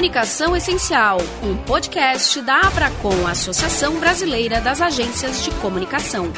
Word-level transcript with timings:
Comunicação 0.00 0.56
Essencial, 0.56 1.18
um 1.42 1.54
podcast 1.58 2.40
da 2.40 2.62
Abracom, 2.62 3.26
Associação 3.28 4.00
Brasileira 4.00 4.58
das 4.58 4.80
Agências 4.80 5.44
de 5.44 5.50
Comunicação. 5.56 6.32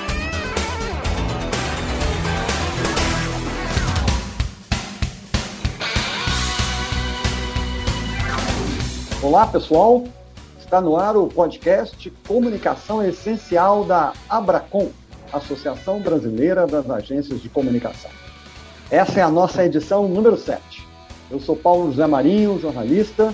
Olá, 9.22 9.46
pessoal. 9.46 10.02
Está 10.58 10.80
no 10.80 10.96
ar 10.96 11.16
o 11.16 11.28
podcast 11.28 12.12
Comunicação 12.26 13.00
Essencial 13.00 13.84
da 13.84 14.12
Abracom, 14.28 14.90
Associação 15.32 16.00
Brasileira 16.00 16.66
das 16.66 16.90
Agências 16.90 17.40
de 17.40 17.48
Comunicação. 17.48 18.10
Essa 18.90 19.20
é 19.20 19.22
a 19.22 19.30
nossa 19.30 19.64
edição 19.64 20.08
número 20.08 20.36
7. 20.36 20.84
Eu 21.30 21.38
sou 21.38 21.56
Paulo 21.56 21.92
José 21.92 22.08
Marinho, 22.08 22.58
jornalista, 22.60 23.32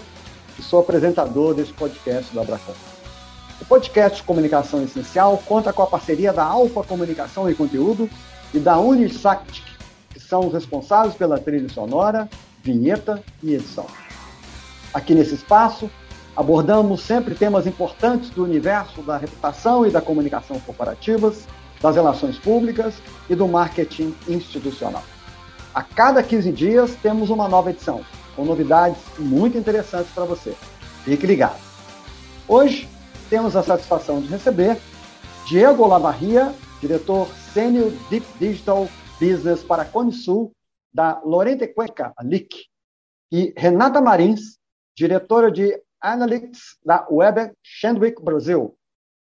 e 0.58 0.62
sou 0.62 0.80
apresentador 0.80 1.54
desse 1.54 1.72
podcast 1.72 2.34
da 2.34 2.42
Abracom. 2.42 2.74
O 3.60 3.64
podcast 3.64 4.22
Comunicação 4.22 4.82
Essencial 4.82 5.42
conta 5.46 5.72
com 5.72 5.82
a 5.82 5.86
parceria 5.86 6.32
da 6.32 6.44
Alfa 6.44 6.82
Comunicação 6.82 7.50
e 7.50 7.54
Conteúdo 7.54 8.08
e 8.54 8.58
da 8.58 8.78
Unisactic, 8.78 9.64
que 10.10 10.20
são 10.20 10.46
os 10.46 10.52
responsáveis 10.52 11.14
pela 11.14 11.38
trilha 11.38 11.68
sonora, 11.68 12.28
vinheta 12.62 13.22
e 13.42 13.54
edição. 13.54 13.86
Aqui 14.94 15.14
nesse 15.14 15.34
espaço, 15.34 15.90
abordamos 16.36 17.02
sempre 17.02 17.34
temas 17.34 17.66
importantes 17.66 18.30
do 18.30 18.45
universo 18.45 19.02
da 19.02 19.16
reputação 19.16 19.86
e 19.86 19.90
da 19.90 20.00
comunicação 20.00 20.59
corporativas, 20.60 21.46
das 21.80 21.96
relações 21.96 22.38
públicas 22.38 22.95
e 23.28 23.34
do 23.34 23.46
marketing 23.46 24.14
institucional. 24.28 25.02
A 25.74 25.82
cada 25.82 26.22
15 26.22 26.50
dias 26.52 26.96
temos 27.02 27.30
uma 27.30 27.48
nova 27.48 27.70
edição, 27.70 28.02
com 28.38 28.45
novidades 28.45 29.02
muito 29.19 29.59
interessantes 29.59 30.12
para 30.12 30.24
você. 30.24 30.52
Fique 31.02 31.26
ligado. 31.26 31.60
Hoje 32.46 32.88
temos 33.29 33.57
a 33.57 33.65
satisfação 33.65 34.21
de 34.21 34.29
receber 34.29 34.80
Diego 35.45 35.85
Lavarria, 35.85 36.54
diretor 36.80 37.27
Sênior 37.52 37.90
Deep 38.09 38.24
Digital 38.38 38.87
Business 39.21 39.65
para 39.65 39.82
a 39.82 40.12
Sul, 40.12 40.52
da 40.95 41.21
Lorente 41.24 41.66
Cueca, 41.66 42.12
a 42.16 42.23
LIC, 42.23 42.66
e 43.32 43.52
Renata 43.57 44.01
Marins, 44.01 44.57
diretora 44.96 45.51
de 45.51 45.82
Analytics 46.01 46.79
da 46.84 47.09
Web 47.10 47.52
Shandwick 47.60 48.23
Brasil, 48.23 48.79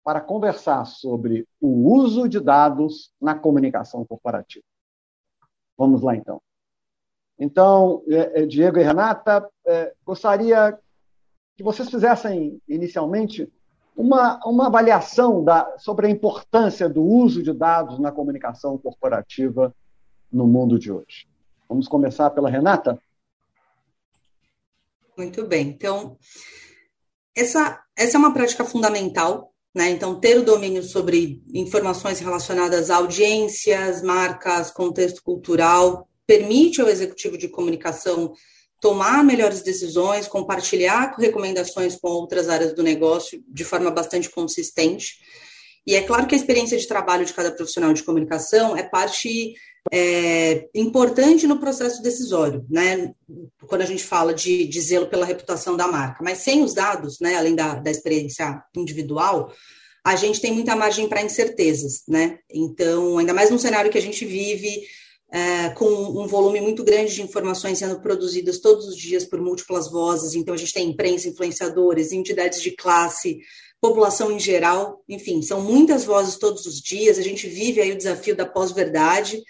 para 0.02 0.22
conversar 0.22 0.86
sobre 0.86 1.46
o 1.60 1.94
uso 1.94 2.30
de 2.30 2.40
dados 2.40 3.12
na 3.20 3.36
comunicação 3.36 4.06
corporativa. 4.06 4.64
Vamos 5.78 6.02
lá, 6.02 6.16
então. 6.16 6.42
Então, 7.40 8.04
é, 8.08 8.42
é, 8.42 8.46
Diego 8.46 8.80
e 8.80 8.84
Renata, 8.84 9.48
é, 9.66 9.94
gostaria 10.06 10.78
que 11.56 11.64
vocês 11.64 11.90
fizessem 11.90 12.62
inicialmente 12.68 13.52
uma, 13.96 14.40
uma 14.46 14.68
avaliação 14.68 15.44
da, 15.44 15.78
sobre 15.78 16.08
a 16.08 16.10
importância 16.10 16.90
do 16.90 17.04
uso 17.04 17.44
de 17.44 17.54
dados 17.54 18.00
na 18.00 18.12
comunicação 18.12 18.78
corporativa 18.78 19.74
no 20.32 20.48
mundo 20.48 20.80
de 20.80 20.92
hoje. 20.92 21.28
Vamos 21.70 21.88
começar 21.88 22.30
pela 22.32 22.50
Renata? 22.50 23.00
Muito 25.18 25.46
bem. 25.46 25.68
Então, 25.70 26.18
essa, 27.36 27.82
essa 27.96 28.18
é 28.18 28.20
uma 28.20 28.34
prática 28.34 28.66
fundamental, 28.66 29.54
né? 29.76 29.90
Então, 29.90 30.20
ter 30.20 30.40
o 30.40 30.46
domínio 30.46 30.84
sobre 30.84 31.44
informações 31.54 32.20
relacionadas 32.20 32.90
a 32.90 32.98
audiências, 32.98 34.02
marcas, 34.02 34.72
contexto 34.72 35.24
cultural, 35.24 36.08
permite 36.28 36.82
ao 36.82 36.90
executivo 36.90 37.38
de 37.38 37.48
comunicação 37.48 38.34
tomar 38.80 39.24
melhores 39.24 39.62
decisões, 39.62 40.28
compartilhar 40.28 41.16
recomendações 41.18 41.96
com 41.96 42.10
outras 42.10 42.50
áreas 42.50 42.74
do 42.74 42.84
negócio 42.84 43.42
de 43.48 43.64
forma 43.64 43.90
bastante 43.90 44.30
consistente. 44.30 45.20
E 45.88 45.96
é 45.96 46.02
claro 46.02 46.28
que 46.28 46.36
a 46.36 46.38
experiência 46.38 46.78
de 46.78 46.88
trabalho 46.88 47.26
de 47.26 47.34
cada 47.34 47.52
profissional 47.52 47.94
de 47.94 48.04
comunicação 48.04 48.76
é 48.76 48.84
parte 48.84 49.54
é, 49.92 50.68
importante 50.74 51.46
no 51.46 51.60
processo 51.60 52.02
decisório, 52.02 52.66
né? 52.70 53.14
Quando 53.68 53.82
a 53.82 53.86
gente 53.86 54.04
fala 54.04 54.34
de, 54.34 54.66
de 54.66 54.82
zelo 54.82 55.08
pela 55.08 55.26
reputação 55.26 55.76
da 55.76 55.88
marca. 55.88 56.24
Mas 56.24 56.40
sem 56.40 56.62
os 56.62 56.74
dados, 56.74 57.20
né, 57.20 57.36
além 57.36 57.56
da, 57.56 57.76
da 57.76 57.92
experiência 57.92 58.62
individual, 58.76 59.52
a 60.06 60.16
gente 60.16 60.42
tem 60.42 60.54
muita 60.54 60.76
margem 60.76 61.08
para 61.08 61.24
incertezas, 61.24 62.04
né? 62.08 62.38
Então, 62.54 63.18
ainda 63.18 63.34
mais 63.34 63.50
num 63.50 63.58
cenário 63.58 63.92
que 63.92 63.98
a 63.98 64.02
gente 64.02 64.26
vive 64.26 64.84
é, 65.34 65.70
com 65.70 65.86
um 65.86 66.28
volume 66.28 66.62
muito 66.62 66.84
grande 66.84 67.16
de 67.16 67.24
informações 67.24 67.80
sendo 67.80 68.00
produzidas 68.00 68.60
todos 68.60 68.86
os 68.88 68.96
dias 68.96 69.26
por 69.26 69.42
múltiplas 69.42 69.90
vozes. 69.90 70.36
Então, 70.36 70.54
a 70.54 70.58
gente 70.58 70.74
tem 70.74 70.90
imprensa, 70.90 71.28
influenciadores, 71.28 72.12
entidades 72.12 72.62
de 72.62 72.72
classe, 72.72 73.40
população 73.82 74.32
em 74.32 74.40
geral, 74.40 75.04
enfim, 75.10 75.42
são 75.42 75.60
muitas 75.60 76.06
vozes 76.06 76.38
todos 76.38 76.66
os 76.66 76.80
dias. 76.80 77.18
A 77.18 77.24
gente 77.24 77.48
vive 77.48 77.82
aí 77.82 77.92
o 77.92 77.98
desafio 77.98 78.36
da 78.36 78.46
pós-verdade 78.46 79.42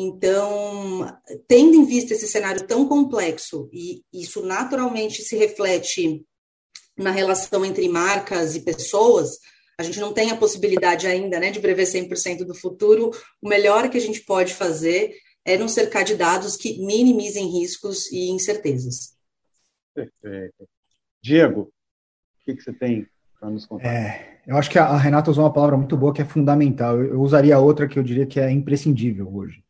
então, 0.00 1.12
tendo 1.48 1.74
em 1.74 1.84
vista 1.84 2.12
esse 2.12 2.28
cenário 2.28 2.64
tão 2.68 2.86
complexo, 2.86 3.68
e 3.72 4.04
isso 4.12 4.42
naturalmente 4.42 5.22
se 5.22 5.36
reflete 5.36 6.24
na 6.96 7.10
relação 7.10 7.64
entre 7.64 7.88
marcas 7.88 8.54
e 8.54 8.60
pessoas, 8.60 9.40
a 9.78 9.82
gente 9.82 10.00
não 10.00 10.12
tem 10.12 10.30
a 10.30 10.36
possibilidade 10.36 11.06
ainda 11.06 11.38
né, 11.38 11.50
de 11.50 11.60
prever 11.60 11.84
100% 11.84 12.44
do 12.44 12.54
futuro. 12.54 13.10
O 13.40 13.48
melhor 13.48 13.88
que 13.88 13.96
a 13.96 14.00
gente 14.00 14.20
pode 14.20 14.52
fazer 14.54 15.14
é 15.44 15.56
nos 15.56 15.72
cercar 15.72 16.04
de 16.04 16.16
dados 16.16 16.56
que 16.56 16.84
minimizem 16.84 17.46
riscos 17.46 18.10
e 18.10 18.30
incertezas. 18.30 19.16
Perfeito. 19.94 20.68
Diego, 21.22 21.60
o 21.62 22.44
que, 22.44 22.54
que 22.56 22.62
você 22.62 22.72
tem 22.72 23.06
para 23.38 23.50
nos 23.50 23.66
contar? 23.66 23.86
É, 23.86 24.40
eu 24.46 24.56
acho 24.56 24.70
que 24.70 24.78
a 24.78 24.96
Renata 24.96 25.30
usou 25.30 25.44
uma 25.44 25.52
palavra 25.52 25.76
muito 25.76 25.96
boa 25.96 26.12
que 26.12 26.22
é 26.22 26.24
fundamental. 26.24 27.00
Eu 27.00 27.20
usaria 27.20 27.58
outra 27.58 27.88
que 27.88 27.98
eu 27.98 28.02
diria 28.02 28.26
que 28.26 28.40
é 28.40 28.50
imprescindível 28.50 29.32
hoje 29.32 29.62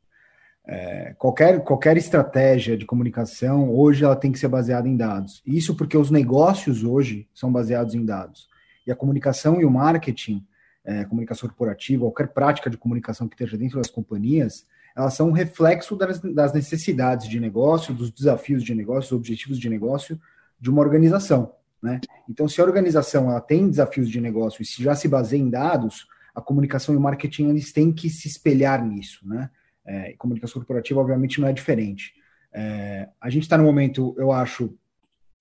é, 0.69 1.15
qualquer, 1.19 1.65
qualquer 1.65 1.97
estratégia 1.97 2.77
de 2.77 2.85
comunicação 2.85 3.75
hoje 3.75 4.05
ela 4.05 4.15
tem 4.15 4.31
que 4.31 4.39
ser 4.39 4.49
baseada 4.49 4.87
em 4.87 4.97
dados. 4.97 5.43
Isso 5.47 5.75
porque 5.75 5.97
os 5.97 6.11
negócios 6.11 6.85
hoje 6.85 7.27
são 7.35 7.51
baseados 7.51 7.95
em 7.95 8.05
dados. 8.05 8.47
E 8.89 8.91
a 8.91 8.97
comunicação 8.97 9.61
e 9.61 9.67
o 9.67 9.71
marketing, 9.71 10.43
é, 10.83 11.05
comunicação 11.05 11.47
corporativa, 11.47 12.07
qualquer 12.07 12.29
prática 12.29 12.71
de 12.71 12.79
comunicação 12.79 13.29
que 13.29 13.35
esteja 13.35 13.59
dentro 13.59 13.77
das 13.77 13.91
companhias, 13.91 14.67
elas 14.97 15.13
são 15.13 15.29
um 15.29 15.33
reflexo 15.33 15.95
das, 15.95 16.19
das 16.19 16.55
necessidades 16.55 17.29
de 17.29 17.39
negócio, 17.39 17.93
dos 17.93 18.11
desafios 18.11 18.65
de 18.65 18.75
negócio, 18.75 19.11
dos 19.11 19.19
objetivos 19.19 19.59
de 19.59 19.69
negócio 19.69 20.19
de 20.59 20.71
uma 20.71 20.81
organização. 20.81 21.53
Né? 21.83 22.01
Então, 22.27 22.49
se 22.49 22.63
a 22.63 22.65
organização 22.65 23.31
ela 23.31 23.43
tem 23.43 23.69
desafios 23.69 24.09
de 24.09 24.23
negócio 24.23 24.63
e 24.63 24.65
se 24.65 24.83
já 24.83 24.95
se 24.95 25.07
baseia 25.07 25.39
em 25.39 25.51
dados, 25.51 26.09
a 26.35 26.41
comunicação 26.41 26.95
e 26.95 26.99
o 26.99 27.01
marketing 27.01 27.51
eles 27.51 27.71
têm 27.71 27.93
que 27.93 28.09
se 28.09 28.27
espelhar 28.27 28.83
nisso. 28.83 29.29
Né? 29.29 29.51
É, 29.85 30.15
comunicação 30.15 30.63
corporativa, 30.63 30.99
obviamente, 30.99 31.43
não 31.43 31.49
é 31.49 31.53
diferente. 31.53 32.15
É, 32.55 33.11
a 33.21 33.29
gente 33.29 33.43
está 33.43 33.59
no 33.59 33.65
momento, 33.65 34.15
eu 34.17 34.33
acho, 34.33 34.75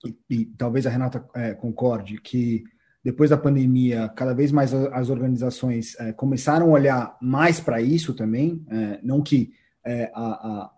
e, 0.06 0.18
e 0.30 0.46
talvez 0.46 0.86
a 0.86 0.90
Renata 0.90 1.26
é, 1.34 1.54
concorde, 1.54 2.20
que 2.20 2.66
depois 3.04 3.30
da 3.30 3.38
pandemia, 3.38 4.10
cada 4.16 4.34
vez 4.34 4.52
mais 4.52 4.74
as 4.74 5.10
organizações 5.10 5.98
é, 6.00 6.12
começaram 6.12 6.68
a 6.68 6.74
olhar 6.74 7.18
mais 7.22 7.60
para 7.60 7.82
isso 7.82 8.14
também, 8.14 8.66
é, 8.70 9.00
não 9.02 9.22
que 9.22 9.54
é, 9.86 10.12
a, 10.14 10.22
a, 10.22 10.72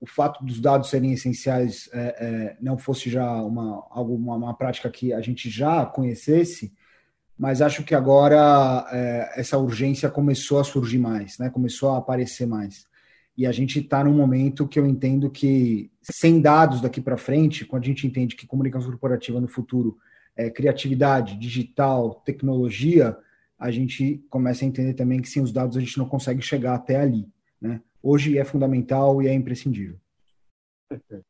o 0.00 0.06
fato 0.06 0.44
dos 0.44 0.60
dados 0.60 0.90
serem 0.90 1.12
essenciais 1.12 1.90
não 2.60 2.78
fosse 2.78 3.10
já 3.10 3.42
uma, 3.42 3.84
algo, 3.90 4.14
uma, 4.14 4.54
prática 4.54 4.88
que 4.88 5.12
a 5.12 5.20
gente 5.20 5.50
já 5.50 5.84
conhecesse, 5.84 6.72
mas 7.36 7.60
acho 7.60 7.82
que 7.82 7.96
agora 7.96 8.86
essa 9.34 9.58
urgência 9.58 10.08
começou 10.08 10.60
a 10.60 10.64
surgir 10.64 10.98
mais, 10.98 11.36
né? 11.38 11.50
começou 11.50 11.90
a 11.90 11.98
aparecer 11.98 12.46
mais. 12.46 12.86
E 13.36 13.44
a 13.44 13.50
gente 13.50 13.80
está 13.80 14.04
num 14.04 14.14
momento 14.14 14.66
que 14.68 14.78
eu 14.78 14.86
entendo 14.86 15.28
que, 15.28 15.90
sem 16.00 16.40
dados 16.40 16.80
daqui 16.80 17.00
para 17.00 17.16
frente, 17.16 17.64
quando 17.64 17.82
a 17.82 17.86
gente 17.86 18.06
entende 18.06 18.36
que 18.36 18.46
comunicação 18.46 18.90
corporativa 18.90 19.40
no 19.40 19.48
futuro 19.48 19.96
é 20.38 20.48
criatividade, 20.48 21.36
digital, 21.36 22.22
tecnologia, 22.24 23.18
a 23.58 23.72
gente 23.72 24.24
começa 24.30 24.64
a 24.64 24.68
entender 24.68 24.94
também 24.94 25.20
que 25.20 25.28
sem 25.28 25.42
os 25.42 25.50
dados 25.50 25.76
a 25.76 25.80
gente 25.80 25.98
não 25.98 26.08
consegue 26.08 26.40
chegar 26.40 26.76
até 26.76 27.00
ali. 27.00 27.28
Né? 27.60 27.82
Hoje 28.00 28.38
é 28.38 28.44
fundamental 28.44 29.20
e 29.20 29.26
é 29.26 29.34
imprescindível. 29.34 29.98
Perfeito. 30.88 31.24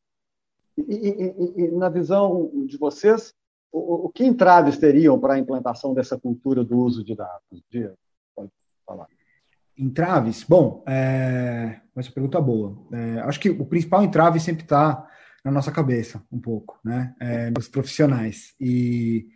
E, 0.76 0.82
e, 0.82 1.64
e, 1.64 1.70
na 1.72 1.88
visão 1.88 2.52
de 2.66 2.76
vocês, 2.76 3.34
o, 3.72 4.06
o 4.06 4.08
que 4.10 4.24
entraves 4.24 4.76
teriam 4.76 5.18
para 5.18 5.34
a 5.34 5.38
implantação 5.38 5.94
dessa 5.94 6.18
cultura 6.18 6.62
do 6.62 6.78
uso 6.78 7.02
de 7.02 7.16
dados? 7.16 7.62
Dia, 7.70 7.94
pode 8.36 8.50
falar. 8.86 9.08
Entraves? 9.76 10.44
Bom, 10.44 10.84
é... 10.86 11.80
essa 11.96 12.12
pergunta 12.12 12.40
boa. 12.40 12.76
É... 12.92 13.20
Acho 13.20 13.40
que 13.40 13.48
o 13.48 13.64
principal 13.64 14.02
entrave 14.04 14.38
sempre 14.38 14.64
está 14.64 15.08
na 15.44 15.50
nossa 15.50 15.70
cabeça, 15.70 16.22
um 16.30 16.38
pouco, 16.38 16.78
né? 16.84 17.14
É, 17.20 17.50
nos 17.50 17.68
profissionais. 17.68 18.54
E 18.60 19.26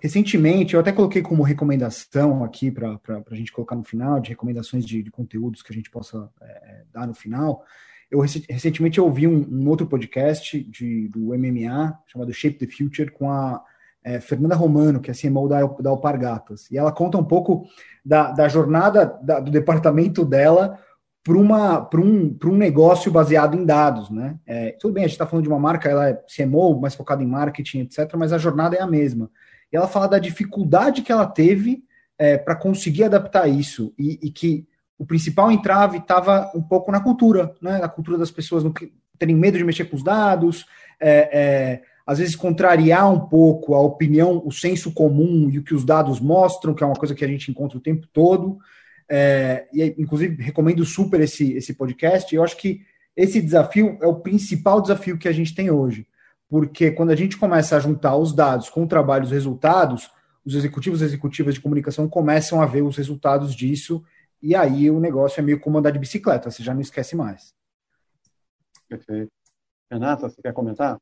recentemente, 0.00 0.74
eu 0.74 0.80
até 0.80 0.92
coloquei 0.92 1.22
como 1.22 1.42
recomendação 1.42 2.44
aqui 2.44 2.70
para 2.70 2.98
a 3.30 3.34
gente 3.34 3.52
colocar 3.52 3.76
no 3.76 3.84
final, 3.84 4.20
de 4.20 4.30
recomendações 4.30 4.84
de, 4.84 5.02
de, 5.02 5.10
conteúdos 5.10 5.62
que 5.62 5.72
a 5.72 5.74
gente 5.74 5.90
possa 5.90 6.28
é, 6.40 6.82
dar 6.92 7.06
no 7.06 7.14
final. 7.14 7.64
eu 8.10 8.20
recentemente 8.20 9.00
ouvi 9.00 9.26
um, 9.26 9.46
um 9.48 9.68
outro 9.68 9.86
podcast 9.86 10.62
de, 10.64 11.08
do 11.08 11.28
MMA 11.38 11.98
chamado 12.06 12.32
Shape 12.32 12.58
the 12.58 12.66
Future 12.66 13.10
com 13.10 13.30
a 13.30 13.62
é, 14.04 14.20
Fernanda 14.20 14.56
Romano, 14.56 15.00
que 15.00 15.10
é 15.10 15.14
CMO 15.14 15.48
da, 15.48 15.62
da 15.64 15.90
Alpargatas. 15.90 16.70
E 16.70 16.76
ela 16.76 16.92
conta 16.92 17.18
um 17.18 17.24
pouco 17.24 17.64
da, 18.04 18.32
da 18.32 18.48
jornada 18.48 19.06
da, 19.22 19.38
do 19.38 19.50
departamento 19.50 20.24
dela 20.24 20.78
para 21.24 22.00
um, 22.00 22.36
um 22.44 22.56
negócio 22.56 23.10
baseado 23.10 23.56
em 23.56 23.64
dados. 23.64 24.10
Né? 24.10 24.36
É, 24.46 24.72
tudo 24.72 24.94
bem, 24.94 25.04
a 25.04 25.06
gente 25.06 25.14
está 25.14 25.26
falando 25.26 25.44
de 25.44 25.48
uma 25.48 25.60
marca, 25.60 25.88
ela 25.88 26.08
é 26.08 26.14
CMO, 26.36 26.80
mais 26.80 26.94
focada 26.94 27.22
em 27.22 27.26
marketing, 27.26 27.80
etc., 27.80 28.14
mas 28.16 28.32
a 28.32 28.38
jornada 28.38 28.76
é 28.76 28.80
a 28.80 28.86
mesma. 28.86 29.30
E 29.72 29.76
ela 29.76 29.88
fala 29.88 30.08
da 30.08 30.18
dificuldade 30.18 31.02
que 31.02 31.12
ela 31.12 31.26
teve 31.26 31.84
é, 32.18 32.36
para 32.36 32.54
conseguir 32.54 33.04
adaptar 33.04 33.48
isso 33.48 33.94
e, 33.98 34.18
e 34.22 34.30
que 34.30 34.66
o 34.98 35.06
principal 35.06 35.50
entrave 35.50 35.98
estava 35.98 36.50
um 36.54 36.62
pouco 36.62 36.92
na 36.92 37.00
cultura, 37.00 37.54
né? 37.60 37.78
Na 37.78 37.88
cultura 37.88 38.16
das 38.16 38.30
pessoas 38.30 38.62
não 38.62 38.72
terem 39.18 39.34
medo 39.34 39.58
de 39.58 39.64
mexer 39.64 39.86
com 39.86 39.96
os 39.96 40.04
dados, 40.04 40.64
é, 41.00 41.28
é, 41.32 41.82
às 42.06 42.18
vezes 42.18 42.36
contrariar 42.36 43.10
um 43.10 43.18
pouco 43.18 43.74
a 43.74 43.80
opinião, 43.80 44.42
o 44.44 44.52
senso 44.52 44.92
comum 44.92 45.48
e 45.50 45.58
o 45.58 45.64
que 45.64 45.74
os 45.74 45.84
dados 45.84 46.20
mostram, 46.20 46.74
que 46.74 46.84
é 46.84 46.86
uma 46.86 46.94
coisa 46.94 47.14
que 47.14 47.24
a 47.24 47.28
gente 47.28 47.50
encontra 47.50 47.78
o 47.78 47.80
tempo 47.80 48.06
todo. 48.12 48.58
É, 49.14 49.68
e 49.74 49.94
inclusive 49.98 50.42
recomendo 50.42 50.82
super 50.86 51.20
esse, 51.20 51.52
esse 51.52 51.74
podcast. 51.74 52.34
Eu 52.34 52.42
acho 52.42 52.56
que 52.56 52.80
esse 53.14 53.42
desafio 53.42 53.98
é 54.00 54.06
o 54.06 54.20
principal 54.20 54.80
desafio 54.80 55.18
que 55.18 55.28
a 55.28 55.32
gente 55.32 55.54
tem 55.54 55.70
hoje, 55.70 56.08
porque 56.48 56.90
quando 56.90 57.10
a 57.10 57.14
gente 57.14 57.36
começa 57.36 57.76
a 57.76 57.80
juntar 57.80 58.16
os 58.16 58.32
dados 58.32 58.70
com 58.70 58.84
o 58.84 58.88
trabalho, 58.88 59.24
os 59.24 59.30
resultados, 59.30 60.10
os 60.42 60.54
executivos 60.54 61.02
e 61.02 61.04
executivas 61.04 61.52
de 61.52 61.60
comunicação 61.60 62.08
começam 62.08 62.62
a 62.62 62.64
ver 62.64 62.80
os 62.80 62.96
resultados 62.96 63.54
disso 63.54 64.02
e 64.40 64.56
aí 64.56 64.90
o 64.90 64.98
negócio 64.98 65.40
é 65.40 65.42
meio 65.42 65.60
como 65.60 65.76
andar 65.76 65.90
de 65.90 65.98
bicicleta, 65.98 66.50
você 66.50 66.62
já 66.62 66.72
não 66.72 66.80
esquece 66.80 67.14
mais. 67.14 67.54
Perfeito. 68.88 69.30
Renata, 69.90 70.30
você 70.30 70.40
quer 70.40 70.54
comentar? 70.54 70.98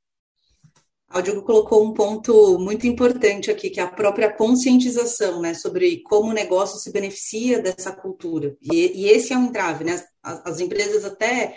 O 1.13 1.21
Diogo 1.21 1.43
colocou 1.43 1.85
um 1.85 1.93
ponto 1.93 2.57
muito 2.59 2.87
importante 2.87 3.51
aqui, 3.51 3.69
que 3.69 3.81
é 3.81 3.83
a 3.83 3.91
própria 3.91 4.33
conscientização, 4.33 5.41
né, 5.41 5.55
sobre 5.55 6.03
como 6.03 6.31
o 6.31 6.35
negócio 6.35 6.79
se 6.79 6.93
beneficia 6.93 7.61
dessa 7.61 7.91
cultura. 7.91 8.57
E, 8.63 9.03
e 9.03 9.09
esse 9.09 9.33
é 9.33 9.37
um 9.37 9.47
entrave, 9.47 9.83
né? 9.83 10.01
As, 10.23 10.47
as 10.47 10.61
empresas 10.61 11.05
até 11.05 11.57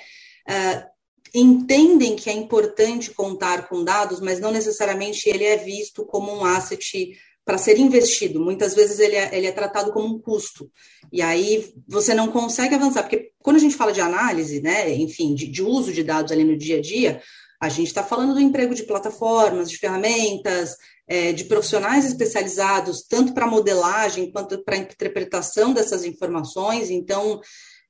uh, 0.50 0.94
entendem 1.36 2.16
que 2.16 2.32
é 2.32 2.34
importante 2.34 3.12
contar 3.12 3.68
com 3.68 3.84
dados, 3.84 4.20
mas 4.20 4.40
não 4.40 4.52
necessariamente 4.52 5.30
ele 5.30 5.44
é 5.44 5.58
visto 5.58 6.04
como 6.04 6.32
um 6.32 6.44
asset 6.44 7.16
para 7.46 7.58
ser 7.58 7.78
investido. 7.78 8.40
Muitas 8.40 8.74
vezes 8.74 9.00
ele 9.00 9.16
é, 9.16 9.38
ele 9.38 9.48
é 9.48 9.52
tratado 9.52 9.92
como 9.92 10.08
um 10.08 10.20
custo. 10.20 10.72
E 11.12 11.22
aí 11.22 11.74
você 11.88 12.14
não 12.14 12.32
consegue 12.32 12.76
avançar, 12.76 13.04
porque 13.04 13.32
quando 13.40 13.58
a 13.58 13.60
gente 13.60 13.76
fala 13.76 13.92
de 13.92 14.02
análise, 14.02 14.62
né, 14.62 14.92
enfim, 14.94 15.36
de, 15.36 15.48
de 15.48 15.62
uso 15.62 15.92
de 15.92 16.04
dados 16.04 16.32
ali 16.32 16.44
no 16.44 16.58
dia 16.58 16.78
a 16.78 16.82
dia, 16.82 17.22
a 17.64 17.70
gente 17.70 17.88
está 17.88 18.04
falando 18.04 18.34
do 18.34 18.42
emprego 18.42 18.76
de 18.76 18.84
plataformas, 18.84 19.70
de 19.70 19.78
ferramentas, 19.78 20.76
é, 21.08 21.32
de 21.32 21.46
profissionais 21.46 22.04
especializados, 22.04 23.04
tanto 23.08 23.34
para 23.34 23.48
modelagem 23.48 24.30
quanto 24.30 24.62
para 24.66 24.76
interpretação 24.76 25.72
dessas 25.72 26.04
informações. 26.04 26.90
Então, 26.90 27.40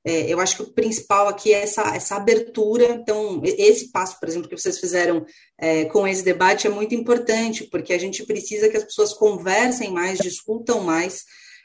é, 0.04 0.32
eu 0.32 0.38
acho 0.38 0.56
que 0.56 0.62
o 0.62 0.72
principal 0.72 1.26
aqui 1.26 1.52
é 1.52 1.64
essa, 1.64 1.82
essa 1.96 2.14
abertura. 2.14 2.84
Então, 2.84 3.42
esse 3.42 3.90
passo, 3.90 4.20
por 4.20 4.28
exemplo, 4.28 4.48
que 4.48 4.56
vocês 4.56 4.78
fizeram 4.78 5.26
é, 5.58 5.86
com 5.86 6.06
esse 6.06 6.22
debate 6.22 6.68
é 6.68 6.70
muito 6.70 6.94
importante, 6.94 7.64
porque 7.64 7.92
a 7.92 7.98
gente 7.98 8.24
precisa 8.24 8.68
que 8.68 8.76
as 8.76 8.84
pessoas 8.84 9.12
conversem 9.12 9.90
mais, 9.90 10.20
discutam 10.20 10.84
mais, 10.84 11.24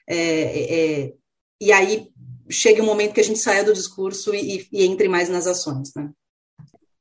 é, 0.09 0.17
é 0.17 1.13
e 1.61 1.71
aí 1.71 2.07
chegue 2.49 2.81
um 2.81 2.85
momento 2.85 3.13
que 3.13 3.21
a 3.21 3.23
gente 3.23 3.37
saia 3.37 3.63
do 3.63 3.73
discurso 3.73 4.33
e, 4.33 4.67
e 4.71 4.85
entre 4.85 5.07
mais 5.07 5.29
nas 5.29 5.45
ações. 5.45 5.91
Né? 5.95 6.09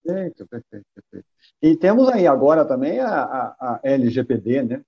Perfeito, 0.08 0.46
perfeito, 0.49 0.87
perfeito. 0.94 1.26
E 1.60 1.76
temos 1.76 2.08
aí 2.08 2.26
agora 2.26 2.64
também 2.66 2.99
a, 2.99 3.08
a, 3.25 3.75
a 3.75 3.81
LGPD, 3.84 4.62
né? 4.62 4.82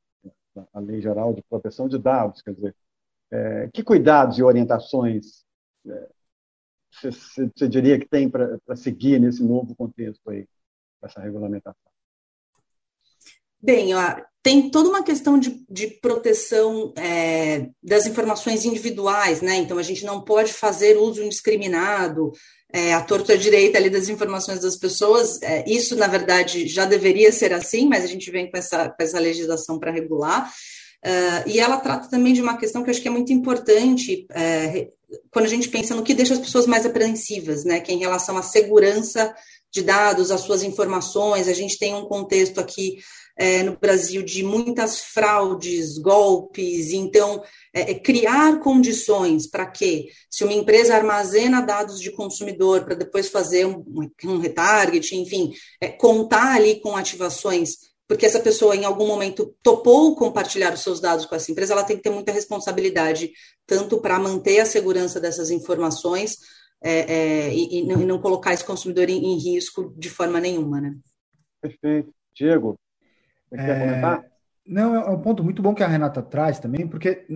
a 0.72 0.80
Lei 0.80 1.00
Geral 1.02 1.34
de 1.34 1.42
Proteção 1.42 1.88
de 1.88 1.98
Dados, 1.98 2.40
quer 2.42 2.54
dizer, 2.54 2.74
é, 3.30 3.68
que 3.74 3.82
cuidados 3.84 4.38
e 4.38 4.42
orientações 4.42 5.44
é, 5.86 6.08
você, 6.92 7.50
você 7.56 7.68
diria 7.68 7.98
que 7.98 8.08
tem 8.08 8.30
para 8.30 8.58
seguir 8.76 9.20
nesse 9.20 9.42
novo 9.44 9.74
contexto 9.76 10.30
aí, 10.30 10.48
essa 11.02 11.20
regulamentação? 11.20 11.89
Bem, 13.62 13.92
tem 14.42 14.70
toda 14.70 14.88
uma 14.88 15.02
questão 15.02 15.38
de, 15.38 15.62
de 15.68 15.86
proteção 15.86 16.94
é, 16.96 17.66
das 17.82 18.06
informações 18.06 18.64
individuais, 18.64 19.42
né? 19.42 19.56
Então, 19.56 19.76
a 19.76 19.82
gente 19.82 20.04
não 20.04 20.22
pode 20.22 20.52
fazer 20.52 20.96
uso 20.96 21.22
indiscriminado, 21.22 22.32
é, 22.72 22.94
a 22.94 23.02
torta 23.02 23.36
direita 23.36 23.76
ali 23.76 23.90
das 23.90 24.08
informações 24.08 24.60
das 24.60 24.76
pessoas. 24.76 25.40
É, 25.42 25.64
isso, 25.68 25.94
na 25.96 26.06
verdade, 26.06 26.66
já 26.66 26.86
deveria 26.86 27.30
ser 27.32 27.52
assim, 27.52 27.86
mas 27.86 28.04
a 28.04 28.06
gente 28.06 28.30
vem 28.30 28.50
com 28.50 28.56
essa, 28.56 28.88
com 28.88 29.02
essa 29.02 29.18
legislação 29.18 29.78
para 29.78 29.92
regular. 29.92 30.50
Uh, 31.04 31.48
e 31.48 31.58
ela 31.58 31.78
trata 31.78 32.10
também 32.10 32.34
de 32.34 32.42
uma 32.42 32.58
questão 32.58 32.82
que 32.82 32.90
eu 32.90 32.92
acho 32.92 33.00
que 33.00 33.08
é 33.08 33.10
muito 33.10 33.32
importante, 33.32 34.26
é, 34.32 34.88
quando 35.30 35.46
a 35.46 35.48
gente 35.48 35.68
pensa 35.68 35.94
no 35.94 36.02
que 36.02 36.12
deixa 36.12 36.34
as 36.34 36.40
pessoas 36.40 36.66
mais 36.66 36.84
apreensivas, 36.84 37.64
né, 37.64 37.80
que 37.80 37.90
é 37.90 37.94
em 37.94 37.98
relação 37.98 38.36
à 38.36 38.42
segurança 38.42 39.34
de 39.72 39.82
dados, 39.82 40.30
às 40.30 40.42
suas 40.42 40.62
informações, 40.62 41.48
a 41.48 41.54
gente 41.54 41.78
tem 41.78 41.94
um 41.94 42.04
contexto 42.04 42.60
aqui 42.60 42.98
é, 43.36 43.62
no 43.62 43.76
Brasil 43.76 44.22
de 44.22 44.42
muitas 44.42 45.00
fraudes, 45.00 45.98
golpes, 45.98 46.92
então 46.92 47.42
é, 47.74 47.92
é 47.92 47.94
criar 47.94 48.60
condições 48.60 49.46
para 49.46 49.66
que, 49.66 50.08
se 50.28 50.44
uma 50.44 50.52
empresa 50.52 50.94
armazena 50.94 51.60
dados 51.60 52.00
de 52.00 52.10
consumidor 52.10 52.84
para 52.84 52.94
depois 52.94 53.28
fazer 53.28 53.66
um, 53.66 53.84
um 54.24 54.38
retarget, 54.38 55.16
enfim, 55.16 55.52
é, 55.80 55.88
contar 55.88 56.56
ali 56.56 56.80
com 56.80 56.96
ativações 56.96 57.90
porque 58.10 58.26
essa 58.26 58.40
pessoa 58.40 58.74
em 58.74 58.84
algum 58.84 59.06
momento 59.06 59.54
topou 59.62 60.16
compartilhar 60.16 60.74
os 60.74 60.82
seus 60.82 60.98
dados 60.98 61.26
com 61.26 61.36
essa 61.36 61.52
empresa, 61.52 61.74
ela 61.74 61.84
tem 61.84 61.96
que 61.96 62.02
ter 62.02 62.10
muita 62.10 62.32
responsabilidade, 62.32 63.30
tanto 63.64 64.00
para 64.00 64.18
manter 64.18 64.58
a 64.58 64.66
segurança 64.66 65.20
dessas 65.20 65.48
informações 65.48 66.36
é, 66.82 67.00
é, 67.00 67.54
e, 67.54 67.78
e, 67.78 67.86
não, 67.86 68.02
e, 68.02 68.04
não, 68.04 68.20
colocar 68.20 68.52
esse 68.52 68.64
consumidor 68.64 69.08
em, 69.08 69.24
em, 69.26 69.38
risco 69.38 69.94
de 69.96 70.10
forma 70.10 70.40
nenhuma, 70.40 70.80
né? 70.80 70.96
Perfeito. 71.60 72.12
Diego, 72.34 72.76
quer 73.56 73.76
é... 73.76 73.80
comentar? 73.80 74.24
Não, 74.66 74.94
é 74.94 75.10
um 75.10 75.20
ponto 75.20 75.42
muito 75.42 75.62
bom 75.62 75.74
que 75.74 75.82
a 75.82 75.88
Renata 75.88 76.22
traz 76.22 76.58
também, 76.58 76.86
porque 76.86 77.26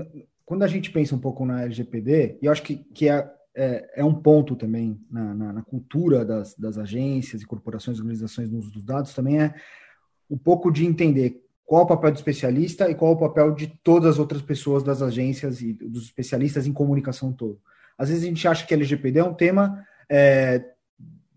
quando 0.44 0.62
a 0.62 0.69
gente 0.69 0.90
pensa 0.90 1.14
um 1.14 1.19
pouco 1.19 1.44
na 1.44 1.62
LGPD, 1.62 2.38
e 2.40 2.46
eu 2.46 2.52
acho 2.52 2.62
que, 2.62 2.76
que 2.76 3.08
é, 3.08 3.28
é, 3.56 3.90
é 3.96 4.05
um 4.05 4.14
ponto 4.14 4.55
também 4.55 5.00
na, 5.11 5.34
na, 5.34 5.52
na 5.55 5.62
cultura 5.62 6.25
das, 6.25 6.55
das 6.55 6.78
agências 6.78 7.43
e 7.43 7.46
corporações 7.46 7.99
organizações 7.99 8.50
no 8.50 8.58
uso 8.58 8.70
dos 8.70 8.84
dados, 8.84 9.14
também 9.14 9.41
é 9.41 9.55
um 10.31 10.38
pouco 10.38 10.70
de 10.70 10.86
entender 10.86 11.43
qual 11.65 11.84
o 11.84 11.86
papel 11.86 12.12
do 12.12 12.17
especialista 12.17 12.91
e 12.91 12.94
qual 12.94 13.12
o 13.12 13.19
papel 13.19 13.53
de 13.53 13.67
todas 13.82 14.10
as 14.10 14.19
outras 14.19 14.43
pessoas 14.43 14.82
das 14.82 15.00
agências 15.00 15.62
e 15.62 15.72
dos 15.72 16.05
especialistas 16.05 16.67
em 16.67 16.72
comunicação 16.72 17.32
todo. 17.32 17.58
Às 17.96 18.10
vezes 18.10 18.24
a 18.24 18.27
gente 18.27 18.46
acha 18.46 18.67
que 18.67 18.74
LGPD 18.74 19.19
é 19.19 19.24
um 19.24 19.34
tema 19.34 19.84
é, 20.10 20.62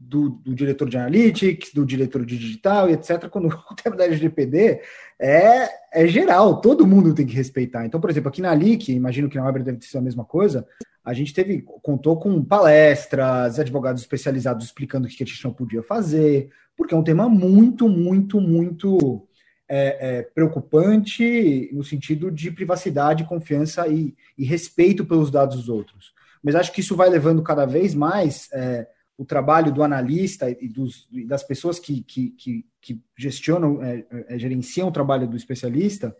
do, 0.08 0.30
do, 0.30 0.56
diretor 0.56 0.90
de 0.90 0.98
analytics, 0.98 1.74
do 1.74 1.86
diretor 1.86 2.26
de 2.26 2.38
digital 2.38 2.90
e 2.90 2.94
etc. 2.94 3.28
Quando 3.30 3.48
o 3.72 3.76
tema 3.76 3.96
da 3.96 4.06
LGPD 4.06 4.82
é, 5.20 5.70
é 5.92 6.08
geral, 6.08 6.62
todo 6.62 6.88
mundo 6.88 7.14
tem 7.14 7.26
que 7.26 7.36
respeitar. 7.36 7.86
Então, 7.86 8.00
por 8.00 8.10
exemplo, 8.10 8.30
aqui 8.30 8.42
na 8.42 8.54
LIC, 8.54 8.94
imagino 8.94 9.30
que 9.30 9.38
na 9.38 9.46
Weber 9.46 9.64
deve 9.64 9.86
ser 9.86 9.98
a 9.98 10.02
mesma 10.02 10.24
coisa, 10.24 10.66
a 11.04 11.14
gente 11.14 11.34
teve, 11.34 11.62
contou 11.82 12.20
com 12.20 12.44
palestras, 12.44 13.60
advogados 13.60 14.02
especializados 14.02 14.66
explicando 14.66 15.08
o 15.08 15.10
que 15.10 15.24
a 15.24 15.26
gente 15.26 15.44
não 15.44 15.54
podia 15.54 15.82
fazer, 15.82 16.50
porque 16.76 16.94
é 16.94 16.98
um 16.98 17.04
tema 17.04 17.28
muito, 17.30 17.88
muito, 17.88 18.40
muito 18.40 19.26
é, 19.70 20.18
é, 20.20 20.22
preocupante 20.22 21.70
no 21.74 21.84
sentido 21.84 22.32
de 22.32 22.52
privacidade, 22.52 23.26
confiança 23.26 23.88
e, 23.88 24.16
e, 24.38 24.46
respeito 24.46 25.06
pelos 25.06 25.32
dados 25.32 25.58
dos 25.58 25.70
outros. 25.70 26.14
Mas 26.42 26.56
acho 26.56 26.72
que 26.72 26.82
isso 26.82 26.96
vai 26.96 27.10
levando 27.10 27.42
cada 27.42 27.66
vez 27.66 27.94
mais 27.94 28.50
é, 28.54 28.88
o 29.18 29.26
trabalho 29.26 29.72
do 29.72 29.84
analista 29.84 30.50
e, 30.50 30.70
dos, 30.70 31.08
das 31.28 31.44
pessoas 31.44 31.80
que, 31.80 32.04
que, 32.04 32.30
que, 32.32 32.66
que 32.80 33.02
gestionam, 33.18 33.82
é, 33.82 34.06
é, 34.28 34.38
gerenciam 34.38 34.88
o 34.88 34.92
trabalho 34.92 35.28
do 35.28 35.36
especialista, 35.36 36.16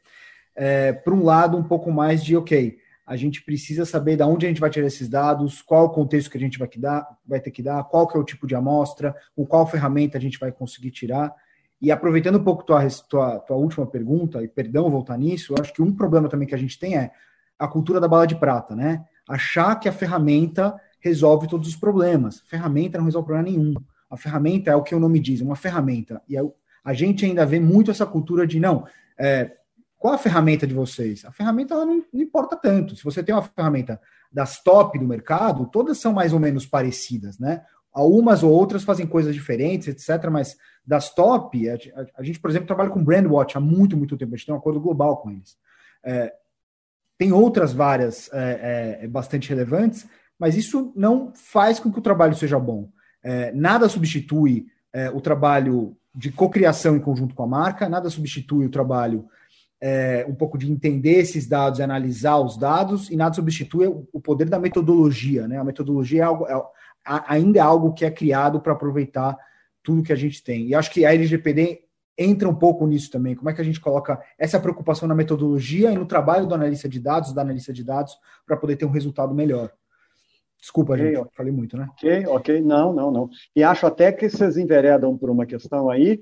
é, 0.56 0.92
para 0.92 1.14
um 1.14 1.24
lado 1.24 1.56
um 1.56 1.64
pouco 1.64 1.92
mais 1.92 2.24
de, 2.24 2.36
ok, 2.36 2.80
a 3.06 3.16
gente 3.16 3.44
precisa 3.44 3.86
saber 3.86 4.18
de 4.18 4.24
onde 4.24 4.48
a 4.48 4.50
gente 4.50 4.60
vai 4.60 4.70
tirar 4.70 4.88
esses 4.88 5.08
dados, 5.08 5.62
qual 5.62 5.86
o 5.86 5.90
contexto 5.92 6.32
que 6.32 6.38
a 6.38 6.42
gente 6.42 6.58
vai, 6.58 6.68
que 6.68 6.80
dar, 6.80 7.08
vai 7.26 7.40
ter 7.40 7.52
que 7.52 7.62
dar, 7.62 7.84
qual 7.84 8.08
que 8.08 8.18
é 8.18 8.20
o 8.20 8.24
tipo 8.24 8.48
de 8.48 8.56
amostra, 8.56 9.16
com 9.36 9.46
qual 9.46 9.68
ferramenta 9.68 10.18
a 10.18 10.22
gente 10.22 10.40
vai 10.40 10.52
conseguir 10.52 10.92
tirar. 10.92 11.34
E 11.80 11.92
aproveitando 11.92 12.40
um 12.40 12.44
pouco 12.44 12.64
tua, 12.64 12.86
tua, 13.08 13.40
tua 13.40 13.56
última 13.56 13.86
pergunta, 13.86 14.44
e 14.44 14.48
perdão 14.48 14.90
voltar 14.90 15.18
nisso, 15.18 15.54
eu 15.54 15.62
acho 15.62 15.72
que 15.72 15.82
um 15.82 15.96
problema 15.96 16.28
também 16.28 16.48
que 16.48 16.56
a 16.56 16.58
gente 16.58 16.78
tem 16.80 16.98
é 16.98 17.12
a 17.58 17.68
cultura 17.68 18.00
da 18.00 18.08
bala 18.08 18.26
de 18.26 18.36
prata, 18.36 18.76
né? 18.76 19.06
Achar 19.30 19.76
que 19.76 19.88
a 19.88 19.94
ferramenta 19.94 20.76
resolve 21.00 21.48
todos 21.48 21.68
os 21.68 21.76
problemas. 21.76 22.42
Ferramenta 22.42 22.98
não 22.98 23.06
resolve 23.06 23.28
problema 23.28 23.50
nenhum. 23.50 23.74
A 24.10 24.18
ferramenta 24.18 24.72
é 24.72 24.76
o 24.76 24.84
que 24.84 24.96
o 24.96 25.00
nome 25.00 25.20
diz, 25.20 25.42
uma 25.42 25.56
ferramenta. 25.56 26.22
E 26.28 26.38
a 26.84 26.94
gente 26.94 27.26
ainda 27.26 27.46
vê 27.46 27.60
muito 27.60 27.92
essa 27.92 28.06
cultura 28.06 28.48
de 28.48 28.60
não, 28.60 28.86
é, 29.18 29.52
qual 29.98 30.14
a 30.14 30.18
ferramenta 30.18 30.68
de 30.68 30.74
vocês? 30.74 31.26
A 31.26 31.32
ferramenta 31.32 31.76
não, 31.76 32.04
não, 32.14 32.22
importa 32.22 32.56
tanto. 32.56 32.96
Se 32.96 33.04
você 33.04 33.24
tem 33.24 33.34
uma 33.34 33.42
ferramenta 33.42 34.00
das 34.32 34.62
top 34.62 34.98
do 35.00 35.08
mercado, 35.08 35.66
todas 35.68 35.98
são 35.98 36.14
mais 36.14 36.34
ou 36.34 36.40
menos 36.40 36.66
parecidas, 36.66 37.40
né? 37.40 37.64
Algumas 37.92 38.44
ou 38.44 38.52
outras 38.52 38.84
fazem 38.84 39.08
coisas 39.08 39.34
diferentes, 39.34 39.88
etc. 39.88 40.30
Mas 40.30 40.56
das 40.86 41.14
top, 41.14 41.68
a, 41.68 41.74
a, 41.74 42.06
a 42.18 42.24
gente, 42.24 42.40
por 42.40 42.50
exemplo, 42.50 42.68
trabalha 42.68 42.92
com 42.92 43.04
Brandwatch 43.04 43.58
há 43.58 43.60
muito, 43.60 43.98
muito 43.98 44.16
tempo. 44.16 44.36
A 44.36 44.38
gente 44.38 44.46
tem 44.46 44.54
um 44.54 44.60
acordo 44.60 44.80
global 44.80 45.18
com 45.18 45.32
eles. 45.32 45.58
É, 46.04 46.32
tem 47.18 47.32
outras 47.32 47.74
várias 47.74 48.32
é, 48.32 49.00
é, 49.02 49.08
bastante 49.08 49.50
relevantes, 49.50 50.08
mas 50.40 50.56
isso 50.56 50.92
não 50.96 51.32
faz 51.34 51.80
com 51.80 51.92
que 51.92 52.00
o 52.00 52.02
trabalho 52.02 52.36
seja 52.36 52.60
bom. 52.60 52.90
É, 53.24 53.52
nada 53.52 53.90
substitui 53.90 54.68
é, 54.94 55.10
o 55.10 55.20
trabalho 55.20 55.96
de 56.14 56.32
cocriação 56.32 56.96
em 56.96 57.00
conjunto 57.00 57.36
com 57.36 57.44
a 57.44 57.48
marca, 57.48 57.90
nada 57.90 58.10
substitui 58.10 58.66
o 58.66 58.72
trabalho 58.72 59.28
é, 59.80 60.26
um 60.28 60.34
pouco 60.34 60.58
de 60.58 60.72
entender 60.72 61.20
esses 61.20 61.48
dados 61.48 61.80
analisar 61.80 62.38
os 62.40 62.58
dados, 62.58 63.10
e 63.10 63.16
nada 63.16 63.36
substitui 63.36 63.88
o 63.88 64.20
poder 64.20 64.50
da 64.50 64.60
metodologia. 64.60 65.48
Né? 65.48 65.58
A 65.58 65.64
metodologia 65.64 66.22
é 66.22 66.26
algo, 66.26 66.48
é, 66.48 66.62
ainda 67.06 67.60
é 67.60 67.62
algo 67.62 67.94
que 67.94 68.06
é 68.06 68.12
criado 68.12 68.60
para 68.60 68.74
aproveitar 68.74 69.38
tudo 69.84 70.04
que 70.04 70.12
a 70.12 70.18
gente 70.18 70.44
tem. 70.44 70.68
E 70.68 70.76
acho 70.76 70.92
que 70.92 71.06
a 71.06 71.14
LGPD 71.14 71.82
entra 72.18 72.50
um 72.50 72.56
pouco 72.56 72.88
nisso 72.88 73.12
também. 73.12 73.36
Como 73.36 73.50
é 73.50 73.54
que 73.54 73.62
a 73.62 73.64
gente 73.64 73.80
coloca 73.80 74.20
essa 74.38 74.60
preocupação 74.60 75.08
na 75.08 75.14
metodologia 75.14 75.92
e 75.92 75.96
no 75.96 76.06
trabalho 76.06 76.48
do 76.48 76.56
analista 76.56 76.90
de 76.90 77.00
dados, 77.00 77.32
da 77.32 77.44
analista 77.44 77.72
de 77.72 77.84
dados, 77.84 78.18
para 78.46 78.58
poder 78.58 78.76
ter 78.76 78.86
um 78.86 78.92
resultado 78.92 79.36
melhor? 79.36 79.72
Desculpa, 80.60 80.94
okay, 80.94 81.16
gente, 81.16 81.36
falei 81.36 81.52
muito, 81.52 81.78
né? 81.78 81.88
Ok, 81.92 82.26
ok, 82.28 82.62
não, 82.62 82.94
não, 82.94 83.12
não. 83.12 83.30
E 83.56 83.64
acho 83.64 83.86
até 83.86 84.12
que 84.12 84.30
vocês 84.30 84.58
enveredam 84.58 85.18
por 85.18 85.30
uma 85.30 85.46
questão 85.46 85.90
aí, 85.90 86.22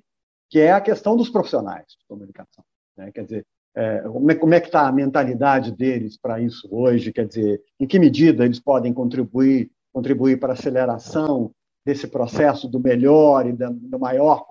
que 0.49 0.59
é 0.59 0.71
a 0.71 0.81
questão 0.81 1.15
dos 1.15 1.29
profissionais 1.29 1.85
de 1.87 2.05
comunicação. 2.07 2.63
Né? 2.97 3.11
Quer 3.13 3.23
dizer, 3.23 3.45
é, 3.75 3.99
como, 4.01 4.53
é, 4.53 4.57
é 4.57 4.61
que 4.61 4.67
está 4.67 4.87
a 4.87 4.91
mentalidade 4.91 5.71
deles 5.71 6.17
para 6.17 6.39
isso 6.39 6.67
hoje? 6.71 7.11
Quer 7.11 7.27
dizer, 7.27 7.61
em 7.79 7.87
que 7.87 7.99
medida 7.99 8.45
eles 8.45 8.59
podem 8.59 8.93
contribuir, 8.93 9.71
contribuir 9.91 10.39
para 10.39 10.53
a 10.53 10.53
aceleração 10.53 11.51
desse 11.85 12.07
processo 12.07 12.67
do 12.67 12.79
melhor 12.79 13.45
e 13.45 13.53
do 13.53 13.99
maior 13.99 14.45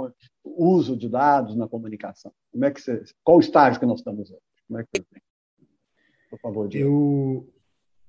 uso 0.45 0.97
de 0.97 1.09
dados 1.09 1.57
na 1.57 1.69
comunicação? 1.69 2.33
Como 2.53 2.65
é 2.65 2.71
que 2.71 2.81
você, 2.81 3.03
qual 3.23 3.39
o 3.39 3.41
estágio 3.41 3.81
que 3.81 3.87
nós 3.87 4.01
estamos 4.01 4.31
hoje? 4.31 4.41
Como 4.69 4.81
é 4.81 4.85
que 4.85 5.05
Por 6.31 6.39
favor, 6.39 6.69
Diego. 6.69 6.89
Eu, 6.89 7.54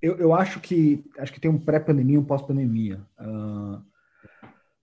eu, 0.06 0.18
eu 0.18 0.34
acho 0.34 0.60
que 0.60 1.04
acho 1.18 1.34
que 1.34 1.40
tem 1.40 1.50
um 1.50 1.58
pré-pandemia 1.58 2.16
e 2.16 2.20
um 2.20 2.24
pós-pandemia. 2.24 3.02
Uh, 3.20 3.82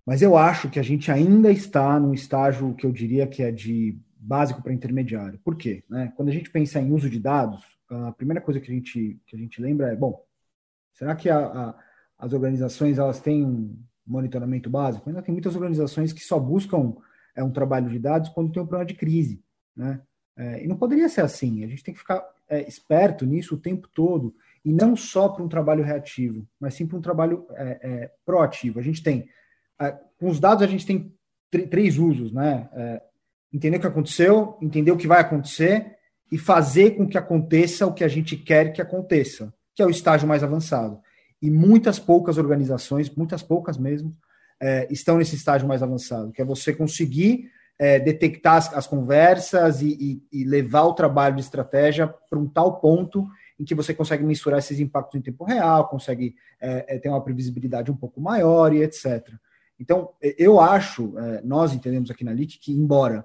mas 0.04 0.20
eu 0.20 0.36
acho 0.36 0.68
que 0.68 0.80
a 0.80 0.82
gente 0.82 1.12
ainda 1.12 1.50
está 1.50 1.98
num 2.00 2.12
estágio 2.12 2.74
que 2.74 2.84
eu 2.84 2.90
diria 2.90 3.26
que 3.26 3.40
é 3.40 3.52
de 3.52 3.96
básico 4.16 4.60
para 4.60 4.72
intermediário. 4.72 5.38
Por 5.44 5.56
quê? 5.56 5.84
Né? 5.88 6.12
Quando 6.16 6.28
a 6.28 6.32
gente 6.32 6.50
pensa 6.50 6.80
em 6.80 6.92
uso 6.92 7.08
de 7.08 7.20
dados, 7.20 7.62
a 7.88 8.10
primeira 8.10 8.40
coisa 8.40 8.58
que 8.58 8.70
a 8.70 8.74
gente, 8.74 9.20
que 9.26 9.36
a 9.36 9.38
gente 9.38 9.62
lembra 9.62 9.92
é, 9.92 9.96
bom, 9.96 10.24
será 10.92 11.14
que 11.14 11.30
a, 11.30 11.38
a, 11.38 11.78
as 12.18 12.32
organizações 12.32 12.98
elas 12.98 13.20
têm 13.20 13.44
um 13.44 13.78
monitoramento 14.04 14.68
básico? 14.68 15.08
Ainda 15.08 15.22
tem 15.22 15.32
muitas 15.32 15.54
organizações 15.54 16.12
que 16.12 16.24
só 16.24 16.38
buscam 16.38 16.96
é, 17.36 17.44
um 17.44 17.52
trabalho 17.52 17.88
de 17.88 17.98
dados 17.98 18.28
quando 18.30 18.50
tem 18.50 18.60
um 18.60 18.66
problema 18.66 18.86
de 18.86 18.94
crise. 18.94 19.40
Né? 19.76 20.00
É, 20.36 20.64
e 20.64 20.66
não 20.66 20.76
poderia 20.76 21.08
ser 21.08 21.20
assim. 21.20 21.62
A 21.62 21.68
gente 21.68 21.84
tem 21.84 21.94
que 21.94 22.00
ficar 22.00 22.24
é, 22.48 22.66
esperto 22.66 23.24
nisso 23.24 23.54
o 23.54 23.60
tempo 23.60 23.88
todo 23.94 24.34
e 24.64 24.72
não 24.72 24.94
só 24.94 25.28
para 25.28 25.42
um 25.42 25.48
trabalho 25.48 25.82
reativo, 25.82 26.46
mas 26.60 26.74
sim 26.74 26.86
para 26.86 26.98
um 26.98 27.02
trabalho 27.02 27.46
é, 27.52 27.78
é, 27.82 28.10
proativo. 28.24 28.78
A 28.78 28.82
gente 28.82 29.02
tem, 29.02 29.28
é, 29.80 29.96
com 30.18 30.28
os 30.28 30.38
dados, 30.38 30.62
a 30.62 30.66
gente 30.66 30.86
tem 30.86 31.12
três 31.68 31.98
usos, 31.98 32.32
né? 32.32 32.68
É, 32.72 33.02
entender 33.52 33.76
o 33.76 33.80
que 33.80 33.86
aconteceu, 33.86 34.56
entender 34.62 34.90
o 34.90 34.96
que 34.96 35.06
vai 35.06 35.20
acontecer 35.20 35.96
e 36.30 36.38
fazer 36.38 36.92
com 36.92 37.06
que 37.06 37.18
aconteça 37.18 37.86
o 37.86 37.92
que 37.92 38.02
a 38.02 38.08
gente 38.08 38.36
quer 38.36 38.72
que 38.72 38.80
aconteça, 38.80 39.52
que 39.74 39.82
é 39.82 39.86
o 39.86 39.90
estágio 39.90 40.26
mais 40.26 40.42
avançado. 40.42 40.98
E 41.42 41.50
muitas 41.50 41.98
poucas 41.98 42.38
organizações, 42.38 43.10
muitas 43.14 43.42
poucas 43.42 43.76
mesmo, 43.76 44.12
é, 44.60 44.86
estão 44.90 45.18
nesse 45.18 45.34
estágio 45.34 45.68
mais 45.68 45.82
avançado, 45.82 46.32
que 46.32 46.40
é 46.40 46.44
você 46.44 46.72
conseguir 46.72 47.50
é, 47.78 47.98
detectar 47.98 48.56
as, 48.56 48.72
as 48.72 48.86
conversas 48.86 49.82
e, 49.82 50.22
e, 50.32 50.40
e, 50.40 50.44
levar 50.44 50.84
o 50.84 50.94
trabalho 50.94 51.34
de 51.34 51.42
estratégia 51.42 52.06
para 52.06 52.38
um 52.38 52.46
tal 52.46 52.80
ponto 52.80 53.26
em 53.62 53.64
que 53.64 53.76
você 53.76 53.94
consegue 53.94 54.24
mensurar 54.24 54.58
esses 54.58 54.80
impactos 54.80 55.18
em 55.18 55.22
tempo 55.22 55.44
real, 55.44 55.88
consegue 55.88 56.34
é, 56.60 56.96
é, 56.96 56.98
ter 56.98 57.08
uma 57.08 57.22
previsibilidade 57.22 57.92
um 57.92 57.96
pouco 57.96 58.20
maior 58.20 58.74
e 58.74 58.82
etc. 58.82 59.32
Então, 59.78 60.10
eu 60.20 60.60
acho, 60.60 61.16
é, 61.16 61.42
nós 61.42 61.72
entendemos 61.72 62.10
aqui 62.10 62.24
na 62.24 62.32
LIC 62.32 62.58
que, 62.58 62.72
embora 62.72 63.24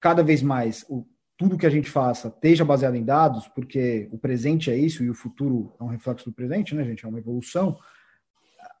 cada 0.00 0.24
vez 0.24 0.42
mais 0.42 0.84
o, 0.88 1.06
tudo 1.38 1.56
que 1.56 1.66
a 1.66 1.70
gente 1.70 1.88
faça 1.88 2.28
esteja 2.28 2.64
baseado 2.64 2.96
em 2.96 3.04
dados, 3.04 3.46
porque 3.46 4.08
o 4.10 4.18
presente 4.18 4.72
é 4.72 4.76
isso 4.76 5.04
e 5.04 5.10
o 5.10 5.14
futuro 5.14 5.72
é 5.80 5.84
um 5.84 5.88
reflexo 5.88 6.24
do 6.24 6.32
presente, 6.32 6.74
né, 6.74 6.84
gente? 6.84 7.04
É 7.04 7.08
uma 7.08 7.20
evolução. 7.20 7.78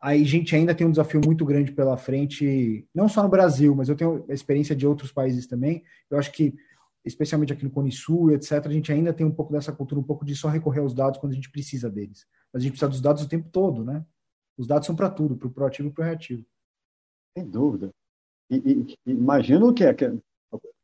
Aí 0.02 0.22
a 0.22 0.26
gente 0.26 0.56
ainda 0.56 0.74
tem 0.74 0.84
um 0.84 0.90
desafio 0.90 1.20
muito 1.24 1.44
grande 1.44 1.70
pela 1.70 1.96
frente, 1.96 2.84
não 2.92 3.08
só 3.08 3.22
no 3.22 3.28
Brasil, 3.28 3.76
mas 3.76 3.88
eu 3.88 3.94
tenho 3.94 4.24
experiência 4.28 4.74
de 4.74 4.88
outros 4.88 5.12
países 5.12 5.46
também. 5.46 5.84
Eu 6.10 6.18
acho 6.18 6.32
que 6.32 6.54
especialmente 7.04 7.52
aqui 7.52 7.64
no 7.64 7.70
Cone 7.70 7.90
Sul, 7.90 8.32
etc., 8.32 8.66
a 8.66 8.70
gente 8.70 8.92
ainda 8.92 9.12
tem 9.12 9.26
um 9.26 9.32
pouco 9.32 9.52
dessa 9.52 9.72
cultura, 9.72 10.00
um 10.00 10.04
pouco 10.04 10.24
de 10.24 10.36
só 10.36 10.48
recorrer 10.48 10.80
aos 10.80 10.94
dados 10.94 11.18
quando 11.18 11.32
a 11.32 11.34
gente 11.34 11.50
precisa 11.50 11.90
deles. 11.90 12.26
Mas 12.52 12.62
a 12.62 12.64
gente 12.64 12.72
precisa 12.72 12.90
dos 12.90 13.00
dados 13.00 13.22
o 13.22 13.28
tempo 13.28 13.48
todo, 13.50 13.84
né? 13.84 14.04
Os 14.58 14.66
dados 14.66 14.86
são 14.86 14.94
para 14.94 15.08
tudo, 15.08 15.36
para 15.36 15.48
o 15.48 15.50
proativo 15.50 15.88
e 15.88 15.92
para 15.92 16.02
o 16.02 16.04
reativo. 16.04 16.44
Sem 17.36 17.48
dúvida. 17.48 17.90
E, 18.50 18.56
e, 18.56 18.96
imagino 19.06 19.72
que, 19.72 19.84
é, 19.84 19.94
que 19.94 20.06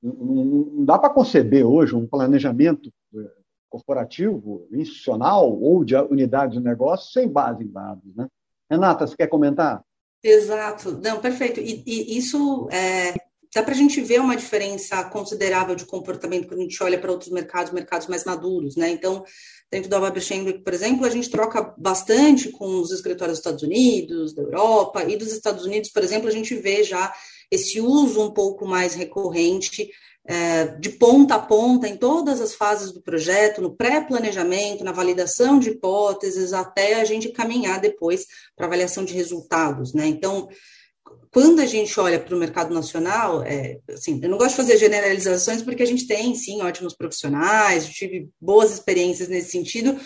não 0.03 0.85
dá 0.85 0.99
para 0.99 1.13
conceber 1.13 1.67
hoje 1.67 1.95
um 1.95 2.07
planejamento 2.07 2.91
eh, 3.15 3.33
corporativo, 3.69 4.67
institucional 4.73 5.53
ou 5.61 5.85
de 5.85 5.97
unidade 5.97 6.55
de 6.55 6.61
negócio 6.61 7.13
sem 7.13 7.29
base 7.29 7.65
em 7.65 7.69
dados, 7.69 8.15
né? 8.15 8.29
Renata, 8.71 9.07
você 9.07 9.17
quer 9.17 9.27
comentar? 9.27 9.83
Exato, 10.23 10.99
não, 11.03 11.21
perfeito. 11.21 11.61
E, 11.61 11.83
e 11.87 12.17
isso 12.17 12.69
é, 12.71 13.15
dá 13.57 13.63
para 13.63 13.73
a 13.73 13.77
gente 13.77 14.03
ver 14.03 14.21
uma 14.21 14.37
diferença 14.37 15.03
considerável 15.05 15.75
de 15.75 15.87
comportamento 15.87 16.47
quando 16.47 16.61
a 16.61 16.63
gente 16.65 16.83
olha 16.83 16.99
para 16.99 17.11
outros 17.11 17.31
mercados, 17.31 17.73
mercados 17.73 18.07
mais 18.07 18.23
maduros, 18.23 18.77
né? 18.77 18.91
Então, 18.91 19.25
dentro 19.71 19.89
da 19.89 19.99
Web 19.99 20.21
por 20.63 20.75
exemplo, 20.75 21.07
a 21.07 21.09
gente 21.09 21.31
troca 21.31 21.75
bastante 21.79 22.51
com 22.51 22.79
os 22.81 22.93
escritórios 22.93 23.39
dos 23.39 23.47
Estados 23.47 23.63
Unidos, 23.63 24.35
da 24.35 24.43
Europa, 24.43 25.05
e 25.05 25.17
dos 25.17 25.33
Estados 25.33 25.65
Unidos, 25.65 25.89
por 25.89 26.05
exemplo, 26.05 26.29
a 26.29 26.31
gente 26.31 26.55
vê 26.55 26.85
já 26.85 27.11
esse 27.51 27.81
uso 27.81 28.21
um 28.21 28.31
pouco 28.31 28.67
mais 28.67 28.95
recorrente 28.95 29.89
é, 30.27 30.67
de 30.67 30.91
ponta 30.91 31.37
a 31.37 31.39
ponta 31.39 31.89
em 31.89 31.97
todas 31.97 32.43
as 32.43 32.55
fases 32.55 32.93
do 32.93 33.01
projeto, 33.01 33.63
no 33.63 33.75
pré-planejamento, 33.75 34.85
na 34.85 34.93
validação 34.93 35.59
de 35.59 35.71
hipóteses, 35.71 36.53
até 36.53 37.01
a 37.01 37.07
gente 37.07 37.31
caminhar 37.31 37.81
depois 37.81 38.27
para 38.55 38.67
avaliação 38.67 39.03
de 39.03 39.15
resultados, 39.15 39.95
né? 39.95 40.07
Então, 40.07 40.47
quando 41.31 41.61
a 41.61 41.67
gente 41.67 41.99
olha 42.01 42.19
para 42.19 42.35
o 42.35 42.39
mercado 42.39 42.73
nacional, 42.73 43.43
é, 43.43 43.79
assim, 43.91 44.19
eu 44.23 44.29
não 44.31 44.39
gosto 44.39 44.53
de 44.53 44.57
fazer 44.57 44.79
generalizações 44.79 45.61
porque 45.61 45.83
a 45.83 45.87
gente 45.87 46.07
tem, 46.07 46.35
sim, 46.35 46.63
ótimos 46.63 46.95
profissionais, 46.95 47.87
tive 47.89 48.29
boas 48.41 48.73
experiências 48.73 49.29
nesse 49.29 49.51
sentido, 49.51 49.99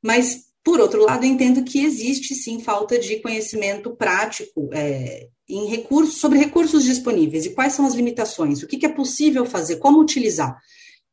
mas, 0.00 0.44
por 0.62 0.80
outro 0.80 1.04
lado, 1.04 1.24
eu 1.24 1.30
entendo 1.30 1.64
que 1.64 1.84
existe, 1.84 2.34
sim, 2.34 2.60
falta 2.60 2.98
de 2.98 3.16
conhecimento 3.20 3.96
prático 3.96 4.70
é, 4.72 5.26
em 5.48 5.66
recursos, 5.66 6.20
sobre 6.20 6.38
recursos 6.38 6.84
disponíveis 6.84 7.44
e 7.44 7.50
quais 7.50 7.72
são 7.72 7.84
as 7.84 7.94
limitações, 7.94 8.62
o 8.62 8.66
que, 8.68 8.76
que 8.76 8.86
é 8.86 8.90
possível 8.92 9.44
fazer, 9.44 9.76
como 9.76 10.00
utilizar. 10.00 10.56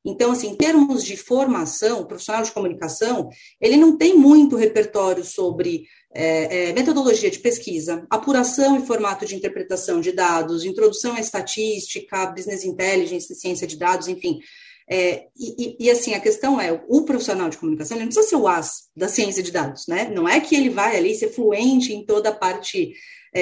Então, 0.06 0.32
assim, 0.32 0.50
em 0.50 0.56
termos 0.56 1.04
de 1.04 1.18
formação, 1.18 2.02
o 2.02 2.06
profissional 2.06 2.44
de 2.44 2.52
comunicação, 2.52 3.28
ele 3.60 3.76
não 3.76 3.98
tem 3.98 4.16
muito 4.16 4.56
repertório 4.56 5.24
sobre 5.24 5.86
é, 6.14 6.70
é, 6.70 6.74
metodologia 6.74 7.30
de 7.32 7.40
pesquisa, 7.40 8.06
apuração 8.10 8.78
e 8.78 8.86
formato 8.86 9.26
de 9.26 9.36
interpretação 9.36 10.00
de 10.00 10.12
dados, 10.12 10.64
introdução 10.64 11.16
à 11.16 11.20
estatística, 11.20 12.28
business 12.28 12.64
intelligence, 12.64 13.34
ciência 13.36 13.66
de 13.66 13.78
dados, 13.78 14.08
enfim. 14.08 14.40
É, 14.88 15.26
e, 15.36 15.76
e, 15.80 15.90
assim, 15.90 16.14
a 16.14 16.20
questão 16.20 16.62
é, 16.62 16.80
o 16.88 17.04
profissional 17.04 17.50
de 17.50 17.58
comunicação, 17.58 17.98
ele 17.98 18.06
não 18.06 18.12
precisa 18.12 18.30
ser 18.30 18.36
o 18.36 18.48
as 18.48 18.84
da 18.96 19.08
ciência 19.08 19.42
de 19.42 19.52
dados, 19.52 19.88
né? 19.88 20.12
Não 20.14 20.30
é 20.30 20.40
que 20.40 20.56
ele 20.56 20.70
vai 20.70 20.96
ali 20.96 21.16
ser 21.16 21.30
fluente 21.30 21.92
em 21.92 22.06
toda 22.06 22.30
a 22.30 22.36
parte 22.36 22.94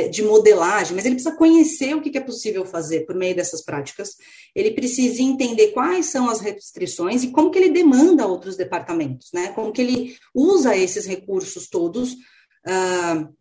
de 0.09 0.23
modelagem, 0.23 0.95
mas 0.95 1.05
ele 1.05 1.15
precisa 1.15 1.35
conhecer 1.35 1.95
o 1.95 2.01
que 2.01 2.17
é 2.17 2.21
possível 2.21 2.65
fazer 2.65 3.05
por 3.05 3.15
meio 3.15 3.35
dessas 3.35 3.63
práticas, 3.63 4.15
ele 4.55 4.71
precisa 4.71 5.21
entender 5.21 5.67
quais 5.67 6.07
são 6.07 6.27
as 6.29 6.39
restrições 6.39 7.23
e 7.23 7.31
como 7.31 7.51
que 7.51 7.59
ele 7.59 7.69
demanda 7.69 8.25
outros 8.25 8.57
departamentos, 8.57 9.29
né? 9.31 9.49
Como 9.49 9.71
que 9.71 9.81
ele 9.81 10.15
usa 10.33 10.75
esses 10.75 11.05
recursos 11.05 11.69
todos 11.69 12.13
uh, 12.13 13.31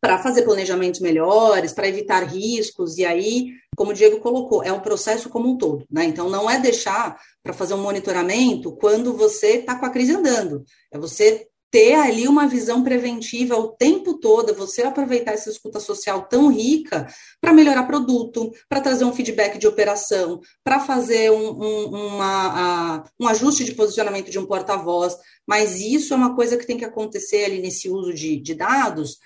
para 0.00 0.18
fazer 0.18 0.42
planejamentos 0.42 1.00
melhores, 1.00 1.72
para 1.72 1.86
evitar 1.86 2.24
riscos, 2.24 2.96
e 2.96 3.04
aí, 3.04 3.52
como 3.76 3.92
o 3.92 3.94
Diego 3.94 4.20
colocou, 4.20 4.64
é 4.64 4.72
um 4.72 4.80
processo 4.80 5.28
como 5.28 5.50
um 5.50 5.58
todo, 5.58 5.86
né? 5.90 6.04
Então, 6.04 6.30
não 6.30 6.50
é 6.50 6.58
deixar 6.58 7.20
para 7.42 7.52
fazer 7.52 7.74
um 7.74 7.82
monitoramento 7.82 8.74
quando 8.76 9.16
você 9.16 9.58
está 9.58 9.78
com 9.78 9.84
a 9.84 9.90
crise 9.90 10.12
andando, 10.12 10.64
é 10.90 10.98
você 10.98 11.46
ter 11.72 11.94
ali 11.94 12.28
uma 12.28 12.46
visão 12.46 12.84
preventiva 12.84 13.56
o 13.56 13.68
tempo 13.68 14.18
todo, 14.18 14.54
você 14.54 14.82
aproveitar 14.82 15.32
essa 15.32 15.48
escuta 15.48 15.80
social 15.80 16.28
tão 16.28 16.52
rica 16.52 17.06
para 17.40 17.54
melhorar 17.54 17.84
produto, 17.84 18.52
para 18.68 18.82
trazer 18.82 19.06
um 19.06 19.12
feedback 19.12 19.58
de 19.58 19.66
operação, 19.66 20.38
para 20.62 20.78
fazer 20.78 21.32
um, 21.32 21.62
um, 21.62 21.86
uma, 22.08 23.04
um 23.18 23.26
ajuste 23.26 23.64
de 23.64 23.74
posicionamento 23.74 24.30
de 24.30 24.38
um 24.38 24.44
porta-voz, 24.44 25.16
mas 25.48 25.80
isso 25.80 26.12
é 26.12 26.16
uma 26.16 26.36
coisa 26.36 26.58
que 26.58 26.66
tem 26.66 26.76
que 26.76 26.84
acontecer 26.84 27.46
ali 27.46 27.58
nesse 27.58 27.88
uso 27.88 28.12
de, 28.12 28.36
de 28.36 28.54
dados 28.54 29.16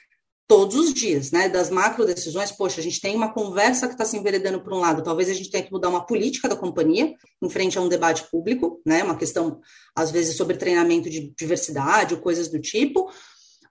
todos 0.47 0.77
os 0.77 0.95
dias, 0.95 1.31
né? 1.33 1.49
Das 1.49 1.71
macro 1.71 2.05
decisões, 2.05 2.53
poxa, 2.53 2.81
a 2.81 2.83
gente 2.83 3.01
tem 3.01 3.17
uma 3.17 3.33
conversa 3.33 3.87
que 3.87 3.95
está 3.95 4.05
se 4.05 4.17
enveredando 4.17 4.61
por 4.61 4.73
um 4.73 4.79
lado, 4.79 5.03
talvez 5.03 5.29
a 5.29 5.35
gente 5.35 5.51
tenha 5.51 5.65
que 5.65 5.73
mudar 5.73 5.89
uma 5.89 6.07
política 6.07 6.49
da 6.49 6.57
companhia 6.57 7.15
em 7.43 7.51
frente 7.51 7.77
a 7.77 7.81
um 7.81 7.89
debate 7.89 8.25
público, 8.31 8.81
né? 8.87 9.03
Uma 9.03 9.17
questão, 9.17 9.61
às 9.95 10.11
vezes, 10.11 10.37
sobre 10.37 10.57
treinamento 10.57 11.11
de 11.11 11.33
diversidade 11.37 12.15
ou 12.15 12.21
coisas 12.21 12.49
do 12.49 12.61
tipo. 12.61 13.11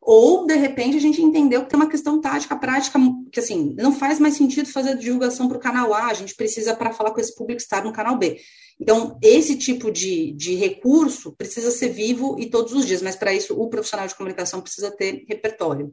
Ou, 0.02 0.46
de 0.46 0.54
repente, 0.56 0.98
a 0.98 1.02
gente 1.02 1.20
entendeu 1.20 1.64
que 1.64 1.70
tem 1.70 1.80
uma 1.80 1.90
questão 1.90 2.22
tática, 2.22 2.56
prática, 2.56 3.00
que 3.32 3.40
assim, 3.40 3.74
não 3.76 3.92
faz 3.92 4.20
mais 4.20 4.36
sentido 4.36 4.70
fazer 4.70 4.96
divulgação 4.98 5.48
para 5.48 5.58
o 5.58 5.60
canal 5.60 5.94
A, 5.96 6.08
a 6.08 6.14
gente 6.14 6.36
precisa, 6.36 6.76
para 6.76 6.94
falar 6.94 7.10
com 7.12 7.20
esse 7.20 7.34
público, 7.34 7.60
estar 7.60 7.84
no 7.84 7.92
canal 7.92 8.16
B. 8.16 8.40
Então, 8.80 9.18
esse 9.24 9.58
tipo 9.58 9.90
de, 9.90 10.32
de 10.34 10.54
recurso 10.56 11.34
precisa 11.36 11.72
ser 11.72 11.90
vivo 11.90 12.36
e 12.38 12.48
todos 12.48 12.74
os 12.74 12.86
dias, 12.86 13.02
mas 13.02 13.16
para 13.16 13.34
isso 13.34 13.60
o 13.60 13.68
profissional 13.68 14.06
de 14.06 14.14
comunicação 14.14 14.62
precisa 14.62 14.92
ter 14.92 15.26
repertório 15.28 15.92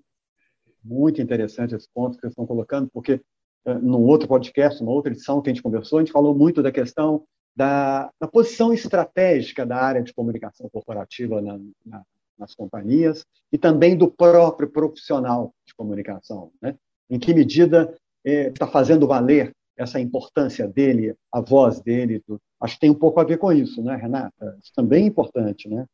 muito 0.84 1.20
interessante 1.20 1.74
esse 1.74 1.88
ponto 1.92 2.14
que 2.14 2.20
vocês 2.20 2.32
estão 2.32 2.46
colocando, 2.46 2.88
porque 2.92 3.20
no 3.64 4.00
outro 4.00 4.26
podcast, 4.26 4.80
numa 4.80 4.92
outra 4.92 5.12
edição 5.12 5.40
que 5.40 5.48
a 5.48 5.52
gente 5.52 5.62
conversou, 5.62 5.98
a 5.98 6.02
gente 6.02 6.12
falou 6.12 6.34
muito 6.34 6.62
da 6.62 6.72
questão 6.72 7.24
da, 7.54 8.10
da 8.20 8.26
posição 8.26 8.72
estratégica 8.72 9.64
da 9.64 9.76
área 9.76 10.02
de 10.02 10.12
comunicação 10.12 10.68
corporativa 10.70 11.40
na, 11.40 11.60
na, 11.84 12.02
nas 12.38 12.54
companhias 12.54 13.24
e 13.52 13.58
também 13.58 13.96
do 13.96 14.10
próprio 14.10 14.68
profissional 14.68 15.54
de 15.66 15.74
comunicação. 15.74 16.50
Né? 16.60 16.74
Em 17.10 17.18
que 17.18 17.34
medida 17.34 17.94
está 18.24 18.66
eh, 18.66 18.70
fazendo 18.70 19.06
valer 19.06 19.52
essa 19.76 20.00
importância 20.00 20.66
dele, 20.66 21.14
a 21.30 21.40
voz 21.40 21.80
dele. 21.80 22.22
Acho 22.60 22.74
que 22.74 22.80
tem 22.80 22.90
um 22.90 22.98
pouco 22.98 23.20
a 23.20 23.24
ver 23.24 23.38
com 23.38 23.52
isso, 23.52 23.82
né, 23.82 23.96
Renata? 23.96 24.56
Isso 24.62 24.72
também 24.74 25.04
é 25.04 25.06
importante, 25.06 25.68
né? 25.68 25.86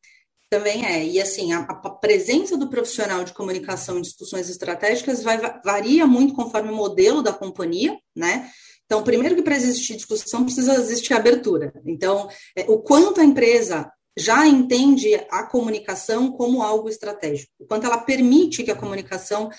Também 0.51 0.87
é. 0.87 1.05
E 1.05 1.21
assim, 1.21 1.53
a, 1.53 1.61
a, 1.61 1.91
presença 1.91 2.57
do 2.57 2.69
profissional 2.69 3.23
de 3.23 3.35
comunicação 3.35 3.99
em 3.99 4.03
discussões 4.03 4.49
estratégicas 4.49 5.23
vai, 5.23 5.39
varia 5.63 6.07
muito 6.07 6.35
conforme 6.35 6.71
o 6.71 6.75
modelo 6.75 7.23
da 7.23 7.33
companhia, 7.33 7.99
né? 8.17 8.51
Então, 8.87 9.05
primeiro 9.05 9.37
que 9.37 9.43
para 9.43 9.57
existir 9.57 9.97
discussão 9.97 10.45
precisa 10.45 10.75
existir 10.75 11.13
abertura. 11.13 11.73
Então, 11.85 12.31
é, 12.57 12.63
o 12.63 12.79
quanto 12.79 13.21
a 13.21 13.25
empresa 13.25 13.93
já 14.19 14.47
entende 14.47 15.15
a 15.31 15.45
comunicação 15.45 16.33
como 16.33 16.63
algo 16.63 16.89
estratégico, 16.89 17.53
o 17.61 17.67
quanto 17.67 17.87
ela 17.87 17.99
permite 17.99 18.65
que 18.65 18.71
a 18.71 18.77
comunicação 18.77 19.51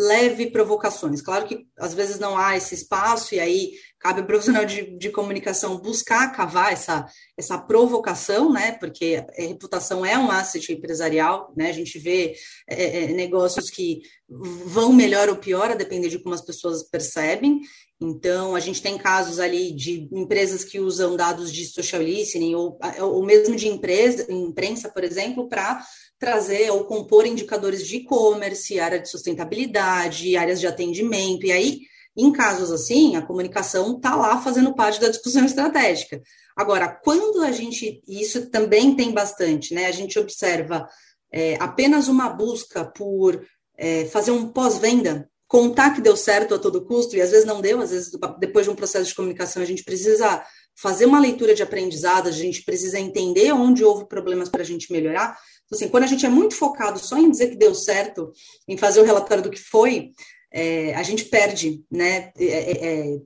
leve 0.00 0.50
provocações. 0.50 1.20
Claro 1.20 1.46
que 1.46 1.66
às 1.76 1.92
vezes 1.92 2.18
não 2.18 2.38
há 2.38 2.56
esse 2.56 2.74
espaço, 2.74 3.34
e 3.34 3.40
aí 3.40 3.72
cabe 3.98 4.20
ao 4.20 4.26
profissional 4.26 4.64
de, 4.64 4.96
de 4.96 5.10
comunicação 5.10 5.80
buscar 5.80 6.30
cavar 6.30 6.72
essa, 6.72 7.04
essa 7.36 7.58
provocação, 7.58 8.52
né? 8.52 8.72
Porque 8.72 9.24
a 9.36 9.42
reputação 9.42 10.06
é 10.06 10.16
um 10.16 10.30
asset 10.30 10.72
empresarial, 10.72 11.52
né? 11.56 11.70
A 11.70 11.72
gente 11.72 11.98
vê 11.98 12.36
é, 12.68 13.04
é, 13.04 13.06
negócios 13.08 13.68
que 13.70 14.00
vão 14.28 14.92
melhor 14.92 15.28
ou 15.28 15.36
pior, 15.36 15.70
a 15.70 15.74
depender 15.74 16.08
de 16.08 16.20
como 16.20 16.34
as 16.34 16.42
pessoas 16.42 16.84
percebem. 16.84 17.60
Então, 18.00 18.54
a 18.54 18.60
gente 18.60 18.80
tem 18.80 18.96
casos 18.96 19.40
ali 19.40 19.72
de 19.72 20.08
empresas 20.12 20.62
que 20.62 20.78
usam 20.78 21.16
dados 21.16 21.52
de 21.52 21.66
social 21.66 22.00
listening, 22.00 22.54
ou, 22.54 22.78
ou 23.00 23.24
mesmo 23.24 23.56
de 23.56 23.66
empresa, 23.66 24.24
imprensa, 24.30 24.88
por 24.88 25.02
exemplo, 25.02 25.48
para 25.48 25.82
trazer 26.18 26.70
ou 26.70 26.84
compor 26.84 27.26
indicadores 27.26 27.86
de 27.86 27.96
e-commerce, 27.96 28.80
área 28.80 28.98
de 28.98 29.08
sustentabilidade, 29.08 30.36
áreas 30.36 30.60
de 30.60 30.66
atendimento, 30.66 31.46
e 31.46 31.52
aí, 31.52 31.80
em 32.16 32.32
casos 32.32 32.72
assim, 32.72 33.16
a 33.16 33.22
comunicação 33.22 33.96
está 33.96 34.16
lá 34.16 34.40
fazendo 34.40 34.74
parte 34.74 35.00
da 35.00 35.08
discussão 35.08 35.44
estratégica. 35.44 36.20
Agora, 36.56 36.88
quando 36.88 37.42
a 37.42 37.52
gente, 37.52 38.02
e 38.06 38.20
isso 38.20 38.50
também 38.50 38.96
tem 38.96 39.12
bastante, 39.12 39.72
né? 39.72 39.86
A 39.86 39.92
gente 39.92 40.18
observa 40.18 40.88
é, 41.32 41.56
apenas 41.60 42.08
uma 42.08 42.28
busca 42.28 42.84
por 42.84 43.46
é, 43.76 44.06
fazer 44.06 44.32
um 44.32 44.48
pós-venda, 44.48 45.30
contar 45.46 45.94
que 45.94 46.00
deu 46.00 46.16
certo 46.16 46.54
a 46.54 46.58
todo 46.58 46.84
custo, 46.84 47.16
e 47.16 47.22
às 47.22 47.30
vezes 47.30 47.46
não 47.46 47.60
deu, 47.60 47.80
às 47.80 47.90
vezes 47.90 48.10
depois 48.40 48.66
de 48.66 48.70
um 48.70 48.74
processo 48.74 49.06
de 49.06 49.14
comunicação 49.14 49.62
a 49.62 49.66
gente 49.66 49.84
precisa 49.84 50.44
fazer 50.76 51.06
uma 51.06 51.20
leitura 51.20 51.54
de 51.54 51.62
aprendizado, 51.62 52.28
a 52.28 52.32
gente 52.32 52.64
precisa 52.64 52.98
entender 52.98 53.52
onde 53.52 53.84
houve 53.84 54.06
problemas 54.06 54.48
para 54.48 54.62
a 54.62 54.64
gente 54.64 54.92
melhorar. 54.92 55.36
Então, 55.68 55.76
assim, 55.76 55.88
quando 55.88 56.04
a 56.04 56.06
gente 56.06 56.24
é 56.24 56.30
muito 56.30 56.54
focado 56.54 56.98
só 56.98 57.18
em 57.18 57.30
dizer 57.30 57.50
que 57.50 57.56
deu 57.56 57.74
certo, 57.74 58.32
em 58.66 58.76
fazer 58.76 59.00
o 59.00 59.04
relatório 59.04 59.42
do 59.42 59.50
que 59.50 59.58
foi, 59.58 60.12
é, 60.50 60.94
a 60.94 61.02
gente 61.02 61.26
perde 61.26 61.84
né, 61.90 62.32
é, 62.38 62.46
é, 62.46 63.14
é 63.14 63.20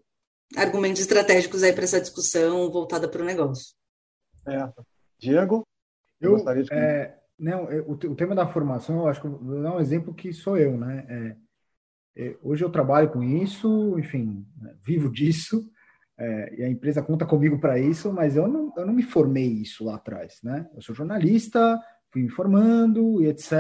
argumentos 0.57 1.01
estratégicos 1.01 1.63
aí 1.63 1.73
para 1.73 1.85
essa 1.85 2.01
discussão 2.01 2.71
voltada 2.71 3.09
para 3.09 3.23
o 3.23 3.25
negócio. 3.25 3.75
É. 4.47 4.69
Diego? 5.19 5.65
Eu, 6.21 6.33
gostaria 6.33 6.65
de... 6.65 6.75
É, 6.75 7.17
não, 7.39 7.65
o, 7.65 7.93
o, 7.93 8.15
tema 8.17 8.35
da 8.35 8.53
formação, 8.53 8.99
eu 8.99 9.07
acho 9.07 9.23
que 9.23 9.29
vou 9.29 9.63
dar 9.63 9.77
um 9.77 9.81
exemplo 9.81 10.13
que 10.13 10.33
sou 10.33 10.59
eu, 10.59 10.77
né? 10.77 11.37
É, 12.17 12.37
hoje 12.43 12.65
eu 12.65 12.71
trabalho 12.71 13.11
com 13.11 13.23
isso, 13.23 13.99
enfim, 13.99 14.47
né, 14.61 14.75
vivo 14.83 15.11
disso, 15.11 15.65
é, 16.19 16.55
e 16.59 16.63
a 16.63 16.69
empresa 16.69 17.03
conta 17.03 17.25
comigo 17.25 17.59
para 17.59 17.79
isso, 17.79 18.13
mas 18.13 18.37
eu 18.37 18.47
não, 18.47 18.73
eu 18.77 18.85
não 18.85 18.93
me 18.93 19.03
formei 19.03 19.49
isso 19.49 19.85
lá 19.85 19.95
atrás, 19.95 20.39
né? 20.43 20.69
Eu 20.75 20.83
sou 20.83 20.95
jornalista, 20.95 21.81
fui 22.13 22.23
me 22.23 22.29
formando 22.29 23.23
e 23.23 23.27
etc., 23.27 23.53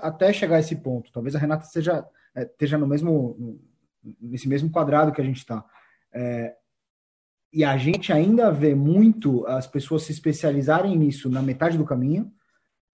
até 0.00 0.32
chegar 0.32 0.56
a 0.56 0.60
esse 0.60 0.76
ponto. 0.76 1.10
Talvez 1.12 1.34
a 1.34 1.38
Renata 1.38 1.64
seja, 1.64 2.06
é, 2.34 2.42
esteja 2.44 2.78
no 2.78 2.86
mesmo, 2.86 3.60
nesse 4.20 4.48
mesmo 4.48 4.70
quadrado 4.70 5.12
que 5.12 5.20
a 5.20 5.24
gente 5.24 5.38
está. 5.38 5.64
É, 6.14 6.54
e 7.52 7.64
a 7.64 7.76
gente 7.76 8.12
ainda 8.12 8.50
vê 8.50 8.74
muito 8.74 9.46
as 9.46 9.66
pessoas 9.66 10.04
se 10.04 10.12
especializarem 10.12 10.96
nisso 10.96 11.28
na 11.28 11.42
metade 11.42 11.76
do 11.76 11.84
caminho 11.84 12.32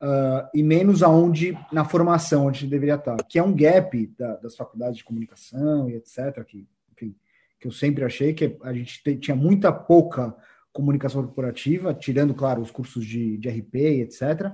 uh, 0.03 0.49
e 0.53 0.63
menos 0.63 1.03
aonde 1.03 1.57
na 1.73 1.85
formação 1.85 2.47
onde 2.47 2.67
deveria 2.67 2.97
estar, 2.97 3.17
que 3.29 3.39
é 3.39 3.43
um 3.43 3.55
gap 3.55 4.07
da, 4.19 4.37
das 4.37 4.57
faculdades 4.57 4.97
de 4.97 5.05
comunicação 5.05 5.89
e 5.89 5.95
etc. 5.95 6.45
Que, 6.45 6.67
enfim, 6.93 7.15
que 7.61 7.69
eu 7.69 7.73
sempre 7.73 8.05
achei 8.05 8.33
que 8.33 8.57
a 8.63 8.73
gente 8.73 9.01
tinha 9.19 9.37
muita 9.37 9.73
pouca 9.73 10.35
comunicação 10.73 11.23
corporativa, 11.23 11.95
tirando, 11.95 12.35
claro, 12.35 12.63
os 12.63 12.71
cursos 12.71 13.05
de, 13.05 13.37
de 13.37 13.49
RP 13.49 13.75
e 13.75 14.03
etc. 14.03 14.53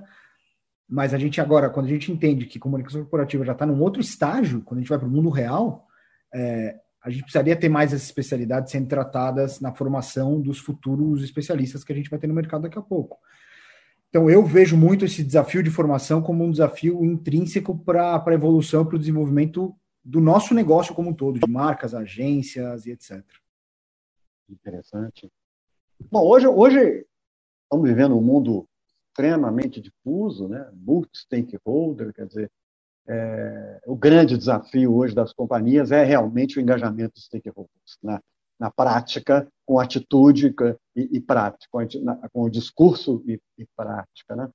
Mas 0.87 1.13
a 1.13 1.17
gente 1.17 1.41
agora, 1.41 1.69
quando 1.69 1.87
a 1.87 1.89
gente 1.89 2.11
entende 2.11 2.45
que 2.45 2.59
comunicação 2.59 3.01
corporativa 3.01 3.43
já 3.43 3.53
está 3.53 3.65
num 3.65 3.81
outro 3.81 3.99
estágio, 3.99 4.61
quando 4.61 4.79
a 4.79 4.81
gente 4.81 4.89
vai 4.89 4.99
para 4.99 5.07
o 5.07 5.11
mundo 5.11 5.29
real, 5.29 5.87
é, 6.33 6.79
a 7.01 7.09
gente 7.09 7.23
precisaria 7.23 7.55
ter 7.55 7.69
mais 7.69 7.93
essas 7.93 8.05
especialidades 8.05 8.71
sendo 8.71 8.87
tratadas 8.87 9.59
na 9.59 9.73
formação 9.73 10.41
dos 10.41 10.59
futuros 10.59 11.23
especialistas 11.23 11.83
que 11.83 11.93
a 11.93 11.95
gente 11.95 12.09
vai 12.09 12.19
ter 12.19 12.27
no 12.27 12.33
mercado 12.33 12.63
daqui 12.63 12.77
a 12.77 12.81
pouco. 12.81 13.19
Então, 14.09 14.29
eu 14.29 14.43
vejo 14.45 14.77
muito 14.77 15.05
esse 15.05 15.23
desafio 15.23 15.61
de 15.61 15.69
formação 15.69 16.21
como 16.21 16.43
um 16.43 16.51
desafio 16.51 17.03
intrínseco 17.03 17.77
para 17.77 18.23
a 18.23 18.33
evolução 18.33 18.85
para 18.85 18.95
o 18.95 18.99
desenvolvimento 18.99 19.75
do 20.03 20.21
nosso 20.21 20.53
negócio 20.53 20.95
como 20.95 21.09
um 21.09 21.13
todo, 21.13 21.39
de 21.39 21.51
marcas, 21.51 21.93
agências 21.93 22.85
e 22.85 22.91
etc. 22.91 23.23
Interessante. 24.49 25.31
Bom, 26.11 26.25
hoje, 26.25 26.47
hoje 26.47 27.05
estamos 27.63 27.89
vivendo 27.89 28.17
um 28.17 28.21
mundo 28.21 28.67
extremamente 29.15 29.79
difuso, 29.79 30.49
né? 30.49 30.69
multi-stakeholder, 30.73 32.13
quer 32.13 32.27
dizer, 32.27 32.51
é, 33.07 33.81
o 33.87 33.95
grande 33.95 34.37
desafio 34.37 34.93
hoje 34.93 35.15
das 35.15 35.31
companhias 35.31 35.91
é 35.91 36.03
realmente 36.03 36.57
o 36.57 36.61
engajamento 36.61 37.13
dos 37.13 37.25
stakeholders, 37.25 37.97
na, 38.03 38.21
na 38.59 38.69
prática, 38.69 39.47
com 39.65 39.79
atitude 39.79 40.53
e, 40.95 41.17
e 41.17 41.21
prática, 41.21 41.65
com, 41.71 41.79
na, 42.03 42.29
com, 42.29 42.41
o 42.41 42.49
discurso 42.49 43.23
e, 43.25 43.39
e 43.57 43.65
prática. 43.75 44.35
Né? 44.35 44.49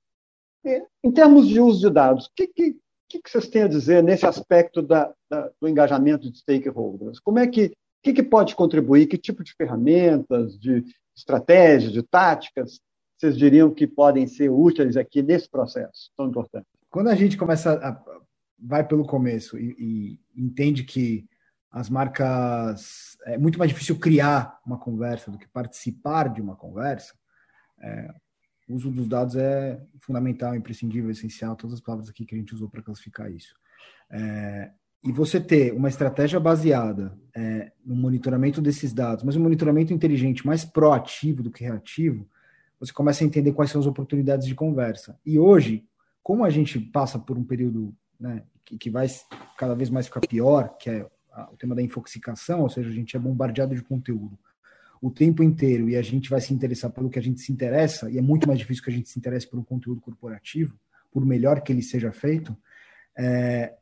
E, 0.63 0.85
em 1.03 1.11
termos 1.11 1.47
de 1.47 1.59
uso 1.59 1.79
de 1.79 1.93
dados, 1.93 2.27
o 2.27 2.29
que, 2.35 2.47
que, 2.47 2.77
que, 3.09 3.21
vocês 3.25 3.47
têm 3.47 3.63
a 3.63 3.67
dizer 3.67 4.03
nesse 4.03 4.27
aspecto 4.27 4.81
da, 4.81 5.11
da, 5.29 5.49
do 5.59 5.67
engajamento 5.67 6.29
de 6.29 6.37
stakeholders? 6.37 7.19
Como 7.19 7.39
é 7.39 7.47
que, 7.47 7.71
que, 8.03 8.13
que 8.13 8.23
pode 8.23 8.55
contribuir? 8.55 9.07
Que 9.07 9.17
tipo 9.17 9.43
de 9.43 9.55
ferramentas, 9.55 10.59
de 10.59 10.83
estratégias, 11.15 11.91
de 11.91 12.03
táticas 12.03 12.79
vocês 13.21 13.37
diriam 13.37 13.71
que 13.71 13.85
podem 13.85 14.25
ser 14.25 14.49
úteis 14.49 14.97
aqui 14.97 15.21
nesse 15.21 15.47
processo 15.47 16.11
tão 16.17 16.27
importante? 16.27 16.65
Quando 16.89 17.09
a 17.09 17.15
gente 17.15 17.37
começa 17.37 17.73
a 17.73 18.21
vai 18.63 18.87
pelo 18.87 19.05
começo 19.05 19.57
e, 19.57 19.75
e, 19.79 20.19
entende 20.35 20.83
que 20.83 21.27
as 21.71 21.89
marcas 21.89 23.17
é 23.25 23.37
muito 23.37 23.57
mais 23.57 23.71
difícil 23.71 23.97
criar 23.97 24.59
uma 24.65 24.77
conversa 24.77 25.31
do 25.31 25.37
que 25.37 25.47
participar 25.47 26.31
de 26.31 26.41
uma 26.41 26.55
conversa, 26.55 27.13
é, 27.81 28.13
o 28.67 28.75
uso 28.75 28.91
dos 28.91 29.07
dados 29.07 29.35
é 29.35 29.81
fundamental, 29.99 30.53
imprescindível, 30.53 31.09
essencial, 31.09 31.55
todas 31.55 31.75
as 31.75 31.81
palavras 31.81 32.07
aqui 32.07 32.25
que 32.25 32.35
a 32.35 32.37
gente 32.37 32.53
usou 32.53 32.69
para 32.69 32.83
classificar 32.83 33.31
isso. 33.31 33.55
É, 34.11 34.71
e 35.03 35.11
você 35.11 35.39
ter 35.39 35.73
uma 35.73 35.89
estratégia 35.89 36.39
baseada 36.39 37.17
é, 37.35 37.71
no 37.83 37.95
monitoramento 37.95 38.61
desses 38.61 38.93
dados, 38.93 39.23
mas 39.23 39.35
um 39.35 39.41
monitoramento 39.41 39.91
inteligente, 39.91 40.45
mais 40.45 40.63
proativo 40.63 41.41
do 41.41 41.51
que 41.51 41.63
reativo, 41.63 42.29
você 42.81 42.91
começa 42.91 43.23
a 43.23 43.27
entender 43.27 43.53
quais 43.53 43.69
são 43.69 43.79
as 43.79 43.85
oportunidades 43.85 44.47
de 44.47 44.55
conversa. 44.55 45.17
E 45.23 45.37
hoje, 45.37 45.85
como 46.23 46.43
a 46.43 46.49
gente 46.49 46.79
passa 46.79 47.19
por 47.19 47.37
um 47.37 47.43
período 47.43 47.95
né, 48.19 48.43
que, 48.65 48.75
que 48.75 48.89
vai 48.89 49.07
cada 49.55 49.75
vez 49.75 49.89
mais 49.91 50.07
ficar 50.07 50.21
pior, 50.21 50.75
que 50.79 50.89
é 50.89 51.07
o 51.51 51.55
tema 51.55 51.75
da 51.75 51.81
infoxicação, 51.81 52.61
ou 52.61 52.69
seja, 52.69 52.89
a 52.89 52.93
gente 52.93 53.15
é 53.15 53.19
bombardeado 53.19 53.75
de 53.75 53.83
conteúdo 53.83 54.37
o 55.01 55.09
tempo 55.09 55.41
inteiro 55.41 55.89
e 55.89 55.95
a 55.95 56.01
gente 56.01 56.29
vai 56.29 56.41
se 56.41 56.53
interessar 56.53 56.91
pelo 56.91 57.09
que 57.09 57.17
a 57.17 57.21
gente 57.21 57.41
se 57.41 57.51
interessa, 57.51 58.09
e 58.09 58.17
é 58.17 58.21
muito 58.21 58.47
mais 58.47 58.59
difícil 58.59 58.83
que 58.83 58.89
a 58.91 58.93
gente 58.93 59.09
se 59.09 59.17
interesse 59.17 59.47
por 59.47 59.57
um 59.57 59.63
conteúdo 59.63 60.01
corporativo, 60.01 60.77
por 61.11 61.25
melhor 61.25 61.61
que 61.61 61.71
ele 61.71 61.81
seja 61.81 62.11
feito, 62.11 62.55
é, 63.17 63.73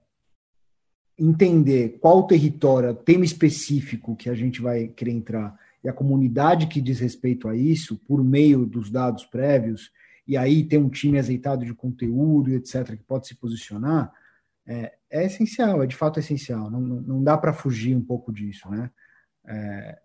entender 1.18 2.00
qual 2.00 2.26
território, 2.26 2.96
tema 2.96 3.26
específico 3.26 4.16
que 4.16 4.30
a 4.30 4.34
gente 4.34 4.62
vai 4.62 4.88
querer 4.88 5.12
entrar 5.12 5.60
e 5.84 5.90
a 5.90 5.94
comunidade 5.94 6.68
que 6.68 6.82
diz 6.82 7.00
respeito 7.00 7.48
a 7.48 7.56
isso, 7.56 7.98
por 7.98 8.24
meio 8.24 8.66
dos 8.66 8.90
dados 8.90 9.26
prévios, 9.26 9.92
e 10.28 10.38
aí 10.38 10.64
ter 10.64 10.78
um 10.78 10.90
time 10.90 11.18
azeitado 11.18 11.66
de 11.66 11.74
conteúdo, 11.74 12.52
etc., 12.52 12.98
que 12.98 13.04
pode 13.04 13.28
se 13.28 13.36
posicionar, 13.36 14.12
é, 14.68 14.94
é 15.10 15.26
essencial, 15.26 15.82
é 15.82 15.88
de 15.88 15.96
fato 15.96 16.20
essencial. 16.20 16.70
Não, 16.70 16.80
não, 16.80 17.02
não 17.02 17.24
dá 17.24 17.38
para 17.38 17.54
fugir 17.54 17.96
um 17.96 18.04
pouco 18.04 18.32
disso, 18.32 18.70
né? 18.70 18.92
É, 19.46 20.00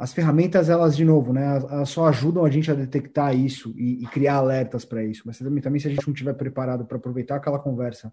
as 0.00 0.14
ferramentas, 0.14 0.70
elas, 0.70 0.96
de 0.96 1.04
novo, 1.04 1.30
né, 1.30 1.58
elas 1.58 1.90
só 1.90 2.08
ajudam 2.08 2.42
a 2.42 2.50
gente 2.50 2.70
a 2.70 2.74
detectar 2.74 3.36
isso 3.36 3.74
e, 3.76 4.02
e 4.02 4.06
criar 4.06 4.36
alertas 4.36 4.82
para 4.82 5.04
isso. 5.04 5.22
Mas 5.26 5.38
também, 5.38 5.62
também, 5.62 5.78
se 5.78 5.88
a 5.88 5.90
gente 5.90 6.06
não 6.06 6.14
estiver 6.14 6.32
preparado 6.32 6.86
para 6.86 6.96
aproveitar 6.96 7.36
aquela 7.36 7.58
conversa 7.58 8.10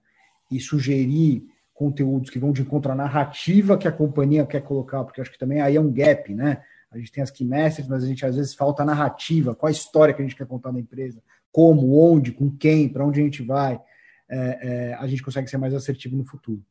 e 0.52 0.60
sugerir 0.60 1.48
conteúdos 1.78 2.32
que 2.32 2.40
vão 2.40 2.52
de 2.52 2.64
encontro 2.64 2.92
à 2.92 2.96
narrativa 2.96 3.78
que 3.78 3.88
a 3.88 3.92
companhia 3.92 4.46
quer 4.48 4.62
colocar, 4.62 5.04
porque 5.04 5.22
acho 5.22 5.32
que 5.32 5.38
também 5.38 5.62
aí 5.62 5.76
é 5.76 5.80
um 5.80 5.94
gap, 5.94 6.34
né? 6.34 6.64
A 6.90 6.98
gente 6.98 7.12
tem 7.12 7.22
as 7.22 7.32
messages, 7.40 7.88
mas 7.88 8.04
a 8.04 8.08
gente 8.08 8.26
às 8.26 8.36
vezes 8.36 8.56
falta 8.56 8.82
a 8.82 8.86
narrativa, 8.86 9.54
qual 9.54 9.68
a 9.68 9.72
história 9.72 10.12
que 10.12 10.22
a 10.22 10.26
gente 10.26 10.36
quer 10.36 10.48
contar 10.48 10.72
da 10.72 10.80
empresa, 10.80 11.22
como, 11.52 11.96
onde, 12.00 12.32
com 12.32 12.50
quem, 12.50 12.90
para 12.90 13.06
onde 13.06 13.22
a 13.22 13.24
gente 13.24 13.44
vai. 13.44 13.80
É, 14.28 14.38
é, 14.38 14.94
a 14.96 15.06
gente 15.06 15.22
consegue 15.22 15.48
ser 15.48 15.58
mais 15.58 15.74
assertivo 15.74 16.18
no 16.18 16.26
futuro. 16.26 16.66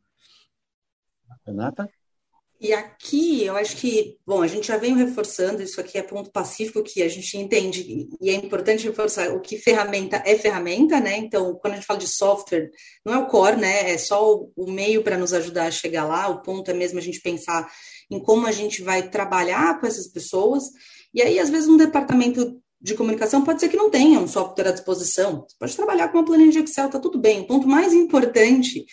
Renata? 1.47 1.89
E 2.59 2.73
aqui 2.73 3.45
eu 3.45 3.55
acho 3.55 3.77
que, 3.77 4.17
bom, 4.27 4.41
a 4.41 4.47
gente 4.47 4.69
já 4.69 4.79
vem 4.79 4.97
reforçando, 4.97 5.63
isso 5.63 5.79
aqui 5.79 5.99
é 5.99 6.03
ponto 6.03 6.31
pacífico 6.31 6.83
que 6.83 7.03
a 7.03 7.09
gente 7.09 7.37
entende, 7.37 8.09
e 8.19 8.31
é 8.31 8.35
importante 8.35 8.87
reforçar 8.87 9.31
o 9.35 9.41
que 9.41 9.59
ferramenta 9.59 10.23
é 10.25 10.37
ferramenta, 10.39 10.99
né? 10.99 11.19
Então, 11.19 11.55
quando 11.61 11.75
a 11.75 11.77
gente 11.77 11.87
fala 11.87 11.99
de 11.99 12.09
software, 12.09 12.71
não 13.05 13.13
é 13.13 13.19
o 13.19 13.27
core, 13.27 13.57
né? 13.57 13.91
É 13.91 13.99
só 13.99 14.35
o, 14.57 14.71
meio 14.71 15.03
para 15.03 15.19
nos 15.19 15.35
ajudar 15.35 15.67
a 15.67 15.71
chegar 15.71 16.07
lá, 16.07 16.29
o 16.29 16.41
ponto 16.41 16.71
é 16.71 16.75
mesmo 16.75 16.99
a 16.99 17.03
gente 17.03 17.21
pensar 17.21 17.71
em 18.11 18.19
como 18.19 18.47
a 18.47 18.53
gente 18.53 18.83
vai 18.83 19.11
trabalhar 19.11 19.79
com 19.79 19.87
essas 19.87 20.09
pessoas. 20.09 20.65
E 21.13 21.21
aí, 21.21 21.39
às 21.39 21.51
vezes, 21.51 21.69
um 21.69 21.77
departamento 21.77 22.59
de 22.81 22.95
comunicação 22.95 23.45
pode 23.45 23.61
ser 23.61 23.69
que 23.69 23.77
não 23.77 23.91
tenha 23.91 24.19
um 24.19 24.29
software 24.29 24.69
à 24.69 24.73
disposição. 24.73 25.45
Você 25.47 25.57
pode 25.59 25.77
trabalhar 25.77 26.09
com 26.09 26.19
uma 26.19 26.25
planilha 26.25 26.53
de 26.53 26.59
Excel, 26.61 26.89
tá 26.89 26.99
tudo 26.99 27.19
bem. 27.19 27.41
O 27.41 27.47
ponto 27.47 27.67
mais 27.67 27.93
importante 27.93 28.87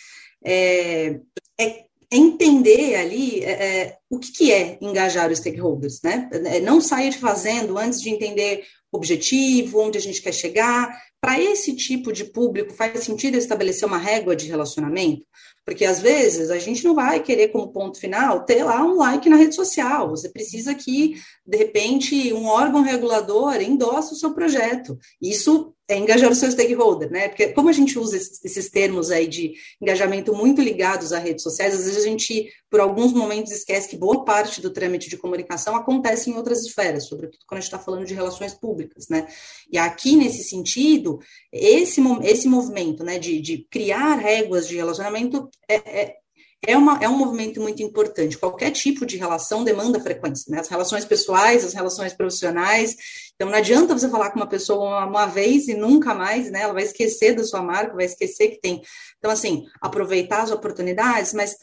é, 0.43 1.19
é 1.59 1.85
entender 2.15 2.95
ali 2.95 3.43
é, 3.43 3.51
é, 3.51 3.97
o 4.09 4.19
que, 4.19 4.31
que, 4.31 4.51
é 4.51 4.77
engajar 4.81 5.31
os 5.31 5.39
stakeholders, 5.39 6.01
né? 6.03 6.29
É, 6.31 6.59
não 6.59 6.79
sair 6.79 7.11
fazendo 7.11 7.77
antes 7.77 8.01
de 8.01 8.09
entender 8.09 8.63
o 8.91 8.97
objetivo, 8.97 9.79
onde 9.79 9.97
a 9.97 10.01
gente 10.01 10.21
quer 10.21 10.33
chegar. 10.33 10.95
Para 11.19 11.39
esse 11.39 11.73
tipo 11.75 12.11
de 12.11 12.25
público, 12.25 12.73
faz 12.73 13.03
sentido 13.03 13.37
estabelecer 13.37 13.87
uma 13.87 13.97
régua 13.97 14.35
de 14.35 14.47
relacionamento? 14.47 15.25
Porque 15.65 15.85
às 15.85 15.99
vezes 15.99 16.51
a 16.51 16.59
gente 16.59 16.83
não 16.83 16.93
vai 16.93 17.21
querer 17.21 17.47
como 17.47 17.71
ponto 17.71 17.97
final 17.97 18.43
ter 18.45 18.63
lá 18.63 18.83
um 18.83 18.97
like 18.97 19.29
na 19.29 19.37
rede 19.37 19.55
social. 19.55 20.09
Você 20.09 20.29
precisa 20.29 20.75
que, 20.75 21.15
de 21.45 21.57
repente, 21.57 22.33
um 22.33 22.45
órgão 22.45 22.81
regulador 22.81 23.61
endosse 23.61 24.13
o 24.13 24.17
seu 24.17 24.33
projeto. 24.33 24.97
Isso 25.21 25.73
é 25.93 25.97
engajar 25.97 26.31
o 26.31 26.35
seu 26.35 26.51
stakeholder, 26.51 27.11
né? 27.11 27.27
Porque 27.29 27.49
como 27.49 27.69
a 27.69 27.73
gente 27.73 27.97
usa 27.97 28.17
esses 28.17 28.69
termos 28.69 29.11
aí 29.11 29.27
de 29.27 29.53
engajamento 29.81 30.33
muito 30.33 30.61
ligados 30.61 31.13
a 31.13 31.19
redes 31.19 31.43
sociais, 31.43 31.73
às 31.73 31.85
vezes 31.85 32.03
a 32.03 32.07
gente, 32.07 32.51
por 32.69 32.79
alguns 32.79 33.13
momentos, 33.13 33.51
esquece 33.51 33.89
que 33.89 33.97
boa 33.97 34.25
parte 34.25 34.61
do 34.61 34.69
trâmite 34.71 35.09
de 35.09 35.17
comunicação 35.17 35.75
acontece 35.75 36.29
em 36.29 36.35
outras 36.35 36.65
esferas, 36.65 37.07
sobretudo 37.07 37.43
quando 37.47 37.59
a 37.59 37.61
gente 37.61 37.71
está 37.71 37.79
falando 37.79 38.05
de 38.05 38.13
relações 38.13 38.53
públicas, 38.53 39.07
né? 39.09 39.27
E 39.71 39.77
aqui, 39.77 40.15
nesse 40.15 40.43
sentido, 40.43 41.19
esse, 41.51 42.01
esse 42.23 42.47
movimento, 42.47 43.03
né, 43.03 43.19
de, 43.19 43.39
de 43.39 43.67
criar 43.69 44.15
réguas 44.15 44.67
de 44.67 44.75
relacionamento 44.75 45.49
é, 45.67 45.75
é 45.75 46.22
é, 46.65 46.77
uma, 46.77 46.97
é 47.01 47.09
um 47.09 47.17
movimento 47.17 47.59
muito 47.59 47.83
importante. 47.83 48.37
Qualquer 48.37 48.71
tipo 48.71 49.05
de 49.05 49.17
relação 49.17 49.63
demanda 49.63 49.99
frequência, 49.99 50.49
né? 50.49 50.59
As 50.59 50.67
relações 50.67 51.05
pessoais, 51.05 51.65
as 51.65 51.73
relações 51.73 52.13
profissionais. 52.13 52.95
Então, 53.35 53.49
não 53.49 53.57
adianta 53.57 53.97
você 53.97 54.09
falar 54.09 54.31
com 54.31 54.39
uma 54.39 54.47
pessoa 54.47 54.79
uma, 54.79 55.05
uma, 55.05 55.25
vez 55.25 55.67
e 55.67 55.73
nunca 55.73 56.13
mais, 56.13 56.49
né? 56.49 56.61
Ela 56.61 56.73
vai 56.73 56.83
esquecer 56.83 57.35
da 57.35 57.43
sua 57.43 57.61
marca, 57.61 57.95
vai 57.95 58.05
esquecer 58.05 58.49
que 58.49 58.61
tem. 58.61 58.81
Então, 59.17 59.29
assim, 59.29 59.65
aproveitar 59.81 60.43
as 60.43 60.51
oportunidades, 60.51 61.33
mas 61.33 61.55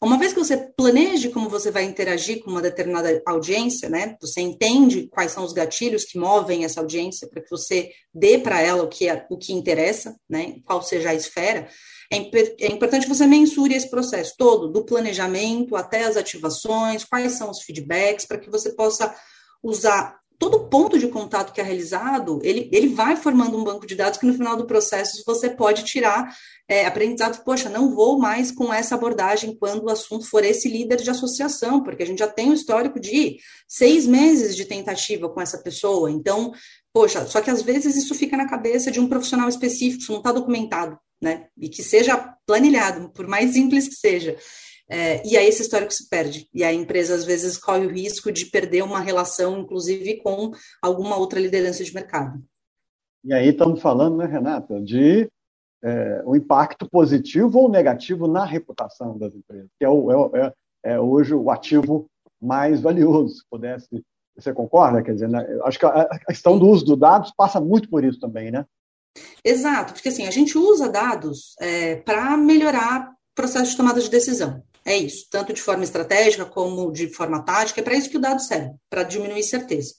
uma 0.00 0.18
vez 0.18 0.32
que 0.32 0.38
você 0.38 0.56
planeje 0.56 1.28
como 1.28 1.48
você 1.48 1.70
vai 1.70 1.84
interagir 1.84 2.42
com 2.42 2.50
uma 2.50 2.60
determinada 2.60 3.22
audiência, 3.24 3.88
né? 3.88 4.16
Você 4.20 4.40
entende 4.40 5.08
quais 5.08 5.32
são 5.32 5.44
os 5.44 5.52
gatilhos 5.52 6.04
que 6.04 6.18
movem 6.18 6.64
essa 6.64 6.80
audiência 6.80 7.28
para 7.28 7.40
que 7.40 7.50
você 7.50 7.90
dê 8.12 8.38
para 8.38 8.60
ela 8.60 8.82
o 8.82 8.88
que, 8.88 9.08
é, 9.08 9.26
o 9.30 9.36
que 9.36 9.52
interessa, 9.52 10.16
né? 10.28 10.56
Qual 10.64 10.82
seja 10.82 11.10
a 11.10 11.14
esfera 11.14 11.68
é, 12.16 12.66
é 12.66 12.72
importante 12.72 13.06
que 13.06 13.14
você 13.14 13.26
mensure 13.26 13.74
esse 13.74 13.88
processo 13.88 14.34
todo, 14.36 14.68
do 14.68 14.84
planejamento 14.84 15.74
até 15.76 16.04
as 16.04 16.16
ativações, 16.16 17.04
quais 17.04 17.32
são 17.32 17.50
os 17.50 17.62
feedbacks, 17.62 18.26
para 18.26 18.38
que 18.38 18.50
você 18.50 18.72
possa 18.72 19.14
usar 19.62 20.20
todo 20.42 20.68
ponto 20.68 20.98
de 20.98 21.06
contato 21.06 21.52
que 21.52 21.60
é 21.60 21.64
realizado, 21.64 22.40
ele, 22.42 22.68
ele 22.72 22.88
vai 22.88 23.14
formando 23.14 23.56
um 23.56 23.62
banco 23.62 23.86
de 23.86 23.94
dados 23.94 24.18
que 24.18 24.26
no 24.26 24.34
final 24.34 24.56
do 24.56 24.66
processo 24.66 25.22
você 25.24 25.48
pode 25.48 25.84
tirar 25.84 26.36
é, 26.68 26.84
aprendizado, 26.84 27.44
poxa, 27.44 27.68
não 27.68 27.94
vou 27.94 28.18
mais 28.18 28.50
com 28.50 28.74
essa 28.74 28.96
abordagem 28.96 29.54
quando 29.54 29.84
o 29.84 29.90
assunto 29.90 30.26
for 30.26 30.44
esse 30.44 30.68
líder 30.68 30.96
de 30.96 31.10
associação, 31.10 31.80
porque 31.84 32.02
a 32.02 32.06
gente 32.06 32.18
já 32.18 32.26
tem 32.26 32.50
um 32.50 32.54
histórico 32.54 32.98
de 32.98 33.36
seis 33.68 34.04
meses 34.04 34.56
de 34.56 34.64
tentativa 34.64 35.28
com 35.28 35.40
essa 35.40 35.58
pessoa, 35.58 36.10
então, 36.10 36.52
poxa, 36.92 37.26
só 37.26 37.40
que 37.40 37.50
às 37.50 37.62
vezes 37.62 37.96
isso 37.96 38.14
fica 38.14 38.36
na 38.36 38.48
cabeça 38.48 38.90
de 38.90 39.00
um 39.00 39.08
profissional 39.08 39.48
específico, 39.48 40.02
isso 40.02 40.12
não 40.12 40.18
está 40.18 40.32
documentado 40.32 40.98
né? 41.22 41.46
E 41.56 41.68
que 41.68 41.82
seja 41.82 42.36
planilhado, 42.44 43.08
por 43.10 43.28
mais 43.28 43.52
simples 43.52 43.88
que 43.88 43.94
seja. 43.94 44.36
É, 44.90 45.24
e 45.26 45.36
aí 45.36 45.46
esse 45.46 45.62
histórico 45.62 45.92
se 45.92 46.08
perde. 46.08 46.48
E 46.52 46.64
a 46.64 46.72
empresa, 46.72 47.14
às 47.14 47.24
vezes, 47.24 47.56
corre 47.56 47.86
o 47.86 47.90
risco 47.90 48.32
de 48.32 48.46
perder 48.46 48.82
uma 48.82 48.98
relação, 48.98 49.60
inclusive, 49.60 50.16
com 50.16 50.50
alguma 50.82 51.16
outra 51.16 51.40
liderança 51.40 51.84
de 51.84 51.94
mercado. 51.94 52.42
E 53.24 53.32
aí 53.32 53.48
estamos 53.50 53.80
falando, 53.80 54.16
né, 54.16 54.26
Renata, 54.26 54.80
de 54.80 55.30
é, 55.82 56.22
um 56.26 56.34
impacto 56.34 56.90
positivo 56.90 57.60
ou 57.60 57.70
negativo 57.70 58.26
na 58.26 58.44
reputação 58.44 59.16
das 59.16 59.32
empresas, 59.32 59.70
que 59.78 59.84
é, 59.84 59.88
o, 59.88 60.34
é, 60.34 60.40
é, 60.84 60.92
é 60.94 61.00
hoje 61.00 61.32
o 61.32 61.48
ativo 61.48 62.06
mais 62.40 62.80
valioso, 62.80 63.36
se 63.36 63.42
pudesse. 63.48 64.04
Você 64.36 64.52
concorda? 64.52 65.02
Quer 65.02 65.14
dizer, 65.14 65.28
né? 65.28 65.46
acho 65.64 65.78
que 65.78 65.86
a 65.86 66.18
questão 66.26 66.58
do 66.58 66.66
uso 66.68 66.84
dos 66.84 66.98
dados 66.98 67.32
passa 67.36 67.60
muito 67.60 67.88
por 67.88 68.04
isso 68.04 68.18
também, 68.18 68.50
né? 68.50 68.64
Exato, 69.44 69.92
porque 69.92 70.08
assim, 70.08 70.26
a 70.26 70.30
gente 70.30 70.56
usa 70.56 70.88
dados 70.88 71.54
é, 71.60 71.96
para 71.96 72.36
melhorar 72.36 73.10
o 73.10 73.14
processo 73.34 73.70
de 73.70 73.76
tomada 73.76 74.00
de 74.00 74.08
decisão. 74.08 74.62
É 74.84 74.96
isso, 74.96 75.26
tanto 75.30 75.52
de 75.52 75.62
forma 75.62 75.84
estratégica 75.84 76.44
como 76.44 76.90
de 76.90 77.08
forma 77.08 77.44
tática, 77.44 77.80
é 77.80 77.84
para 77.84 77.94
isso 77.94 78.10
que 78.10 78.16
o 78.16 78.20
dado 78.20 78.40
serve, 78.40 78.72
para 78.90 79.04
diminuir 79.04 79.42
certeza. 79.42 79.94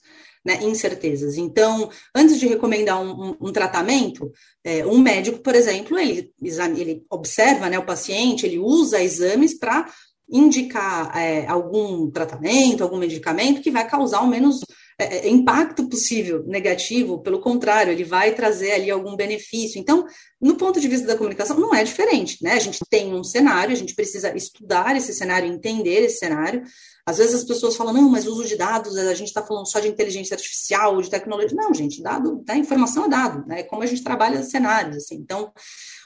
Né, 0.46 0.62
incertezas. 0.62 1.38
Então, 1.38 1.88
antes 2.14 2.38
de 2.38 2.46
recomendar 2.46 3.00
um, 3.00 3.30
um, 3.30 3.36
um 3.48 3.50
tratamento, 3.50 4.30
é, 4.62 4.84
um 4.84 4.98
médico, 4.98 5.38
por 5.38 5.54
exemplo, 5.54 5.98
ele, 5.98 6.30
ele 6.76 7.02
observa 7.08 7.70
né, 7.70 7.78
o 7.78 7.86
paciente, 7.86 8.44
ele 8.44 8.58
usa 8.58 9.02
exames 9.02 9.58
para 9.58 9.90
indicar 10.28 11.16
é, 11.16 11.46
algum 11.46 12.10
tratamento, 12.10 12.82
algum 12.82 12.96
medicamento 12.96 13.60
que 13.60 13.70
vai 13.70 13.86
causar 13.86 14.18
ao 14.18 14.26
menos 14.26 14.60
é, 14.98 15.26
é, 15.26 15.28
impacto 15.28 15.88
possível 15.88 16.44
negativo, 16.46 17.20
pelo 17.20 17.40
contrário, 17.40 17.92
ele 17.92 18.04
vai 18.04 18.32
trazer 18.32 18.72
ali 18.72 18.90
algum 18.90 19.16
benefício. 19.16 19.80
Então, 19.80 20.06
no 20.40 20.56
ponto 20.56 20.80
de 20.80 20.86
vista 20.86 21.06
da 21.06 21.16
comunicação, 21.16 21.58
não 21.58 21.74
é 21.74 21.82
diferente, 21.82 22.38
né? 22.42 22.52
A 22.52 22.60
gente 22.60 22.78
tem 22.88 23.12
um 23.12 23.24
cenário, 23.24 23.72
a 23.72 23.76
gente 23.76 23.94
precisa 23.94 24.34
estudar 24.36 24.96
esse 24.96 25.12
cenário, 25.12 25.52
entender 25.52 26.04
esse 26.04 26.18
cenário. 26.18 26.62
Às 27.04 27.18
vezes 27.18 27.34
as 27.34 27.44
pessoas 27.44 27.74
falam, 27.74 27.92
não, 27.92 28.08
mas 28.08 28.26
o 28.26 28.32
uso 28.32 28.46
de 28.46 28.56
dados, 28.56 28.96
a 28.96 29.14
gente 29.14 29.28
está 29.28 29.42
falando 29.42 29.68
só 29.68 29.80
de 29.80 29.88
inteligência 29.88 30.34
artificial, 30.34 31.02
de 31.02 31.10
tecnologia. 31.10 31.56
Não, 31.56 31.74
gente, 31.74 32.00
dado, 32.00 32.44
né, 32.46 32.56
informação 32.56 33.06
é 33.06 33.08
dado, 33.08 33.46
né? 33.48 33.60
É 33.60 33.62
como 33.64 33.82
a 33.82 33.86
gente 33.86 34.04
trabalha 34.04 34.44
cenários, 34.44 34.96
assim. 34.98 35.16
Então, 35.16 35.52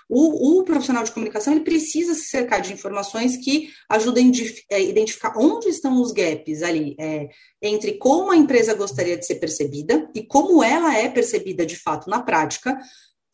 o, 0.08 0.60
o, 0.60 0.64
profissional 0.64 1.04
de 1.04 1.12
comunicação 1.12 1.52
ele 1.52 1.64
precisa 1.64 2.14
se 2.14 2.28
cercar 2.28 2.62
de 2.62 2.72
informações 2.72 3.36
que 3.36 3.68
ajudem 3.90 4.32
a 4.70 4.74
é, 4.74 4.82
identificar 4.82 5.34
onde 5.36 5.68
estão 5.68 6.00
os 6.00 6.12
gaps 6.12 6.62
ali 6.62 6.96
é, 6.98 7.28
entre 7.60 7.98
como 7.98 8.30
a 8.30 8.36
empresa 8.36 8.72
gostaria 8.74 9.18
de 9.18 9.26
ser 9.26 9.34
percebida 9.34 10.08
e 10.14 10.22
como 10.22 10.62
ela 10.62 10.96
é 10.96 11.08
percebida 11.08 11.66
de 11.66 11.76
fato 11.76 12.08
na 12.08 12.22
prática. 12.22 12.78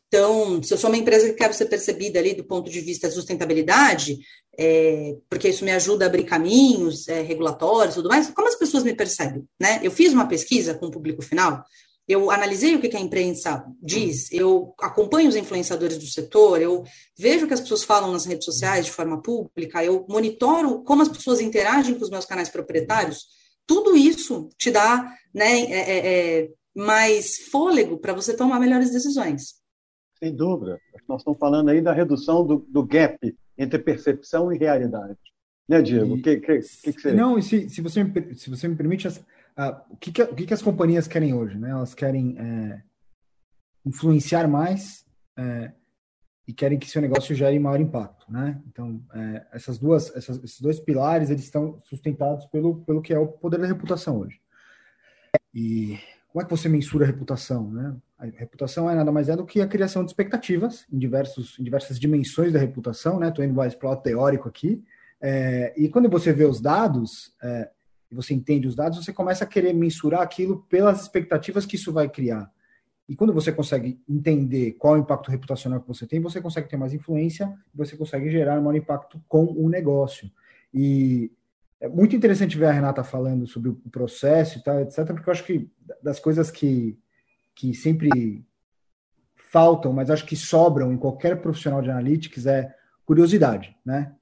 Então, 0.07 0.61
se 0.61 0.73
eu 0.73 0.77
sou 0.77 0.89
uma 0.89 0.97
empresa 0.97 1.27
que 1.27 1.33
quero 1.33 1.53
ser 1.53 1.65
percebida 1.65 2.19
ali 2.19 2.33
do 2.33 2.43
ponto 2.43 2.69
de 2.69 2.79
vista 2.79 3.07
de 3.07 3.13
sustentabilidade, 3.13 4.17
é, 4.57 5.15
porque 5.29 5.49
isso 5.49 5.65
me 5.65 5.71
ajuda 5.71 6.05
a 6.05 6.07
abrir 6.07 6.23
caminhos 6.23 7.07
é, 7.07 7.21
regulatórios 7.21 7.95
e 7.95 7.97
tudo 7.97 8.09
mais, 8.09 8.29
como 8.29 8.47
as 8.47 8.55
pessoas 8.55 8.83
me 8.83 8.93
percebem? 8.93 9.43
Né? 9.59 9.79
Eu 9.81 9.91
fiz 9.91 10.13
uma 10.13 10.27
pesquisa 10.27 10.73
com 10.73 10.87
o 10.87 10.91
público 10.91 11.21
final, 11.21 11.63
eu 12.07 12.29
analisei 12.29 12.75
o 12.75 12.79
que 12.79 12.95
a 12.95 12.99
imprensa 12.99 13.65
diz, 13.81 14.31
eu 14.31 14.73
acompanho 14.79 15.27
os 15.27 15.35
influenciadores 15.35 15.97
do 15.97 16.05
setor, 16.05 16.61
eu 16.61 16.83
vejo 17.17 17.45
o 17.45 17.47
que 17.47 17.53
as 17.53 17.61
pessoas 17.61 17.83
falam 17.83 18.11
nas 18.11 18.25
redes 18.25 18.45
sociais 18.45 18.85
de 18.85 18.91
forma 18.91 19.21
pública, 19.21 19.83
eu 19.83 20.05
monitoro 20.07 20.83
como 20.83 21.01
as 21.01 21.09
pessoas 21.09 21.41
interagem 21.41 21.95
com 21.95 22.03
os 22.03 22.09
meus 22.09 22.25
canais 22.25 22.49
proprietários. 22.49 23.25
Tudo 23.65 23.97
isso 23.97 24.49
te 24.57 24.69
dá 24.69 25.11
né, 25.33 25.61
é, 25.61 25.79
é, 25.79 26.39
é 26.43 26.49
mais 26.75 27.37
fôlego 27.49 27.97
para 27.97 28.13
você 28.13 28.35
tomar 28.35 28.59
melhores 28.59 28.91
decisões. 28.91 29.55
Sem 30.19 30.33
dúvida. 30.33 30.79
Nós 31.07 31.21
estamos 31.21 31.39
falando 31.39 31.69
aí 31.69 31.81
da 31.81 31.91
redução 31.91 32.45
do, 32.45 32.65
do 32.69 32.83
gap 32.83 33.17
entre 33.57 33.79
percepção 33.79 34.53
e 34.53 34.57
realidade. 34.57 35.17
Né, 35.67 35.81
Diego? 35.81 36.15
O 36.15 36.21
que, 36.21 36.37
que, 36.37 36.59
que, 36.59 36.93
que, 36.93 37.01
você... 37.01 37.11
Não, 37.11 37.41
se, 37.41 37.69
se, 37.69 37.81
você 37.81 38.03
me, 38.03 38.35
se 38.35 38.49
você 38.49 38.67
me 38.67 38.75
permite, 38.75 39.07
as, 39.07 39.23
o, 39.89 39.97
que, 39.97 40.11
que, 40.11 40.21
o 40.21 40.35
que, 40.35 40.45
que 40.45 40.53
as 40.53 40.61
companhias 40.61 41.07
querem 41.07 41.33
hoje? 41.33 41.57
Né? 41.57 41.69
Elas 41.69 41.93
querem 41.93 42.37
é, 42.37 42.81
influenciar 43.85 44.47
mais 44.47 45.05
é, 45.37 45.71
e 46.47 46.53
querem 46.53 46.77
que 46.77 46.89
seu 46.89 47.01
negócio 47.01 47.35
gere 47.35 47.57
maior 47.57 47.79
impacto. 47.79 48.31
Né? 48.31 48.61
Então, 48.67 49.01
é, 49.13 49.45
essas 49.53 49.77
duas, 49.77 50.15
essas, 50.15 50.43
esses 50.43 50.59
dois 50.59 50.79
pilares 50.79 51.29
eles 51.29 51.43
estão 51.43 51.81
sustentados 51.83 52.45
pelo, 52.47 52.83
pelo 52.83 53.01
que 53.01 53.13
é 53.13 53.19
o 53.19 53.27
poder 53.27 53.59
da 53.59 53.67
reputação 53.67 54.19
hoje. 54.19 54.39
E 55.53 55.97
como 56.27 56.41
é 56.41 56.45
que 56.45 56.51
você 56.51 56.67
mensura 56.67 57.05
a 57.05 57.07
reputação? 57.07 57.71
Né? 57.71 57.95
A 58.17 58.25
reputação 58.25 58.89
é 58.89 58.95
nada 58.95 59.11
mais 59.11 59.29
é 59.29 59.35
do 59.35 59.45
que 59.45 59.61
a 59.61 59.67
criação 59.67 60.03
de 60.03 60.11
expectativas 60.11 60.85
em, 60.91 60.99
diversos, 60.99 61.57
em 61.57 61.63
diversas 61.63 61.97
dimensões 61.97 62.51
da 62.51 62.59
reputação. 62.59 63.23
Estou 63.23 63.41
né? 63.41 63.49
indo 63.49 63.55
mais 63.55 63.73
para 63.73 63.89
o 63.89 63.95
teórico 63.95 64.49
aqui. 64.49 64.83
É, 65.21 65.73
e 65.77 65.87
quando 65.87 66.09
você 66.09 66.33
vê 66.33 66.43
os 66.43 66.59
dados, 66.59 67.33
é, 67.41 67.69
e 68.11 68.15
você 68.15 68.33
entende 68.33 68.67
os 68.67 68.75
dados, 68.75 69.03
você 69.03 69.13
começa 69.13 69.43
a 69.43 69.47
querer 69.47 69.73
mensurar 69.73 70.21
aquilo 70.21 70.65
pelas 70.69 71.01
expectativas 71.01 71.65
que 71.65 71.75
isso 71.75 71.91
vai 71.91 72.09
criar. 72.09 72.51
E 73.07 73.15
quando 73.15 73.33
você 73.33 73.51
consegue 73.51 73.99
entender 74.09 74.73
qual 74.73 74.95
é 74.95 74.99
o 74.99 75.01
impacto 75.01 75.29
reputacional 75.29 75.79
que 75.79 75.87
você 75.87 76.07
tem, 76.07 76.19
você 76.19 76.41
consegue 76.41 76.67
ter 76.67 76.77
mais 76.77 76.93
influência, 76.93 77.53
você 77.73 77.95
consegue 77.95 78.31
gerar 78.31 78.59
maior 78.59 78.75
impacto 78.75 79.21
com 79.27 79.45
o 79.45 79.69
negócio. 79.69 80.31
E 80.73 81.31
é 81.79 81.87
muito 81.87 82.15
interessante 82.15 82.57
ver 82.57 82.65
a 82.65 82.71
Renata 82.71 83.03
falando 83.03 83.45
sobre 83.45 83.69
o 83.69 83.75
processo 83.91 84.57
e 84.57 84.63
tal, 84.63 84.79
etc., 84.79 85.05
porque 85.07 85.29
eu 85.29 85.33
acho 85.33 85.43
que 85.43 85.69
das 86.01 86.19
coisas 86.19 86.49
que, 86.49 86.97
que 87.53 87.75
sempre 87.75 88.43
faltam, 89.35 89.93
mas 89.93 90.09
acho 90.09 90.25
que 90.25 90.35
sobram 90.35 90.91
em 90.91 90.97
qualquer 90.97 91.41
profissional 91.41 91.81
de 91.81 91.91
analytics 91.91 92.47
é 92.47 92.73
curiosidade, 93.05 93.75
né? 93.85 94.15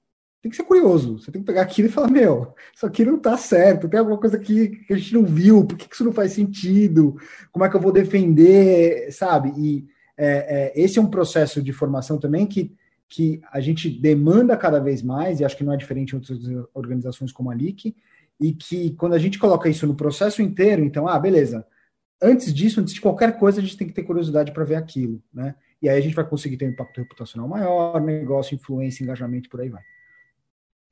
Tem 0.43 0.49
que 0.49 0.57
ser 0.57 0.63
curioso, 0.63 1.19
você 1.19 1.31
tem 1.31 1.41
que 1.41 1.47
pegar 1.47 1.61
aquilo 1.61 1.87
e 1.87 1.91
falar, 1.91 2.11
meu, 2.11 2.53
isso 2.75 2.85
aqui 2.85 3.05
não 3.05 3.17
tá 3.17 3.37
certo, 3.37 3.87
tem 3.87 3.97
alguma 3.97 4.17
coisa 4.17 4.35
aqui 4.35 4.67
que 4.85 4.93
a 4.93 4.97
gente 4.97 5.13
não 5.13 5.23
viu, 5.23 5.65
por 5.65 5.77
que, 5.77 5.87
que 5.87 5.95
isso 5.95 6.03
não 6.03 6.11
faz 6.11 6.33
sentido? 6.33 7.15
Como 7.49 7.63
é 7.63 7.69
que 7.69 7.75
eu 7.77 7.79
vou 7.79 7.93
defender, 7.93 9.09
sabe? 9.13 9.53
E 9.57 9.87
é, 10.17 10.73
é, 10.75 10.83
esse 10.83 10.99
é 10.99 11.01
um 11.01 11.09
processo 11.09 11.63
de 11.63 11.71
formação 11.71 12.19
também 12.19 12.45
que 12.45 12.75
que 13.07 13.39
a 13.51 13.59
gente 13.59 13.91
demanda 13.91 14.57
cada 14.57 14.79
vez 14.79 15.03
mais, 15.03 15.39
e 15.39 15.45
acho 15.45 15.55
que 15.55 15.63
não 15.63 15.71
é 15.71 15.77
diferente 15.77 16.13
em 16.13 16.15
outras 16.15 16.39
organizações 16.73 17.31
como 17.31 17.51
a 17.51 17.53
LIC, 17.53 17.95
e 18.41 18.53
que 18.53 18.89
quando 18.95 19.13
a 19.13 19.19
gente 19.19 19.37
coloca 19.37 19.69
isso 19.69 19.85
no 19.85 19.93
processo 19.93 20.41
inteiro, 20.41 20.83
então, 20.83 21.07
ah, 21.07 21.19
beleza, 21.19 21.63
antes 22.19 22.51
disso, 22.51 22.81
antes 22.81 22.91
de 22.91 22.99
qualquer 22.99 23.37
coisa, 23.37 23.59
a 23.59 23.63
gente 23.63 23.77
tem 23.77 23.85
que 23.85 23.93
ter 23.93 24.01
curiosidade 24.01 24.51
para 24.51 24.63
ver 24.63 24.75
aquilo, 24.75 25.21
né? 25.31 25.53
E 25.79 25.87
aí 25.87 25.95
a 25.95 26.01
gente 26.01 26.15
vai 26.15 26.27
conseguir 26.27 26.57
ter 26.57 26.65
um 26.65 26.69
impacto 26.69 26.97
reputacional 26.97 27.47
maior, 27.47 28.01
negócio, 28.01 28.55
influência, 28.55 29.03
engajamento, 29.03 29.47
por 29.47 29.61
aí 29.61 29.69
vai. 29.69 29.83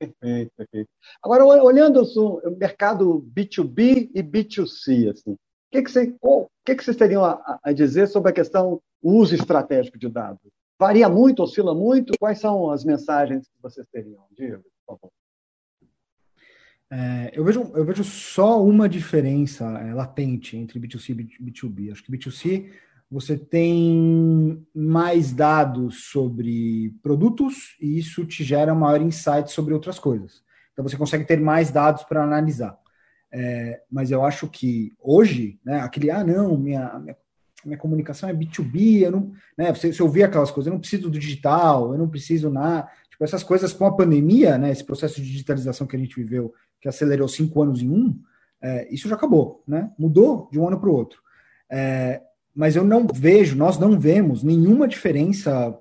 Perfeito, 0.02 0.52
perfeito. 0.56 0.88
Agora, 1.22 1.44
olhando 1.44 2.02
o 2.02 2.56
mercado 2.58 3.24
B2B 3.34 4.10
e 4.12 4.22
B2C, 4.22 5.10
assim, 5.10 5.32
o 5.32 5.38
que, 5.70 5.82
que, 5.82 5.90
você, 5.90 6.16
o 6.20 6.48
que, 6.64 6.74
que 6.74 6.84
vocês 6.84 6.96
teriam 6.96 7.24
a, 7.24 7.60
a 7.62 7.72
dizer 7.72 8.08
sobre 8.08 8.30
a 8.30 8.34
questão 8.34 8.80
uso 9.00 9.34
estratégico 9.34 9.98
de 9.98 10.08
dados? 10.08 10.50
Varia 10.78 11.08
muito, 11.08 11.42
oscila 11.42 11.74
muito? 11.74 12.12
Quais 12.18 12.40
são 12.40 12.70
as 12.70 12.84
mensagens 12.84 13.46
que 13.46 13.62
vocês 13.62 13.86
teriam? 13.92 14.24
Diego, 14.36 14.64
por 14.84 14.98
favor. 14.98 15.12
É, 16.90 17.30
eu, 17.32 17.44
vejo, 17.44 17.70
eu 17.74 17.84
vejo 17.84 18.04
só 18.04 18.62
uma 18.62 18.88
diferença 18.88 19.64
é, 19.78 19.94
latente 19.94 20.56
entre 20.56 20.80
B2C 20.80 21.10
e 21.10 21.50
B2B. 21.50 21.92
Acho 21.92 22.02
que 22.02 22.12
B2C 22.12 22.70
você 23.12 23.36
tem 23.36 24.66
mais 24.74 25.34
dados 25.34 26.04
sobre 26.04 26.94
produtos 27.02 27.76
e 27.78 27.98
isso 27.98 28.24
te 28.24 28.42
gera 28.42 28.74
maior 28.74 29.02
insight 29.02 29.52
sobre 29.52 29.74
outras 29.74 29.98
coisas. 29.98 30.42
Então 30.72 30.82
você 30.82 30.96
consegue 30.96 31.26
ter 31.26 31.38
mais 31.38 31.70
dados 31.70 32.04
para 32.04 32.24
analisar. 32.24 32.74
É, 33.30 33.82
mas 33.90 34.10
eu 34.10 34.24
acho 34.24 34.48
que 34.48 34.94
hoje, 34.98 35.60
né, 35.62 35.80
aquele, 35.80 36.10
ah, 36.10 36.24
não, 36.24 36.56
minha, 36.56 36.98
minha 36.98 37.16
minha 37.64 37.78
comunicação 37.78 38.28
é 38.28 38.34
B2B, 38.34 39.02
eu 39.02 39.12
não, 39.12 39.32
né, 39.56 39.72
você, 39.72 39.92
você 39.92 40.02
ouvir 40.02 40.24
aquelas 40.24 40.50
coisas, 40.50 40.66
eu 40.66 40.72
não 40.72 40.80
preciso 40.80 41.04
do 41.04 41.16
digital, 41.16 41.92
eu 41.92 41.98
não 41.98 42.08
preciso 42.08 42.50
nada, 42.50 42.90
tipo, 43.08 43.22
essas 43.22 43.44
coisas 43.44 43.72
com 43.72 43.86
a 43.86 43.94
pandemia, 43.94 44.58
né, 44.58 44.72
esse 44.72 44.82
processo 44.82 45.20
de 45.20 45.30
digitalização 45.30 45.86
que 45.86 45.94
a 45.94 45.98
gente 45.98 46.16
viveu, 46.16 46.52
que 46.80 46.88
acelerou 46.88 47.28
cinco 47.28 47.62
anos 47.62 47.80
em 47.80 47.88
um, 47.88 48.18
é, 48.60 48.92
isso 48.92 49.08
já 49.08 49.14
acabou, 49.14 49.62
né, 49.64 49.92
mudou 49.96 50.48
de 50.50 50.58
um 50.58 50.66
ano 50.66 50.80
para 50.80 50.88
o 50.88 50.92
outro. 50.92 51.20
É, 51.70 52.20
mas 52.54 52.76
eu 52.76 52.84
não 52.84 53.06
vejo, 53.06 53.56
nós 53.56 53.78
não 53.78 53.98
vemos 53.98 54.42
nenhuma 54.42 54.86
diferença 54.86 55.78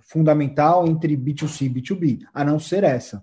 fundamental 0.00 0.86
entre 0.86 1.16
B2C 1.16 1.66
e 1.66 1.70
B2B, 1.70 2.26
a 2.32 2.44
não 2.44 2.58
ser 2.58 2.84
essa. 2.84 3.22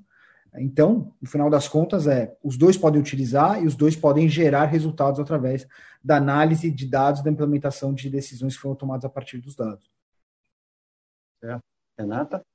Então, 0.56 1.12
no 1.19 1.27
final 1.27 1.49
das 1.49 1.67
contas, 1.67 2.06
é 2.06 2.36
os 2.43 2.58
dois 2.58 2.77
podem 2.77 3.01
utilizar 3.01 3.62
e 3.63 3.65
os 3.65 3.75
dois 3.75 3.95
podem 3.95 4.29
gerar 4.29 4.65
resultados 4.65 5.19
através 5.19 5.67
da 6.03 6.17
análise 6.17 6.69
de 6.69 6.86
dados 6.86 7.23
da 7.23 7.32
implementação 7.32 7.93
de 7.93 8.10
decisões 8.10 8.56
que 8.56 8.62
foram 8.62 8.75
tomadas 8.75 9.06
a 9.06 9.10
partir 9.10 9.39
dos 9.39 9.56
dados. 9.56 9.89
É. 11.43 11.58
Renata? 11.97 12.45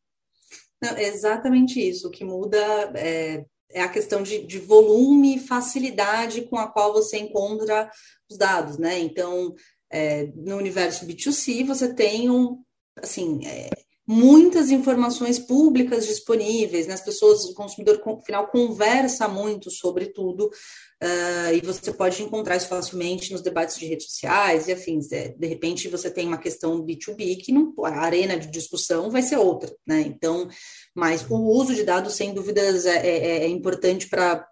Não, 0.83 0.91
é 0.91 1.05
exatamente 1.05 1.81
isso. 1.81 2.09
O 2.09 2.11
que 2.11 2.25
muda 2.25 2.59
é, 2.95 3.45
é 3.71 3.83
a 3.83 3.89
questão 3.89 4.23
de, 4.23 4.47
de, 4.47 4.59
volume 4.59 5.37
e 5.37 5.41
facilidade 5.41 6.43
com 6.43 6.57
a 6.57 6.69
qual 6.69 6.93
você 6.93 7.19
encontra 7.19 7.91
os 8.31 8.39
dados, 8.39 8.79
né? 8.79 8.99
Então, 9.01 9.55
é, 9.91 10.27
no 10.35 10.57
universo 10.57 11.07
B2C, 11.07 11.65
você 11.65 11.93
tem 11.93 12.31
um, 12.31 12.63
assim, 13.03 13.45
é, 13.47 13.71
muitas 14.09 14.71
informações 14.71 15.39
públicas 15.39 16.07
disponíveis, 16.07 16.87
né? 16.87 16.95
as 16.95 17.03
pessoas, 17.03 17.45
o 17.45 17.53
consumidor 17.53 18.01
final 18.25 18.49
conversa 18.49 19.29
muito 19.29 19.71
sobre 19.71 20.07
tudo, 20.07 20.47
uh, 20.47 21.55
e 21.55 21.61
você 21.61 21.93
pode 21.93 22.23
encontrar 22.23 22.57
isso 22.57 22.69
facilmente 22.69 23.31
nos 23.31 23.43
debates 23.43 23.77
de 23.77 23.85
redes 23.85 24.07
sociais 24.07 24.67
e 24.67 24.73
afins. 24.73 25.13
É, 25.13 25.29
de 25.29 25.47
repente, 25.47 25.89
você 25.89 26.11
tem 26.11 26.27
uma 26.27 26.39
questão 26.39 26.83
B2B 26.83 27.37
que 27.45 27.53
não, 27.53 27.75
a 27.85 28.01
arena 28.01 28.39
de 28.39 28.51
discussão 28.51 29.11
vai 29.11 29.21
ser 29.21 29.37
outra, 29.37 29.71
né? 29.87 30.01
Então, 30.01 30.49
mas 30.95 31.27
o 31.29 31.37
uso 31.37 31.75
de 31.75 31.85
dados, 31.85 32.15
sem 32.15 32.33
dúvidas, 32.33 32.87
é, 32.87 33.07
é, 33.07 33.45
é 33.45 33.49
importante 33.49 34.09
para 34.09 34.43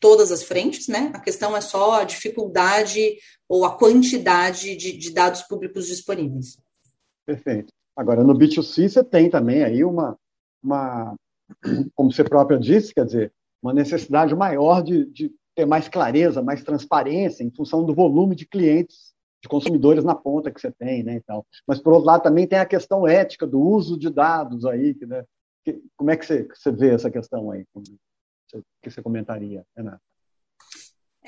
todas 0.00 0.30
as 0.30 0.42
frentes, 0.42 0.88
né? 0.88 1.10
A 1.14 1.20
questão 1.20 1.56
é 1.56 1.60
só 1.60 2.00
a 2.00 2.04
dificuldade 2.04 3.16
ou 3.48 3.64
a 3.64 3.76
quantidade 3.76 4.76
de, 4.76 4.96
de 4.96 5.10
dados 5.12 5.42
públicos 5.42 5.86
disponíveis. 5.86 6.58
Perfeito. 7.24 7.72
Agora, 7.96 8.22
no 8.22 8.34
B2C, 8.34 8.88
você 8.88 9.02
tem 9.02 9.30
também 9.30 9.64
aí 9.64 9.84
uma, 9.84 10.16
uma 10.62 11.16
como 11.94 12.12
você 12.12 12.24
própria 12.24 12.58
disse, 12.58 12.92
quer 12.92 13.04
dizer, 13.04 13.32
uma 13.62 13.72
necessidade 13.72 14.34
maior 14.34 14.82
de, 14.82 15.06
de 15.06 15.32
ter 15.54 15.64
mais 15.64 15.88
clareza, 15.88 16.42
mais 16.42 16.62
transparência 16.62 17.42
em 17.42 17.50
função 17.50 17.84
do 17.84 17.94
volume 17.94 18.34
de 18.34 18.46
clientes, 18.46 19.14
de 19.42 19.48
consumidores 19.48 20.04
na 20.04 20.14
ponta 20.14 20.50
que 20.50 20.60
você 20.60 20.70
tem, 20.70 21.02
né, 21.02 21.14
então. 21.14 21.44
Mas, 21.66 21.80
por 21.80 21.92
outro 21.92 22.06
lado, 22.06 22.22
também 22.22 22.46
tem 22.46 22.58
a 22.58 22.66
questão 22.66 23.06
ética 23.06 23.46
do 23.46 23.60
uso 23.60 23.98
de 23.98 24.10
dados 24.10 24.64
aí, 24.66 24.96
né? 25.02 25.24
Como 25.96 26.10
é 26.10 26.16
que 26.16 26.24
você, 26.24 26.46
você 26.46 26.70
vê 26.70 26.90
essa 26.90 27.10
questão 27.10 27.50
aí? 27.50 27.64
O 28.54 28.62
que 28.82 28.90
você 28.90 29.02
comentaria, 29.02 29.64
Renato? 29.76 30.00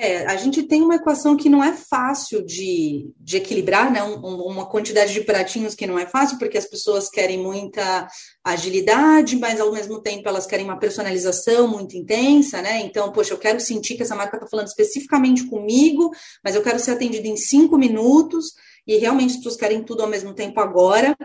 É, 0.00 0.26
a 0.26 0.36
gente 0.36 0.62
tem 0.62 0.80
uma 0.80 0.94
equação 0.94 1.36
que 1.36 1.48
não 1.48 1.62
é 1.62 1.72
fácil 1.72 2.46
de, 2.46 3.10
de 3.18 3.38
equilibrar, 3.38 3.90
né? 3.90 4.00
Um, 4.00 4.42
uma 4.44 4.64
quantidade 4.64 5.12
de 5.12 5.22
pratinhos 5.22 5.74
que 5.74 5.88
não 5.88 5.98
é 5.98 6.06
fácil, 6.06 6.38
porque 6.38 6.56
as 6.56 6.66
pessoas 6.66 7.10
querem 7.10 7.36
muita 7.36 8.06
agilidade, 8.44 9.34
mas 9.34 9.60
ao 9.60 9.72
mesmo 9.72 10.00
tempo 10.00 10.28
elas 10.28 10.46
querem 10.46 10.64
uma 10.64 10.78
personalização 10.78 11.66
muito 11.66 11.96
intensa, 11.96 12.62
né? 12.62 12.80
Então, 12.82 13.10
poxa, 13.10 13.34
eu 13.34 13.38
quero 13.38 13.58
sentir 13.58 13.96
que 13.96 14.04
essa 14.04 14.14
marca 14.14 14.36
está 14.36 14.46
falando 14.46 14.68
especificamente 14.68 15.44
comigo, 15.46 16.12
mas 16.44 16.54
eu 16.54 16.62
quero 16.62 16.78
ser 16.78 16.92
atendido 16.92 17.26
em 17.26 17.36
cinco 17.36 17.76
minutos, 17.76 18.52
e 18.86 18.98
realmente 18.98 19.30
as 19.32 19.36
pessoas 19.38 19.56
querem 19.56 19.82
tudo 19.82 20.04
ao 20.04 20.08
mesmo 20.08 20.32
tempo 20.32 20.60
agora. 20.60 21.16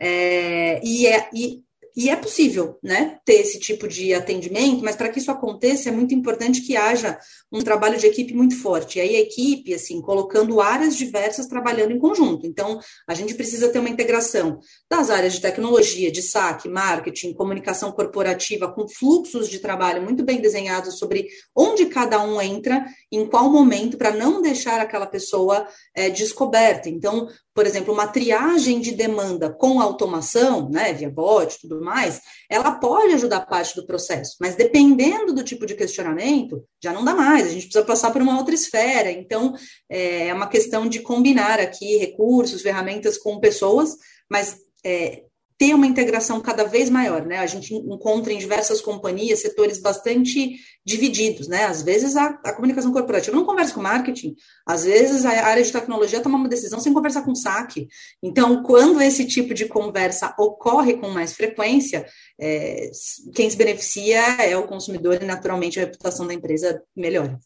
É, 0.00 0.80
e, 0.82 1.06
é, 1.06 1.28
e 1.34 1.62
e 1.96 2.10
é 2.10 2.16
possível, 2.16 2.76
né, 2.82 3.18
ter 3.24 3.34
esse 3.34 3.58
tipo 3.60 3.86
de 3.86 4.12
atendimento, 4.12 4.82
mas 4.82 4.96
para 4.96 5.08
que 5.08 5.20
isso 5.20 5.30
aconteça 5.30 5.88
é 5.88 5.92
muito 5.92 6.12
importante 6.12 6.60
que 6.60 6.76
haja 6.76 7.16
um 7.52 7.60
trabalho 7.60 7.96
de 7.96 8.06
equipe 8.06 8.34
muito 8.34 8.60
forte. 8.60 8.98
E 8.98 9.00
aí 9.00 9.16
a 9.16 9.20
equipe, 9.20 9.72
assim, 9.72 10.00
colocando 10.00 10.60
áreas 10.60 10.96
diversas 10.96 11.46
trabalhando 11.46 11.92
em 11.92 11.98
conjunto. 11.98 12.46
Então, 12.46 12.80
a 13.06 13.14
gente 13.14 13.34
precisa 13.34 13.68
ter 13.68 13.78
uma 13.78 13.88
integração 13.88 14.58
das 14.90 15.08
áreas 15.08 15.34
de 15.34 15.40
tecnologia, 15.40 16.10
de 16.10 16.20
saque, 16.20 16.68
marketing, 16.68 17.32
comunicação 17.32 17.92
corporativa, 17.92 18.72
com 18.72 18.88
fluxos 18.88 19.48
de 19.48 19.60
trabalho 19.60 20.02
muito 20.02 20.24
bem 20.24 20.40
desenhados 20.40 20.98
sobre 20.98 21.28
onde 21.54 21.86
cada 21.86 22.20
um 22.20 22.40
entra, 22.40 22.84
em 23.12 23.24
qual 23.26 23.48
momento, 23.50 23.96
para 23.96 24.10
não 24.10 24.42
deixar 24.42 24.80
aquela 24.80 25.06
pessoa 25.06 25.66
é, 25.94 26.10
descoberta. 26.10 26.88
Então, 26.88 27.28
por 27.54 27.66
exemplo, 27.66 27.94
uma 27.94 28.08
triagem 28.08 28.80
de 28.80 28.90
demanda 28.90 29.48
com 29.48 29.80
automação, 29.80 30.68
né, 30.68 30.92
via 30.92 31.08
bot 31.08 31.54
e 31.54 31.60
tudo 31.60 31.80
mais, 31.80 32.20
ela 32.50 32.72
pode 32.72 33.14
ajudar 33.14 33.46
parte 33.46 33.76
do 33.76 33.86
processo, 33.86 34.36
mas 34.40 34.56
dependendo 34.56 35.32
do 35.32 35.44
tipo 35.44 35.64
de 35.64 35.76
questionamento, 35.76 36.64
já 36.82 36.92
não 36.92 37.04
dá 37.04 37.14
mais, 37.14 37.46
a 37.46 37.50
gente 37.50 37.66
precisa 37.66 37.84
passar 37.84 38.12
por 38.12 38.20
uma 38.20 38.36
outra 38.36 38.54
esfera. 38.54 39.10
Então, 39.10 39.54
é, 39.88 40.28
é 40.28 40.34
uma 40.34 40.48
questão 40.48 40.88
de 40.88 41.00
combinar 41.00 41.60
aqui 41.60 41.96
recursos, 41.96 42.60
ferramentas 42.60 43.16
com 43.16 43.38
pessoas, 43.38 43.96
mas 44.28 44.56
é, 44.84 45.22
ter 45.56 45.72
uma 45.72 45.86
integração 45.86 46.40
cada 46.40 46.64
vez 46.64 46.90
maior, 46.90 47.24
né? 47.24 47.38
A 47.38 47.46
gente 47.46 47.74
encontra 47.74 48.32
em 48.32 48.38
diversas 48.38 48.80
companhias 48.80 49.40
setores 49.40 49.78
bastante 49.80 50.56
divididos, 50.84 51.46
né? 51.46 51.64
Às 51.64 51.82
vezes 51.82 52.16
a, 52.16 52.26
a 52.44 52.52
comunicação 52.52 52.92
corporativa 52.92 53.36
não 53.36 53.44
conversa 53.44 53.72
com 53.72 53.80
marketing, 53.80 54.34
às 54.66 54.84
vezes 54.84 55.24
a 55.24 55.30
área 55.30 55.62
de 55.62 55.72
tecnologia 55.72 56.20
toma 56.20 56.36
uma 56.36 56.48
decisão 56.48 56.80
sem 56.80 56.92
conversar 56.92 57.22
com 57.22 57.30
o 57.30 57.36
saque. 57.36 57.88
Então, 58.22 58.62
quando 58.62 59.00
esse 59.00 59.26
tipo 59.26 59.54
de 59.54 59.66
conversa 59.66 60.34
ocorre 60.38 60.96
com 60.96 61.08
mais 61.10 61.32
frequência, 61.32 62.04
é, 62.38 62.90
quem 63.34 63.48
se 63.48 63.56
beneficia 63.56 64.20
é 64.42 64.56
o 64.56 64.66
consumidor 64.66 65.22
e, 65.22 65.24
naturalmente, 65.24 65.78
a 65.78 65.84
reputação 65.84 66.26
da 66.26 66.34
empresa 66.34 66.82
melhora. 66.96 67.38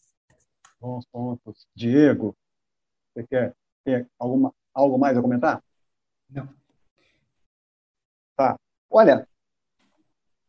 Bons 0.81 1.05
pontos. 1.11 1.67
Diego, 1.75 2.35
você 3.13 3.25
quer 3.27 3.53
ter 3.85 4.07
alguma, 4.17 4.53
algo 4.73 4.97
mais 4.97 5.17
a 5.17 5.21
comentar? 5.21 5.63
Não. 6.29 6.58
Tá. 8.39 8.57
Olha, 8.89 9.27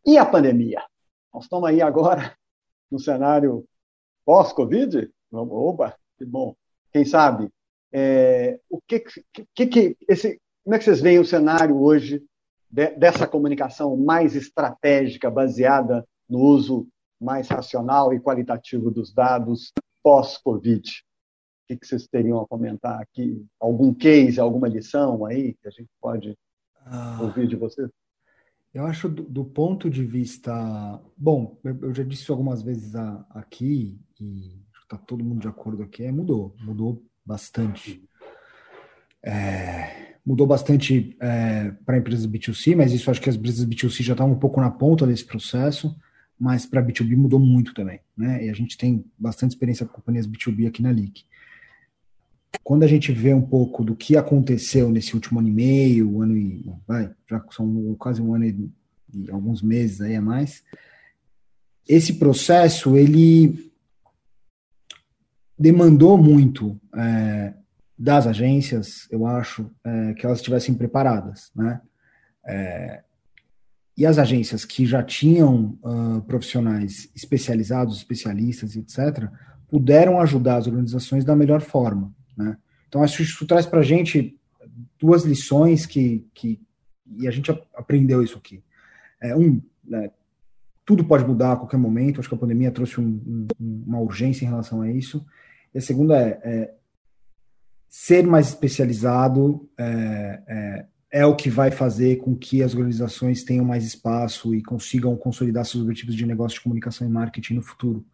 e 0.06 0.16
a 0.16 0.24
pandemia? 0.24 0.80
Nós 1.34 1.42
estamos 1.42 1.68
aí 1.68 1.82
agora 1.82 2.36
no 2.88 3.00
cenário 3.00 3.64
pós-Covid? 4.24 5.10
Oba, 5.32 5.96
que 6.16 6.24
bom. 6.24 6.54
Quem 6.92 7.04
sabe? 7.04 7.50
É, 7.92 8.60
o 8.70 8.80
que, 8.80 9.02
que, 9.56 9.66
que 9.66 9.96
esse, 10.08 10.40
como 10.62 10.76
é 10.76 10.78
que 10.78 10.84
vocês 10.84 11.00
veem 11.00 11.18
o 11.18 11.24
cenário 11.24 11.82
hoje 11.82 12.24
de, 12.70 12.90
dessa 12.90 13.26
comunicação 13.26 13.96
mais 13.96 14.36
estratégica, 14.36 15.28
baseada 15.28 16.06
no 16.28 16.38
uso 16.38 16.86
mais 17.20 17.48
racional 17.48 18.14
e 18.14 18.20
qualitativo 18.20 18.88
dos 18.92 19.12
dados 19.12 19.72
pós-Covid? 20.00 20.88
O 21.68 21.76
que 21.76 21.84
vocês 21.84 22.06
teriam 22.06 22.40
a 22.40 22.46
comentar 22.46 23.02
aqui? 23.02 23.44
Algum 23.58 23.92
case, 23.92 24.38
alguma 24.38 24.68
lição 24.68 25.26
aí 25.26 25.54
que 25.54 25.66
a 25.66 25.72
gente 25.72 25.90
pode 26.00 26.38
ah, 26.90 27.18
ouvir 27.22 27.46
de 27.46 27.54
você? 27.54 27.88
Eu 28.74 28.84
acho 28.84 29.08
do, 29.08 29.22
do, 29.22 29.44
ponto 29.44 29.88
de 29.88 30.04
vista. 30.04 30.52
Bom, 31.16 31.58
eu, 31.62 31.94
já 31.94 32.02
disse 32.02 32.28
algumas 32.30 32.62
vezes 32.62 32.96
a, 32.96 33.24
aqui, 33.30 33.96
e 34.20 34.60
está 34.82 34.98
todo 34.98 35.24
mundo 35.24 35.40
de 35.40 35.48
acordo 35.48 35.84
aqui, 35.84 36.02
é, 36.02 36.10
mudou, 36.10 36.54
mudou 36.60 37.04
bastante. 37.24 38.02
É, 39.22 40.16
mudou 40.26 40.46
bastante 40.46 41.16
é, 41.20 41.70
para 41.86 41.98
empresas 41.98 42.26
B2C, 42.26 42.74
mas 42.74 42.92
isso 42.92 43.08
acho 43.08 43.20
que 43.20 43.30
as 43.30 43.36
empresas 43.36 43.64
B2C 43.64 44.02
já 44.02 44.12
estavam 44.12 44.34
um 44.34 44.38
pouco 44.38 44.60
na 44.60 44.70
ponta 44.70 45.06
desse 45.06 45.24
processo, 45.24 45.96
mas 46.38 46.66
para 46.66 46.82
B2B 46.82 47.16
mudou 47.16 47.38
muito 47.38 47.72
também, 47.72 48.00
né? 48.16 48.44
E 48.44 48.50
a 48.50 48.52
gente 48.52 48.76
tem 48.76 49.04
bastante 49.16 49.52
experiência 49.52 49.86
com 49.86 49.92
companhias 49.92 50.26
B2B 50.26 50.66
aqui 50.66 50.82
na 50.82 50.90
LIC 50.90 51.24
quando 52.62 52.82
a 52.82 52.86
gente 52.86 53.12
vê 53.12 53.32
um 53.32 53.42
pouco 53.42 53.84
do 53.84 53.94
que 53.94 54.16
aconteceu 54.16 54.90
nesse 54.90 55.14
último 55.14 55.38
ano 55.38 55.48
e 55.48 55.52
meio, 55.52 56.20
ano 56.20 56.36
e 56.36 56.64
vai, 56.86 57.10
já 57.28 57.44
são 57.50 57.94
quase 57.98 58.20
um 58.20 58.34
ano 58.34 58.44
e, 58.44 58.70
e 59.14 59.30
alguns 59.30 59.62
meses 59.62 60.00
aí 60.00 60.16
a 60.16 60.22
mais, 60.22 60.62
esse 61.88 62.14
processo 62.14 62.96
ele 62.96 63.70
demandou 65.58 66.16
muito 66.16 66.80
é, 66.96 67.54
das 67.98 68.26
agências, 68.26 69.06
eu 69.10 69.26
acho, 69.26 69.70
é, 69.84 70.14
que 70.14 70.24
elas 70.24 70.38
estivessem 70.38 70.74
preparadas, 70.74 71.50
né? 71.54 71.80
É, 72.46 73.02
e 74.00 74.06
as 74.06 74.18
agências 74.18 74.64
que 74.64 74.86
já 74.86 75.02
tinham 75.02 75.78
uh, 75.82 76.22
profissionais 76.22 77.10
especializados, 77.14 77.98
especialistas, 77.98 78.74
etc., 78.74 79.28
puderam 79.68 80.18
ajudar 80.20 80.56
as 80.56 80.66
organizações 80.66 81.22
da 81.22 81.36
melhor 81.36 81.60
forma. 81.60 82.10
Né? 82.36 82.56
Então, 82.88 83.02
acho 83.02 83.18
que 83.18 83.22
isso 83.22 83.46
traz 83.46 83.66
para 83.66 83.80
a 83.80 83.84
gente 83.84 84.38
duas 84.98 85.24
lições 85.24 85.86
que, 85.86 86.26
que 86.34 86.60
e 87.16 87.26
a 87.26 87.30
gente 87.30 87.50
aprendeu 87.74 88.22
isso 88.22 88.38
aqui. 88.38 88.62
É, 89.20 89.34
um, 89.36 89.60
né, 89.84 90.10
tudo 90.84 91.04
pode 91.04 91.24
mudar 91.24 91.52
a 91.52 91.56
qualquer 91.56 91.76
momento, 91.76 92.20
acho 92.20 92.28
que 92.28 92.34
a 92.34 92.38
pandemia 92.38 92.70
trouxe 92.70 93.00
um, 93.00 93.46
um, 93.60 93.84
uma 93.86 94.00
urgência 94.00 94.44
em 94.44 94.48
relação 94.48 94.82
a 94.82 94.90
isso. 94.90 95.24
E 95.74 95.78
a 95.78 95.80
segunda 95.80 96.18
é, 96.18 96.40
é 96.42 96.74
ser 97.88 98.26
mais 98.26 98.48
especializado 98.48 99.68
é, 99.76 100.42
é, 100.46 100.86
é, 101.12 101.26
o 101.26 101.34
que 101.34 101.50
vai 101.50 101.70
fazer 101.70 102.16
com 102.16 102.36
que 102.36 102.62
as 102.62 102.74
organizações 102.74 103.42
tenham 103.42 103.64
mais 103.64 103.84
espaço 103.84 104.54
e 104.54 104.62
consigam 104.62 105.16
consolidar 105.16 105.64
seus 105.64 105.82
objetivos 105.82 106.14
de 106.14 106.26
negócio 106.26 106.58
de 106.58 106.62
comunicação 106.62 107.06
e 107.06 107.10
marketing 107.10 107.54
no 107.54 107.62
futuro. 107.62 108.04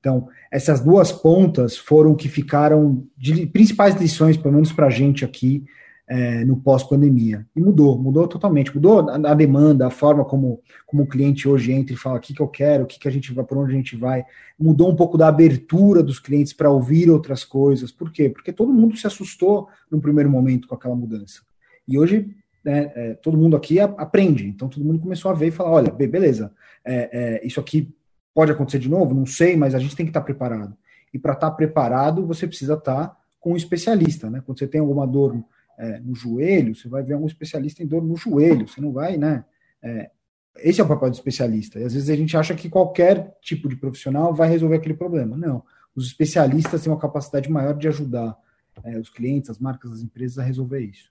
Então, 0.00 0.28
essas 0.50 0.80
duas 0.80 1.12
pontas 1.12 1.76
foram 1.76 2.14
que 2.14 2.28
ficaram 2.28 3.06
de 3.16 3.46
principais 3.46 3.94
lições, 3.94 4.36
pelo 4.36 4.54
menos 4.54 4.72
para 4.72 4.86
a 4.86 4.90
gente 4.90 5.24
aqui, 5.24 5.64
é, 6.08 6.44
no 6.44 6.56
pós-pandemia. 6.56 7.46
E 7.54 7.60
mudou, 7.60 7.96
mudou 7.96 8.26
totalmente. 8.26 8.74
Mudou 8.74 9.08
a, 9.08 9.14
a, 9.14 9.34
demanda, 9.34 9.86
a 9.86 9.90
forma 9.90 10.24
como, 10.24 10.60
como 10.84 11.04
o 11.04 11.06
cliente 11.06 11.48
hoje 11.48 11.70
entra 11.70 11.94
e 11.94 11.96
fala 11.96 12.16
o 12.16 12.20
que, 12.20 12.34
que 12.34 12.42
eu 12.42 12.48
quero, 12.48 12.82
o 12.82 12.86
que, 12.86 12.98
que 12.98 13.06
a 13.06 13.10
gente 13.12 13.32
vai, 13.32 13.44
por 13.44 13.58
onde 13.58 13.72
a 13.72 13.76
gente 13.76 13.94
vai. 13.94 14.24
Mudou 14.58 14.90
um 14.90 14.96
pouco 14.96 15.16
da 15.16 15.28
abertura 15.28 16.02
dos 16.02 16.18
clientes 16.18 16.52
para 16.52 16.70
ouvir 16.70 17.08
outras 17.08 17.44
coisas. 17.44 17.92
Por 17.92 18.10
quê? 18.10 18.28
Porque 18.28 18.52
todo 18.52 18.72
mundo 18.72 18.96
se 18.96 19.06
assustou 19.06 19.68
no 19.88 20.00
primeiro 20.00 20.28
momento 20.28 20.66
com 20.66 20.74
aquela 20.74 20.96
mudança. 20.96 21.42
E 21.86 21.96
hoje 21.96 22.34
né, 22.64 22.90
é, 22.94 23.14
todo 23.14 23.38
mundo 23.38 23.56
aqui 23.56 23.78
aprende. 23.78 24.46
Então 24.48 24.68
todo 24.68 24.84
mundo 24.84 24.98
começou 24.98 25.30
a 25.30 25.34
ver 25.34 25.48
e 25.48 25.52
falar: 25.52 25.70
olha, 25.70 25.92
beleza, 25.92 26.52
é, 26.84 27.10
é, 27.12 27.46
isso 27.46 27.60
aqui 27.60 27.88
Pode 28.34 28.52
acontecer 28.52 28.78
de 28.78 28.88
novo? 28.88 29.14
Não 29.14 29.26
sei, 29.26 29.56
mas 29.56 29.74
a 29.74 29.78
gente 29.78 29.96
tem 29.96 30.06
que 30.06 30.10
estar 30.10 30.20
preparado. 30.20 30.76
E 31.12 31.18
para 31.18 31.32
estar 31.32 31.50
preparado, 31.52 32.26
você 32.26 32.46
precisa 32.46 32.74
estar 32.74 33.16
com 33.40 33.52
um 33.52 33.56
especialista, 33.56 34.30
né? 34.30 34.42
Quando 34.44 34.58
você 34.58 34.66
tem 34.66 34.80
alguma 34.80 35.06
dor 35.06 35.42
é, 35.78 35.98
no 36.00 36.14
joelho, 36.14 36.74
você 36.74 36.88
vai 36.88 37.02
ver 37.02 37.16
um 37.16 37.26
especialista 37.26 37.82
em 37.82 37.86
dor 37.86 38.02
no 38.02 38.16
joelho, 38.16 38.68
você 38.68 38.80
não 38.80 38.92
vai, 38.92 39.16
né? 39.16 39.44
É, 39.82 40.10
esse 40.58 40.80
é 40.80 40.84
o 40.84 40.88
papel 40.88 41.10
do 41.10 41.14
especialista. 41.14 41.78
E 41.78 41.84
às 41.84 41.94
vezes 41.94 42.10
a 42.10 42.16
gente 42.16 42.36
acha 42.36 42.54
que 42.54 42.68
qualquer 42.68 43.36
tipo 43.40 43.68
de 43.68 43.76
profissional 43.76 44.34
vai 44.34 44.48
resolver 44.48 44.76
aquele 44.76 44.94
problema. 44.94 45.36
Não. 45.36 45.64
Os 45.94 46.06
especialistas 46.06 46.82
têm 46.82 46.92
uma 46.92 46.98
capacidade 46.98 47.50
maior 47.50 47.74
de 47.74 47.88
ajudar 47.88 48.36
é, 48.84 48.98
os 48.98 49.10
clientes, 49.10 49.50
as 49.50 49.58
marcas, 49.58 49.92
as 49.92 50.02
empresas 50.02 50.38
a 50.38 50.42
resolver 50.42 50.80
isso. 50.80 51.10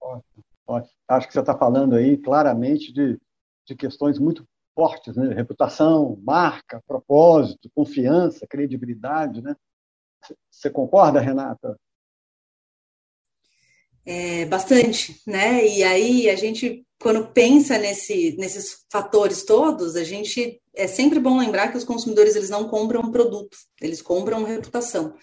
Ótimo, 0.00 0.44
ótimo. 0.66 0.94
Acho 1.08 1.26
que 1.26 1.32
você 1.32 1.40
está 1.40 1.56
falando 1.56 1.94
aí 1.94 2.16
claramente 2.16 2.92
de, 2.92 3.18
de 3.66 3.74
questões 3.74 4.18
muito 4.18 4.46
fortes, 4.80 5.14
né? 5.14 5.34
reputação, 5.34 6.18
marca, 6.22 6.82
propósito, 6.86 7.70
confiança, 7.74 8.46
credibilidade, 8.46 9.42
né? 9.42 9.54
Você 10.50 10.70
concorda, 10.70 11.20
Renata? 11.20 11.78
É, 14.06 14.46
bastante, 14.46 15.20
né? 15.26 15.66
E 15.68 15.84
aí 15.84 16.30
a 16.30 16.34
gente, 16.34 16.82
quando 16.98 17.28
pensa 17.28 17.76
nesse, 17.76 18.34
nesses 18.38 18.86
fatores 18.90 19.44
todos, 19.44 19.96
a 19.96 20.02
gente 20.02 20.58
é 20.74 20.86
sempre 20.86 21.20
bom 21.20 21.38
lembrar 21.38 21.68
que 21.68 21.76
os 21.76 21.84
consumidores 21.84 22.34
eles 22.34 22.48
não 22.48 22.66
compram 22.66 23.10
produto, 23.10 23.58
eles 23.82 24.00
compram 24.00 24.44
reputação. 24.44 25.14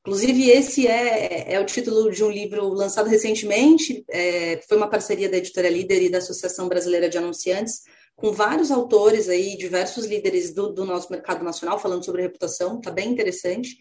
Inclusive, 0.00 0.50
esse 0.50 0.88
é, 0.88 1.54
é 1.54 1.60
o 1.60 1.64
título 1.64 2.10
de 2.10 2.24
um 2.24 2.30
livro 2.30 2.68
lançado 2.70 3.08
recentemente, 3.08 4.04
é, 4.10 4.60
foi 4.68 4.76
uma 4.76 4.90
parceria 4.90 5.28
da 5.28 5.36
Editora 5.36 5.70
Líder 5.70 6.02
e 6.02 6.10
da 6.10 6.18
Associação 6.18 6.66
Brasileira 6.66 7.08
de 7.08 7.16
Anunciantes, 7.16 7.82
com 8.16 8.32
vários 8.32 8.70
autores 8.70 9.28
aí, 9.28 9.56
diversos 9.56 10.06
líderes 10.06 10.54
do, 10.54 10.72
do 10.72 10.84
nosso 10.84 11.10
mercado 11.10 11.44
nacional 11.44 11.78
falando 11.78 12.04
sobre 12.04 12.22
reputação, 12.22 12.78
está 12.78 12.90
bem 12.90 13.10
interessante. 13.10 13.76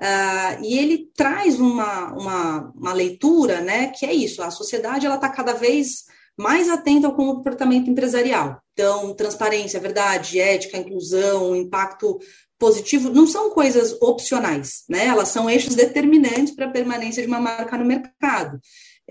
Uh, 0.00 0.64
e 0.64 0.78
ele 0.78 1.10
traz 1.14 1.60
uma, 1.60 2.12
uma, 2.12 2.72
uma, 2.74 2.92
leitura, 2.92 3.60
né, 3.60 3.88
que 3.88 4.06
é 4.06 4.12
isso, 4.12 4.42
a 4.42 4.50
sociedade 4.50 5.04
ela 5.04 5.16
está 5.16 5.28
cada 5.28 5.52
vez 5.52 6.04
mais 6.38 6.70
atenta 6.70 7.06
ao 7.06 7.14
comportamento 7.14 7.90
empresarial. 7.90 8.62
Então, 8.72 9.14
transparência, 9.14 9.78
verdade, 9.78 10.40
ética, 10.40 10.78
inclusão, 10.78 11.54
impacto 11.54 12.18
positivo, 12.58 13.10
não 13.10 13.26
são 13.26 13.50
coisas 13.50 13.96
opcionais, 14.00 14.84
né? 14.88 15.06
Elas 15.06 15.28
são 15.28 15.50
eixos 15.50 15.74
determinantes 15.74 16.54
para 16.54 16.66
a 16.66 16.70
permanência 16.70 17.22
de 17.22 17.28
uma 17.28 17.40
marca 17.40 17.76
no 17.76 17.84
mercado. 17.84 18.58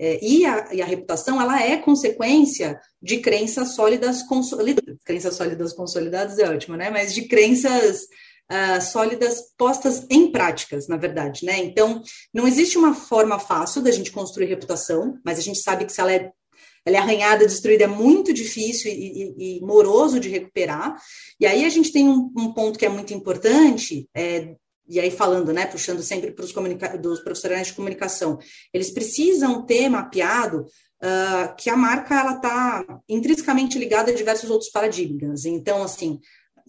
É, 0.02 0.18
e, 0.24 0.46
a, 0.46 0.68
e, 0.72 0.80
a, 0.80 0.86
reputação 0.86 1.38
ela 1.38 1.62
é 1.62 1.76
consequência 1.76 2.80
de 3.02 3.18
crenças 3.18 3.74
sólidas 3.74 4.22
consolidadas. 4.22 4.96
Crenças 5.04 5.34
sólidas 5.34 5.74
consolidadas 5.74 6.38
é 6.38 6.48
ótimo, 6.48 6.74
né? 6.74 6.88
Mas 6.88 7.14
de 7.14 7.28
crenças 7.28 8.04
uh, 8.50 8.80
sólidas 8.80 9.52
postas 9.58 10.06
em 10.08 10.32
práticas, 10.32 10.88
na 10.88 10.96
verdade, 10.96 11.44
né? 11.44 11.58
Então, 11.58 12.02
não 12.32 12.48
existe 12.48 12.78
uma 12.78 12.94
forma 12.94 13.38
fácil 13.38 13.82
da 13.82 13.90
gente 13.90 14.10
construir 14.10 14.46
reputação, 14.46 15.18
mas 15.22 15.38
a 15.38 15.42
gente 15.42 15.58
sabe 15.58 15.84
que 15.84 15.92
se 15.92 16.00
ela 16.00 16.12
é 16.14 16.32
ela 16.82 16.96
é 16.96 17.00
arranhada, 17.00 17.46
destruída, 17.46 17.84
é 17.84 17.86
muito 17.86 18.32
difícil 18.32 18.90
e, 18.90 18.94
e, 19.36 19.58
e 19.58 19.60
moroso 19.60 20.18
de 20.18 20.30
recuperar. 20.30 20.96
E 21.38 21.44
aí 21.44 21.66
a 21.66 21.68
gente 21.68 21.92
tem 21.92 22.08
um, 22.08 22.32
um 22.34 22.54
ponto 22.54 22.78
que 22.78 22.86
é 22.86 22.88
muito 22.88 23.12
importante, 23.12 24.08
é, 24.14 24.54
e 24.90 24.98
aí 24.98 25.10
falando, 25.10 25.52
né, 25.52 25.66
puxando 25.66 26.02
sempre 26.02 26.32
para 26.32 26.44
os 26.44 26.52
dos 27.00 27.20
profissionais 27.20 27.68
de 27.68 27.74
comunicação, 27.74 28.40
eles 28.74 28.90
precisam 28.90 29.64
ter 29.64 29.88
mapeado 29.88 30.66
uh, 31.00 31.54
que 31.56 31.70
a 31.70 31.76
marca 31.76 32.18
ela 32.18 32.34
está 32.34 32.84
intrinsecamente 33.08 33.78
ligada 33.78 34.10
a 34.10 34.14
diversos 34.14 34.50
outros 34.50 34.68
paradigmas. 34.68 35.44
Então, 35.44 35.84
assim, 35.84 36.18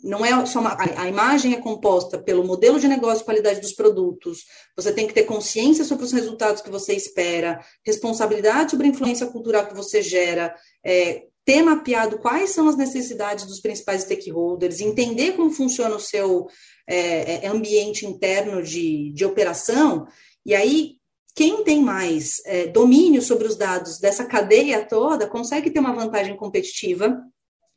não 0.04 0.24
é 0.24 0.46
só 0.46 0.60
uma, 0.60 0.74
a, 0.74 1.02
a, 1.02 1.08
imagem 1.08 1.54
é 1.54 1.58
composta 1.62 2.20
pelo 2.20 2.44
modelo 2.44 2.80
de 2.80 2.88
negócio, 2.88 3.26
qualidade 3.26 3.60
dos 3.60 3.74
produtos. 3.74 4.46
Você 4.76 4.94
tem 4.94 5.08
que 5.08 5.14
ter 5.14 5.24
consciência 5.24 5.84
sobre 5.84 6.06
os 6.06 6.12
resultados 6.12 6.62
que 6.62 6.70
você 6.70 6.94
espera, 6.94 7.60
responsabilidade 7.84 8.72
sobre 8.72 8.88
a 8.88 8.90
influência 8.90 9.28
cultural 9.28 9.68
que 9.68 9.76
você 9.76 10.02
gera, 10.02 10.56
é, 10.84 11.24
ter 11.46 11.62
mapeado 11.62 12.20
quais 12.20 12.52
são 12.52 12.68
as 12.68 12.78
necessidades 12.78 13.46
dos 13.46 13.60
principais 13.60 14.04
stakeholders, 14.04 14.80
entender 14.80 15.34
como 15.34 15.52
funciona 15.52 15.96
o 15.96 16.00
seu 16.00 16.48
é, 16.88 17.46
é 17.46 17.48
ambiente 17.48 18.06
interno 18.06 18.62
de, 18.62 19.12
de 19.12 19.26
operação, 19.26 20.08
e 20.46 20.54
aí 20.54 21.02
quem 21.34 21.64
tem 21.64 21.82
mais 21.82 22.42
é, 22.46 22.68
domínio 22.68 23.22
sobre 23.22 23.48
os 23.48 23.56
dados 23.56 24.00
dessa 24.00 24.26
cadeia 24.26 24.86
toda 24.86 25.28
consegue 25.28 25.72
ter 25.72 25.80
uma 25.80 25.94
vantagem 25.94 26.36
competitiva 26.36 27.22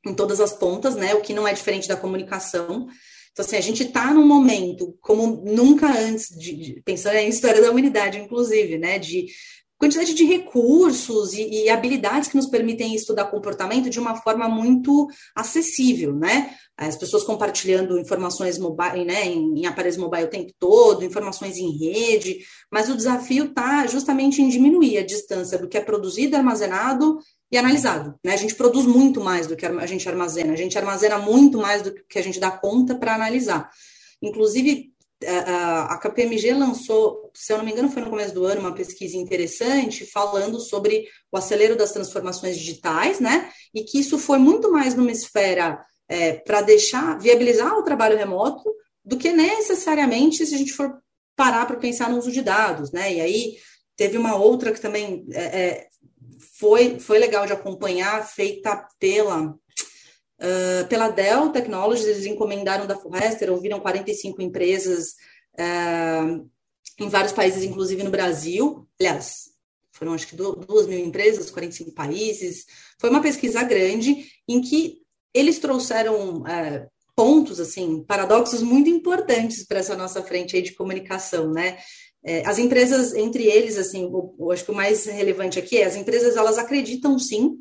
em 0.05 0.15
todas 0.15 0.41
as 0.41 0.53
pontas, 0.53 0.97
né? 0.97 1.15
O 1.15 1.21
que 1.21 1.33
não 1.33 1.47
é 1.47 1.53
diferente 1.53 1.89
da 1.89 1.97
comunicação. 1.97 2.89
Então, 3.33 3.45
assim, 3.45 3.57
a 3.57 3.61
gente 3.61 3.85
está 3.85 4.13
num 4.13 4.27
momento 4.27 4.97
como 5.01 5.43
nunca 5.45 5.87
antes, 5.87 6.29
de, 6.29 6.57
de, 6.57 6.83
pensando 6.83 7.17
em 7.17 7.29
história 7.29 7.63
da 7.63 7.71
humanidade, 7.71 8.19
inclusive, 8.19 8.77
né? 8.77 8.99
De 8.99 9.27
quantidade 9.85 10.15
de 10.15 10.25
recursos 10.25 11.35
e, 11.35 11.43
e, 11.43 11.69
habilidades 11.69 12.31
que 12.31 12.37
nos 12.37 12.47
permitem 12.47 12.95
estudar 12.95 13.27
comportamento 13.27 13.91
de 13.91 14.01
uma 14.01 14.17
forma 14.17 14.49
muito 14.49 15.07
acessível, 15.37 16.17
né? 16.17 16.55
As 16.75 16.97
pessoas 16.97 17.23
compartilhando 17.23 17.99
informações 17.99 18.59
mobile, 18.59 19.05
né, 19.05 19.27
em, 19.27 19.61
em 19.61 19.67
aparelhos 19.67 19.99
mobile 19.99 20.25
o 20.25 20.31
tempo 20.31 20.53
todo, 20.59 21.05
informações 21.05 21.59
em 21.59 21.71
rede, 21.77 22.39
mas 22.73 22.89
o 22.89 22.97
desafio 22.97 23.45
está 23.45 23.87
justamente 23.87 24.41
em 24.41 24.49
diminuir 24.49 24.97
a 24.97 25.07
distância 25.07 25.59
do 25.59 25.69
que 25.69 25.77
é 25.77 25.83
produzido, 25.83 26.35
armazenado 26.35 27.19
e 27.53 27.59
analisado. 27.59 28.15
Né? 28.25 28.33
A 28.33 28.39
gente 28.39 28.55
produz 28.55 28.87
muito 28.87 29.21
mais 29.21 29.47
do 29.47 29.55
que 29.55 29.67
a 29.67 29.87
gente 29.87 30.09
armazena, 30.09 30.55
a 30.55 30.57
gente 30.57 30.79
armazena 30.79 31.19
muito 31.19 31.59
mais 31.59 31.83
do 31.83 31.95
que 32.09 32.19
a 32.19 32.23
gente 32.23 32.41
dá 32.41 32.51
conta 32.51 32.95
para 32.97 33.15
analisar. 33.15 33.71
Inclusive, 34.23 34.94
a 35.27 35.99
KPMG 35.99 36.53
lançou, 36.55 37.31
se 37.35 37.53
eu 37.53 37.59
não 37.59 37.65
me 37.65 37.73
engano, 37.73 37.91
foi 37.91 38.03
no 38.03 38.11
começo 38.11 38.35
do 38.35 38.45
ano, 38.45 38.61
uma 38.61 38.75
pesquisa 38.75 39.17
interessante 39.17 40.07
falando 40.07 40.61
sobre 40.61 41.07
o 41.31 41.37
acelero 41.37 41.77
das 41.77 41.93
transformações 41.93 42.57
digitais, 42.57 43.21
né? 43.21 43.51
E 43.75 43.83
que 43.83 43.99
isso 43.99 44.19
foi 44.19 44.39
muito 44.39 44.71
mais 44.71 44.95
numa 44.95 45.13
esfera 45.13 45.85
é, 46.09 46.35
para 46.35 46.63
deixar, 46.63 47.19
viabilizar 47.19 47.77
o 47.77 47.83
trabalho 47.83 48.17
remoto 48.17 48.71
do 49.05 49.17
que 49.17 49.33
necessariamente 49.33 50.47
se 50.47 50.55
a 50.55 50.59
gente 50.59 50.73
for 50.73 50.99
parar 51.37 51.67
para 51.67 51.77
pensar 51.77 52.11
no 52.11 52.19
uso 52.19 52.31
de 52.31 52.43
dados, 52.43 52.93
né? 52.93 53.13
E 53.13 53.21
aí 53.21 53.57
teve 53.97 54.17
uma 54.17 54.37
outra 54.37 54.73
que 54.73 54.81
também 54.81 55.27
é, 55.33 55.43
é 55.43 55.89
foi, 56.59 56.99
foi 57.01 57.19
legal 57.19 57.47
de 57.47 57.53
acompanhar, 57.53 58.27
feita 58.27 58.87
pela, 58.99 59.55
uh, 60.45 60.87
pela 60.89 61.09
Dell 61.09 61.51
Technologies, 61.51 62.07
eles 62.07 62.27
encomendaram 62.27 62.87
da 62.87 62.97
Forrester, 62.97 63.51
ouviram 63.51 63.81
45 63.81 64.43
empresas 64.43 65.15
uh, 65.59 66.49
em 67.01 67.09
vários 67.09 67.33
países, 67.33 67.65
inclusive 67.65 68.03
no 68.03 68.11
Brasil. 68.11 68.87
Aliás, 69.01 69.51
foram 69.93 70.13
acho 70.13 70.29
que 70.29 70.37
duas 70.37 70.87
mil 70.87 70.99
empresas, 70.99 71.51
45 71.51 71.93
países. 71.93 72.67
Foi 73.01 73.11
uma 73.11 73.23
pesquisa 73.23 73.63
grande 73.63 74.27
em 74.47 74.61
que 74.61 74.99
eles 75.33 75.59
trouxeram 75.59 76.43
uh, 76.43 76.91
pontos, 77.17 77.61
assim, 77.61 78.05
paradoxos 78.05 78.63
muito 78.63 78.91
importantes 78.91 79.65
para 79.65 79.79
essa 79.79 79.97
nossa 79.97 80.23
frente 80.23 80.57
aí 80.57 80.63
de 80.63 80.75
comunicação, 80.75 81.51
né? 81.51 81.79
É, 82.27 82.47
as 82.47 82.59
empresas, 82.59 83.13
entre 83.15 83.45
eles, 83.45 83.77
assim, 83.77 84.11
eu, 84.39 84.51
acho 84.51 84.65
que 84.65 84.71
o 84.71 84.75
mais 84.75 85.05
relevante 85.05 85.59
aqui 85.59 85.77
é 85.77 85.85
as 85.85 85.95
empresas, 85.95 86.37
elas 86.37 86.57
acreditam 86.57 87.19
sim 87.19 87.59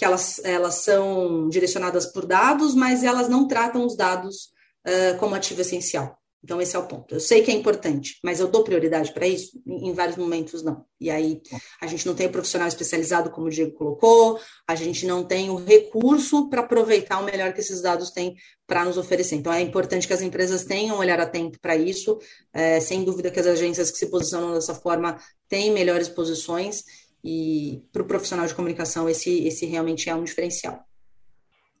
que 0.00 0.04
elas, 0.06 0.40
elas 0.44 0.76
são 0.76 1.46
direcionadas 1.50 2.06
por 2.06 2.24
dados, 2.24 2.74
mas 2.74 3.04
elas 3.04 3.28
não 3.28 3.46
tratam 3.46 3.84
os 3.84 3.94
dados 3.94 4.48
uh, 4.86 5.18
como 5.18 5.34
ativo 5.34 5.60
essencial. 5.60 6.18
Então, 6.42 6.58
esse 6.58 6.74
é 6.74 6.78
o 6.78 6.86
ponto. 6.86 7.14
Eu 7.14 7.20
sei 7.20 7.42
que 7.42 7.50
é 7.50 7.54
importante, 7.54 8.18
mas 8.24 8.40
eu 8.40 8.48
dou 8.48 8.64
prioridade 8.64 9.12
para 9.12 9.26
isso? 9.26 9.60
Em, 9.66 9.92
vários 9.92 10.16
momentos, 10.16 10.62
não. 10.62 10.86
E 10.98 11.10
aí, 11.10 11.42
a 11.82 11.86
gente 11.86 12.06
não 12.06 12.14
tem 12.14 12.28
o 12.28 12.32
profissional 12.32 12.66
especializado, 12.66 13.28
como 13.28 13.48
o 13.48 13.50
Diego 13.50 13.74
colocou, 13.74 14.40
a 14.66 14.74
gente 14.74 15.04
não 15.04 15.22
tem 15.22 15.50
o 15.50 15.56
recurso 15.56 16.48
para 16.48 16.62
aproveitar 16.62 17.18
o 17.18 17.24
melhor 17.24 17.52
que 17.52 17.60
esses 17.60 17.82
dados 17.82 18.10
têm 18.10 18.36
para 18.66 18.86
nos 18.86 18.96
oferecer. 18.96 19.34
Então, 19.36 19.52
é 19.52 19.60
importante 19.60 20.06
que 20.06 20.14
as 20.14 20.22
empresas 20.22 20.64
tenham 20.64 20.96
um 20.96 21.00
olhar 21.00 21.20
atento 21.20 21.60
para 21.60 21.76
isso. 21.76 22.18
É, 22.54 22.80
sem 22.80 23.04
dúvida 23.04 23.30
que 23.30 23.38
as 23.38 23.46
agências 23.46 23.90
que 23.90 23.98
se 23.98 24.06
posicionam 24.06 24.54
dessa 24.54 24.74
forma 24.74 25.18
têm 25.46 25.70
melhores 25.70 26.08
posições, 26.08 26.84
e 27.22 27.82
para 27.92 28.02
o 28.02 28.06
profissional 28.06 28.46
de 28.46 28.54
comunicação, 28.54 29.08
esse, 29.08 29.46
esse 29.46 29.66
realmente 29.66 30.08
é 30.08 30.14
um 30.14 30.24
diferencial. 30.24 30.84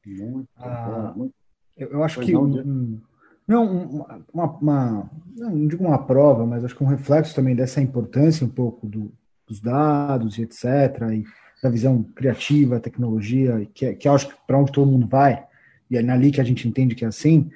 Muito 0.04 0.48
ah, 0.56 1.12
bom. 1.14 1.18
Muito... 1.18 1.34
Eu, 1.76 1.88
eu 1.88 2.04
acho 2.04 2.20
que. 2.20 2.36
Um, 2.36 3.00
não, 3.46 4.22
uma, 4.32 4.46
uma, 4.58 5.10
não 5.36 5.66
digo 5.66 5.84
uma 5.84 5.98
prova, 5.98 6.46
mas 6.46 6.64
acho 6.64 6.76
que 6.76 6.84
um 6.84 6.88
reflexo 6.88 7.34
também 7.34 7.56
dessa 7.56 7.80
importância 7.80 8.46
um 8.46 8.50
pouco 8.50 8.86
do, 8.86 9.12
dos 9.46 9.60
dados 9.60 10.38
e 10.38 10.42
etc., 10.42 10.64
e 11.12 11.24
da 11.62 11.68
visão 11.68 12.02
criativa, 12.02 12.80
tecnologia, 12.80 13.68
que, 13.74 13.86
é, 13.86 13.94
que 13.94 14.08
acho 14.08 14.28
que 14.28 14.34
para 14.46 14.58
onde 14.58 14.72
todo 14.72 14.90
mundo 14.90 15.06
vai, 15.06 15.44
e 15.90 15.96
é 15.96 16.02
na 16.02 16.16
LIC 16.16 16.36
que 16.36 16.40
a 16.40 16.44
gente 16.44 16.66
entende 16.66 16.94
que 16.94 17.04
é 17.04 17.08
assim, 17.08 17.50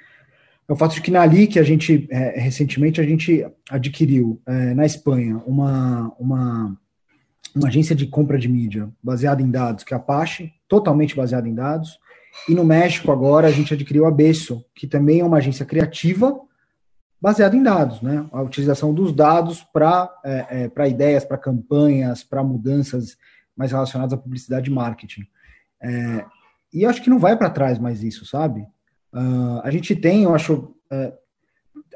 é 0.68 0.72
o 0.72 0.76
fato 0.76 0.94
de 0.94 1.02
que 1.02 1.10
na 1.10 1.24
LIC 1.24 1.58
a 1.58 1.62
gente, 1.62 2.06
é, 2.10 2.40
recentemente, 2.40 3.00
a 3.00 3.04
gente 3.04 3.46
adquiriu 3.70 4.40
é, 4.46 4.74
na 4.74 4.84
Espanha 4.84 5.36
uma, 5.46 6.12
uma, 6.18 6.76
uma 7.54 7.68
agência 7.68 7.94
de 7.94 8.06
compra 8.06 8.38
de 8.38 8.48
mídia 8.48 8.88
baseada 9.02 9.40
em 9.42 9.50
dados, 9.50 9.84
que 9.84 9.94
é 9.94 9.96
a 9.96 10.00
Apache, 10.00 10.52
totalmente 10.68 11.14
baseada 11.14 11.48
em 11.48 11.54
dados, 11.54 11.98
e 12.48 12.54
no 12.54 12.64
México, 12.64 13.12
agora, 13.12 13.46
a 13.46 13.50
gente 13.50 13.72
adquiriu 13.72 14.06
a 14.06 14.10
Besso, 14.10 14.64
que 14.74 14.86
também 14.86 15.20
é 15.20 15.24
uma 15.24 15.36
agência 15.36 15.64
criativa 15.64 16.38
baseada 17.20 17.56
em 17.56 17.62
dados, 17.62 18.02
né? 18.02 18.26
A 18.32 18.42
utilização 18.42 18.92
dos 18.92 19.12
dados 19.12 19.62
para 19.62 20.12
é, 20.24 20.70
é, 20.76 20.88
ideias, 20.88 21.24
para 21.24 21.38
campanhas, 21.38 22.22
para 22.22 22.42
mudanças 22.42 23.16
mais 23.56 23.70
relacionadas 23.70 24.12
à 24.12 24.16
publicidade 24.16 24.68
e 24.68 24.74
marketing. 24.74 25.26
É, 25.80 26.24
e 26.72 26.84
acho 26.84 27.00
que 27.02 27.08
não 27.08 27.18
vai 27.18 27.36
para 27.36 27.48
trás 27.48 27.78
mais 27.78 28.02
isso, 28.02 28.26
sabe? 28.26 28.66
Uh, 29.12 29.60
a 29.62 29.70
gente 29.70 29.94
tem, 29.94 30.24
eu 30.24 30.34
acho, 30.34 30.74
é, 30.90 31.12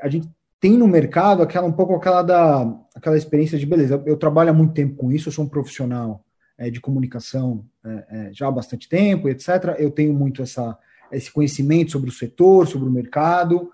a 0.00 0.09
gente 0.09 0.30
tem 0.61 0.76
no 0.76 0.88
mercado 0.88 1.42
aquela 1.42 1.66
um 1.66 1.72
pouco 1.72 1.94
aquela 1.94 2.22
da 2.22 2.78
aquela 2.94 3.16
experiência 3.16 3.59
de 3.59 3.66
beleza. 3.66 4.02
Eu, 4.04 4.16
trabalho 4.16 4.50
há 4.50 4.52
muito 4.52 4.74
tempo 4.74 4.96
com 4.96 5.12
isso, 5.12 5.28
eu 5.28 5.32
sou 5.32 5.44
um 5.44 5.48
profissional 5.48 6.24
é, 6.56 6.68
de 6.68 6.80
comunicação 6.80 7.64
é, 7.84 8.06
é, 8.11 8.30
já 8.32 8.48
há 8.48 8.50
bastante 8.50 8.88
tempo, 8.88 9.28
etc. 9.28 9.76
Eu 9.78 9.90
tenho 9.90 10.12
muito 10.12 10.42
essa, 10.42 10.76
esse 11.12 11.30
conhecimento 11.30 11.92
sobre 11.92 12.11
o 12.11 12.12
setor, 12.12 12.66
sobre 12.66 12.88
o 12.88 12.92
mercado, 12.92 13.70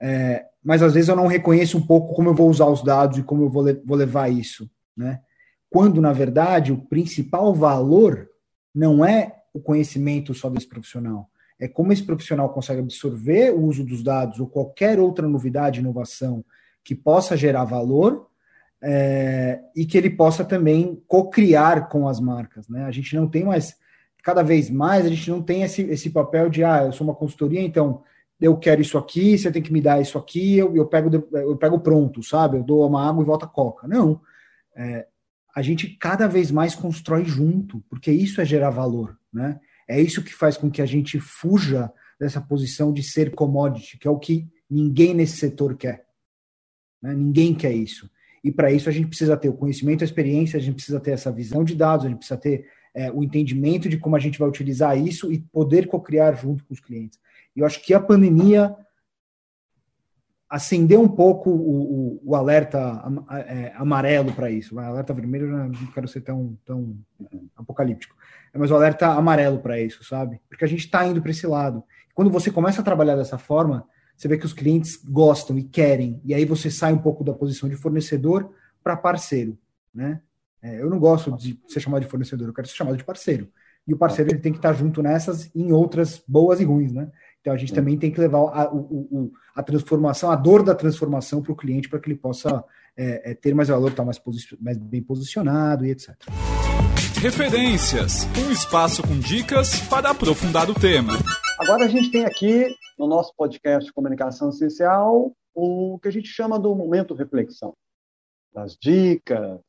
é, 0.00 0.44
mas 0.62 0.82
às 0.82 0.94
vezes 0.94 1.08
eu 1.08 1.16
não 1.16 1.28
reconheço 1.28 1.78
um 1.78 1.86
pouco 1.86 2.14
como 2.14 2.30
eu 2.30 2.34
vou 2.34 2.50
usar 2.50 2.66
os 2.66 2.82
dados 2.82 3.18
e 3.18 3.22
como 3.22 3.44
eu 3.44 3.50
vou, 3.50 3.62
le 3.62 3.80
vou 3.84 3.96
levar 3.96 4.28
isso, 4.28 4.68
né? 4.96 5.20
Quando, 5.70 6.00
na 6.00 6.12
verdade, 6.12 6.72
o 6.72 6.78
principal 6.78 7.52
valor 7.52 8.28
não 8.74 9.04
é 9.04 9.42
o 9.52 9.60
conhecimento 9.60 10.32
só 10.32 10.48
desse 10.48 10.68
profissional, 10.68 11.28
é 11.58 11.68
como 11.68 11.92
esse 11.92 12.02
profissional 12.02 12.48
consegue 12.50 12.80
absorver 12.80 13.50
o 13.50 13.62
uso 13.62 13.84
dos 13.84 14.02
dados 14.02 14.40
ou 14.40 14.46
qualquer 14.46 14.98
outra 14.98 15.28
novidade, 15.28 15.80
inovação 15.80 16.44
que 16.82 16.94
possa 16.94 17.36
gerar 17.36 17.64
valor 17.64 18.28
é, 18.82 19.60
e 19.74 19.86
que 19.86 19.96
ele 19.96 20.10
possa 20.10 20.44
também 20.44 21.02
co-criar 21.06 21.88
com 21.88 22.06
as 22.06 22.20
marcas. 22.20 22.68
Né? 22.68 22.84
A 22.84 22.90
gente 22.90 23.16
não 23.16 23.26
tem 23.26 23.44
mais, 23.44 23.76
cada 24.22 24.42
vez 24.42 24.68
mais, 24.68 25.06
a 25.06 25.08
gente 25.08 25.30
não 25.30 25.42
tem 25.42 25.62
esse, 25.62 25.82
esse 25.82 26.10
papel 26.10 26.50
de, 26.50 26.62
ah, 26.62 26.84
eu 26.84 26.92
sou 26.92 27.06
uma 27.06 27.14
consultoria, 27.14 27.62
então 27.62 28.02
eu 28.40 28.56
quero 28.58 28.82
isso 28.82 28.98
aqui, 28.98 29.38
você 29.38 29.50
tem 29.50 29.62
que 29.62 29.72
me 29.72 29.80
dar 29.80 30.00
isso 30.00 30.18
aqui, 30.18 30.58
eu, 30.58 30.76
eu, 30.76 30.86
pego, 30.86 31.24
eu 31.32 31.56
pego 31.56 31.80
pronto, 31.80 32.22
sabe? 32.22 32.58
Eu 32.58 32.62
dou 32.62 32.86
uma 32.86 33.08
água 33.08 33.22
e 33.22 33.26
volta 33.26 33.46
a 33.46 33.48
coca. 33.48 33.88
Não. 33.88 34.20
É, 34.76 35.06
a 35.54 35.62
gente 35.62 35.88
cada 35.88 36.26
vez 36.26 36.50
mais 36.50 36.74
constrói 36.74 37.24
junto, 37.24 37.82
porque 37.88 38.10
isso 38.10 38.40
é 38.40 38.44
gerar 38.44 38.70
valor, 38.70 39.16
né? 39.32 39.60
É 39.88 40.00
isso 40.00 40.22
que 40.22 40.32
faz 40.32 40.56
com 40.56 40.70
que 40.70 40.82
a 40.82 40.86
gente 40.86 41.18
fuja 41.20 41.92
dessa 42.18 42.40
posição 42.40 42.92
de 42.92 43.02
ser 43.02 43.34
commodity, 43.34 43.98
que 43.98 44.08
é 44.08 44.10
o 44.10 44.18
que 44.18 44.48
ninguém 44.70 45.14
nesse 45.14 45.36
setor 45.36 45.76
quer. 45.76 46.06
Né? 47.02 47.14
Ninguém 47.14 47.54
quer 47.54 47.72
isso. 47.72 48.10
E 48.42 48.52
para 48.52 48.70
isso 48.70 48.88
a 48.88 48.92
gente 48.92 49.08
precisa 49.08 49.36
ter 49.36 49.48
o 49.48 49.54
conhecimento, 49.56 50.02
a 50.02 50.04
experiência, 50.04 50.58
a 50.58 50.62
gente 50.62 50.74
precisa 50.74 51.00
ter 51.00 51.12
essa 51.12 51.32
visão 51.32 51.64
de 51.64 51.74
dados, 51.74 52.06
a 52.06 52.08
gente 52.08 52.18
precisa 52.18 52.38
ter 52.38 52.66
é, 52.94 53.10
o 53.10 53.22
entendimento 53.22 53.88
de 53.88 53.98
como 53.98 54.16
a 54.16 54.18
gente 54.18 54.38
vai 54.38 54.48
utilizar 54.48 54.98
isso 54.98 55.32
e 55.32 55.38
poder 55.38 55.86
co-criar 55.86 56.34
junto 56.34 56.64
com 56.64 56.74
os 56.74 56.80
clientes. 56.80 57.18
E 57.56 57.60
eu 57.60 57.66
acho 57.66 57.82
que 57.82 57.94
a 57.94 58.00
pandemia 58.00 58.76
acendeu 60.48 61.00
um 61.00 61.08
pouco 61.08 61.50
o, 61.50 62.16
o, 62.16 62.20
o 62.24 62.36
alerta 62.36 63.02
é, 63.48 63.72
amarelo 63.74 64.32
para 64.32 64.50
isso. 64.50 64.76
O 64.76 64.78
alerta 64.78 65.12
vermelho 65.12 65.48
não 65.48 65.86
quero 65.92 66.06
ser 66.06 66.20
tão, 66.20 66.56
tão 66.64 66.96
apocalíptico, 67.56 68.14
mas 68.58 68.70
o 68.70 68.74
alerta 68.74 69.08
amarelo 69.08 69.58
para 69.58 69.80
isso, 69.80 70.04
sabe? 70.04 70.40
Porque 70.48 70.64
a 70.64 70.68
gente 70.68 70.80
está 70.80 71.06
indo 71.06 71.20
para 71.20 71.30
esse 71.30 71.46
lado. 71.46 71.82
Quando 72.14 72.30
você 72.30 72.50
começa 72.50 72.80
a 72.80 72.84
trabalhar 72.84 73.16
dessa 73.16 73.38
forma, 73.38 73.86
você 74.16 74.28
vê 74.28 74.38
que 74.38 74.46
os 74.46 74.52
clientes 74.52 74.96
gostam 75.04 75.58
e 75.58 75.64
querem, 75.64 76.20
e 76.24 76.32
aí 76.32 76.44
você 76.44 76.70
sai 76.70 76.92
um 76.92 76.98
pouco 76.98 77.24
da 77.24 77.32
posição 77.32 77.68
de 77.68 77.76
fornecedor 77.76 78.50
para 78.82 78.96
parceiro, 78.96 79.58
né? 79.92 80.20
É, 80.62 80.80
eu 80.80 80.88
não 80.88 80.98
gosto 80.98 81.36
de 81.36 81.60
ser 81.68 81.80
chamado 81.80 82.02
de 82.02 82.08
fornecedor, 82.08 82.48
eu 82.48 82.54
quero 82.54 82.66
ser 82.66 82.74
chamado 82.74 82.96
de 82.96 83.04
parceiro. 83.04 83.48
E 83.86 83.92
o 83.92 83.98
parceiro 83.98 84.30
ele 84.30 84.38
tem 84.38 84.52
que 84.52 84.58
estar 84.58 84.72
junto 84.72 85.02
nessas 85.02 85.50
e 85.54 85.62
em 85.62 85.72
outras 85.72 86.22
boas 86.26 86.58
e 86.58 86.64
ruins, 86.64 86.92
né? 86.92 87.10
Então 87.40 87.52
a 87.52 87.56
gente 87.56 87.72
é. 87.72 87.74
também 87.74 87.98
tem 87.98 88.10
que 88.10 88.18
levar 88.18 88.44
a, 88.48 88.72
a 89.54 89.62
transformação, 89.62 90.30
a 90.30 90.36
dor 90.36 90.62
da 90.62 90.74
transformação 90.74 91.42
para 91.42 91.52
o 91.52 91.56
cliente 91.56 91.88
para 91.88 91.98
que 91.98 92.08
ele 92.08 92.18
possa 92.18 92.64
é, 92.96 93.32
é, 93.32 93.34
ter 93.34 93.54
mais 93.54 93.68
valor, 93.68 93.90
estar 93.90 94.02
tá 94.02 94.04
mais, 94.04 94.20
mais 94.60 94.78
bem 94.78 95.02
posicionado 95.02 95.84
e 95.84 95.90
etc. 95.90 96.14
Referências, 97.20 98.24
um 98.38 98.50
espaço 98.50 99.02
com 99.02 99.18
dicas 99.18 99.80
para 99.88 100.10
aprofundar 100.10 100.68
o 100.70 100.74
tema. 100.74 101.14
Agora 101.58 101.84
a 101.84 101.88
gente 101.88 102.10
tem 102.10 102.24
aqui 102.24 102.74
no 102.98 103.06
nosso 103.06 103.34
podcast 103.36 103.86
de 103.86 103.92
Comunicação 103.92 104.50
Essencial 104.50 105.32
o 105.54 105.98
que 106.00 106.08
a 106.08 106.12
gente 106.12 106.28
chama 106.28 106.58
do 106.58 106.74
momento 106.74 107.14
reflexão. 107.14 107.74
Das 108.52 108.76
dicas, 108.76 109.60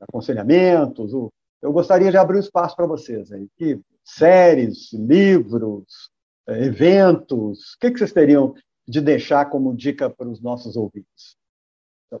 aconselhamentos. 0.00 1.12
Eu 1.12 1.72
gostaria 1.72 2.10
de 2.10 2.16
abrir 2.16 2.38
o 2.38 2.40
espaço 2.40 2.76
para 2.76 2.86
vocês 2.86 3.32
aí. 3.32 3.48
Que 3.56 3.80
séries, 4.04 4.92
livros, 4.92 6.10
é, 6.48 6.64
eventos, 6.64 7.74
o 7.74 7.78
que, 7.80 7.90
que 7.90 7.98
vocês 7.98 8.12
teriam 8.12 8.54
de 8.86 9.00
deixar 9.00 9.46
como 9.46 9.74
dica 9.74 10.08
para 10.08 10.28
os 10.28 10.40
nossos 10.40 10.76
ouvintes? 10.76 11.36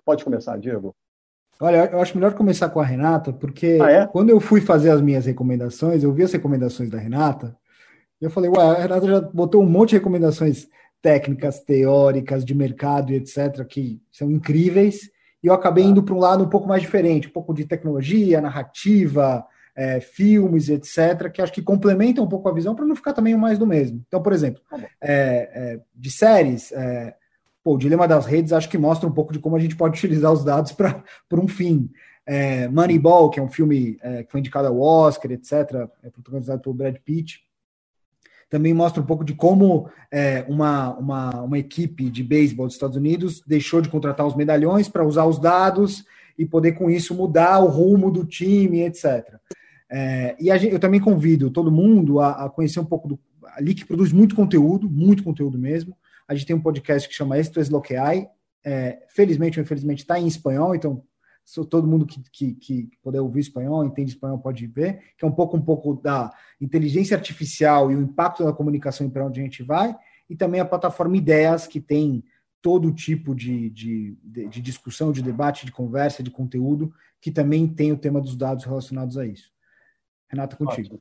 Pode 0.04 0.24
começar, 0.24 0.58
Diego. 0.58 0.94
Olha, 1.60 1.90
eu 1.90 2.00
acho 2.00 2.14
melhor 2.16 2.34
começar 2.34 2.68
com 2.68 2.80
a 2.80 2.84
Renata, 2.84 3.32
porque 3.32 3.78
ah, 3.80 3.90
é? 3.90 4.06
quando 4.06 4.30
eu 4.30 4.40
fui 4.40 4.60
fazer 4.60 4.90
as 4.90 5.00
minhas 5.00 5.24
recomendações, 5.24 6.02
eu 6.02 6.12
vi 6.12 6.22
as 6.22 6.32
recomendações 6.32 6.90
da 6.90 6.98
Renata, 6.98 7.56
e 8.20 8.24
eu 8.24 8.30
falei, 8.30 8.50
ué, 8.50 8.62
a 8.62 8.82
Renata 8.82 9.06
já 9.06 9.20
botou 9.20 9.62
um 9.62 9.68
monte 9.68 9.90
de 9.90 9.96
recomendações 9.96 10.68
técnicas, 11.00 11.60
teóricas, 11.60 12.44
de 12.44 12.54
mercado 12.54 13.12
e 13.12 13.16
etc., 13.16 13.64
que 13.66 14.02
são 14.12 14.30
incríveis, 14.30 15.10
e 15.42 15.46
eu 15.46 15.54
acabei 15.54 15.84
indo 15.84 16.02
para 16.02 16.14
um 16.14 16.18
lado 16.18 16.44
um 16.44 16.48
pouco 16.48 16.68
mais 16.68 16.82
diferente, 16.82 17.28
um 17.28 17.32
pouco 17.32 17.54
de 17.54 17.64
tecnologia, 17.64 18.40
narrativa, 18.40 19.46
é, 19.76 20.00
filmes, 20.00 20.70
etc., 20.70 21.30
que 21.30 21.42
acho 21.42 21.52
que 21.52 21.60
complementam 21.60 22.24
um 22.24 22.28
pouco 22.28 22.48
a 22.48 22.52
visão 22.52 22.74
para 22.74 22.86
não 22.86 22.96
ficar 22.96 23.12
também 23.12 23.36
mais 23.36 23.58
do 23.58 23.66
mesmo. 23.66 24.02
Então, 24.08 24.22
por 24.22 24.32
exemplo, 24.32 24.62
tá 24.70 24.78
é, 24.78 24.88
é, 25.02 25.80
de 25.94 26.10
séries, 26.10 26.72
é, 26.72 27.14
pô, 27.62 27.74
o 27.74 27.78
Dilema 27.78 28.08
das 28.08 28.24
Redes 28.24 28.52
acho 28.52 28.70
que 28.70 28.78
mostra 28.78 29.06
um 29.06 29.12
pouco 29.12 29.32
de 29.32 29.38
como 29.38 29.54
a 29.54 29.60
gente 29.60 29.76
pode 29.76 29.98
utilizar 29.98 30.32
os 30.32 30.42
dados 30.42 30.72
para 30.72 31.04
um 31.32 31.46
fim. 31.46 31.90
É, 32.24 32.66
Moneyball, 32.68 33.30
que 33.30 33.38
é 33.38 33.42
um 33.42 33.50
filme 33.50 33.98
é, 34.02 34.24
que 34.24 34.32
foi 34.32 34.40
indicado 34.40 34.66
ao 34.66 34.80
Oscar, 34.80 35.30
etc., 35.30 35.88
é 36.02 36.10
protagonizado 36.10 36.60
pelo 36.60 36.74
Brad 36.74 36.96
Pitt, 37.04 37.46
também 38.48 38.72
mostra 38.72 39.02
um 39.02 39.06
pouco 39.06 39.24
de 39.24 39.34
como 39.34 39.90
é, 40.10 40.44
uma, 40.48 40.96
uma, 40.96 41.42
uma 41.42 41.58
equipe 41.58 42.08
de 42.08 42.22
beisebol 42.22 42.66
dos 42.66 42.76
Estados 42.76 42.96
Unidos 42.96 43.42
deixou 43.46 43.80
de 43.80 43.88
contratar 43.88 44.26
os 44.26 44.36
medalhões 44.36 44.88
para 44.88 45.04
usar 45.04 45.26
os 45.26 45.38
dados 45.38 46.04
e 46.38 46.46
poder 46.46 46.72
com 46.72 46.88
isso 46.88 47.14
mudar 47.14 47.58
o 47.58 47.66
rumo 47.66 48.10
do 48.10 48.24
time, 48.24 48.82
etc. 48.82 49.36
É, 49.90 50.36
e 50.40 50.56
gente, 50.58 50.72
eu 50.72 50.80
também 50.80 51.00
convido 51.00 51.50
todo 51.50 51.70
mundo 51.70 52.20
a, 52.20 52.44
a, 52.44 52.50
conhecer 52.50 52.80
um 52.80 52.84
pouco 52.84 53.08
do 53.08 53.18
ali 53.54 53.74
que 53.74 53.84
produz 53.84 54.12
muito 54.12 54.34
conteúdo, 54.34 54.90
muito 54.90 55.22
conteúdo 55.22 55.58
mesmo. 55.58 55.96
A 56.26 56.34
gente 56.34 56.46
tem 56.46 56.56
um 56.56 56.60
podcast 56.60 57.08
que 57.08 57.14
chama 57.14 57.38
Esto 57.38 57.60
es 57.60 57.68
lo 57.68 57.80
que 57.80 57.96
hay. 57.96 58.28
É, 58.64 59.04
felizmente 59.08 59.60
ou 59.60 59.62
infelizmente 59.64 60.00
está 60.00 60.18
em 60.18 60.26
espanhol, 60.26 60.74
então 60.74 61.02
todo 61.70 61.86
mundo 61.86 62.04
que, 62.04 62.20
que, 62.32 62.54
que, 62.54 62.90
puder 63.00 63.20
ouvir 63.20 63.40
espanhol, 63.40 63.84
entende 63.84 64.10
espanhol, 64.10 64.38
pode 64.38 64.66
ver, 64.66 65.00
que 65.16 65.24
é 65.24 65.28
um 65.28 65.32
pouco 65.32 65.56
um 65.56 65.62
pouco 65.62 65.94
da 65.94 66.32
inteligência 66.60 67.16
artificial 67.16 67.92
e 67.92 67.94
o 67.94 68.02
impacto 68.02 68.44
da 68.44 68.52
comunicação 68.52 69.08
para 69.08 69.24
onde 69.24 69.40
a 69.40 69.44
gente 69.44 69.62
vai, 69.62 69.94
e 70.28 70.34
também 70.34 70.60
a 70.60 70.64
plataforma 70.64 71.16
Ideias, 71.16 71.68
que 71.68 71.80
tem 71.80 72.24
todo 72.60 72.92
tipo 72.92 73.32
de, 73.32 73.70
de, 73.70 74.18
de, 74.24 74.60
discussão, 74.60 75.12
de 75.12 75.22
debate, 75.22 75.64
de 75.64 75.70
conversa, 75.70 76.20
de 76.20 76.32
conteúdo, 76.32 76.92
que 77.20 77.30
também 77.30 77.68
tem 77.68 77.92
o 77.92 77.96
tema 77.96 78.20
dos 78.20 78.34
dados 78.34 78.64
relacionados 78.64 79.16
a 79.16 79.24
isso. 79.24 79.52
Renata, 80.28 80.56
contigo. 80.56 81.00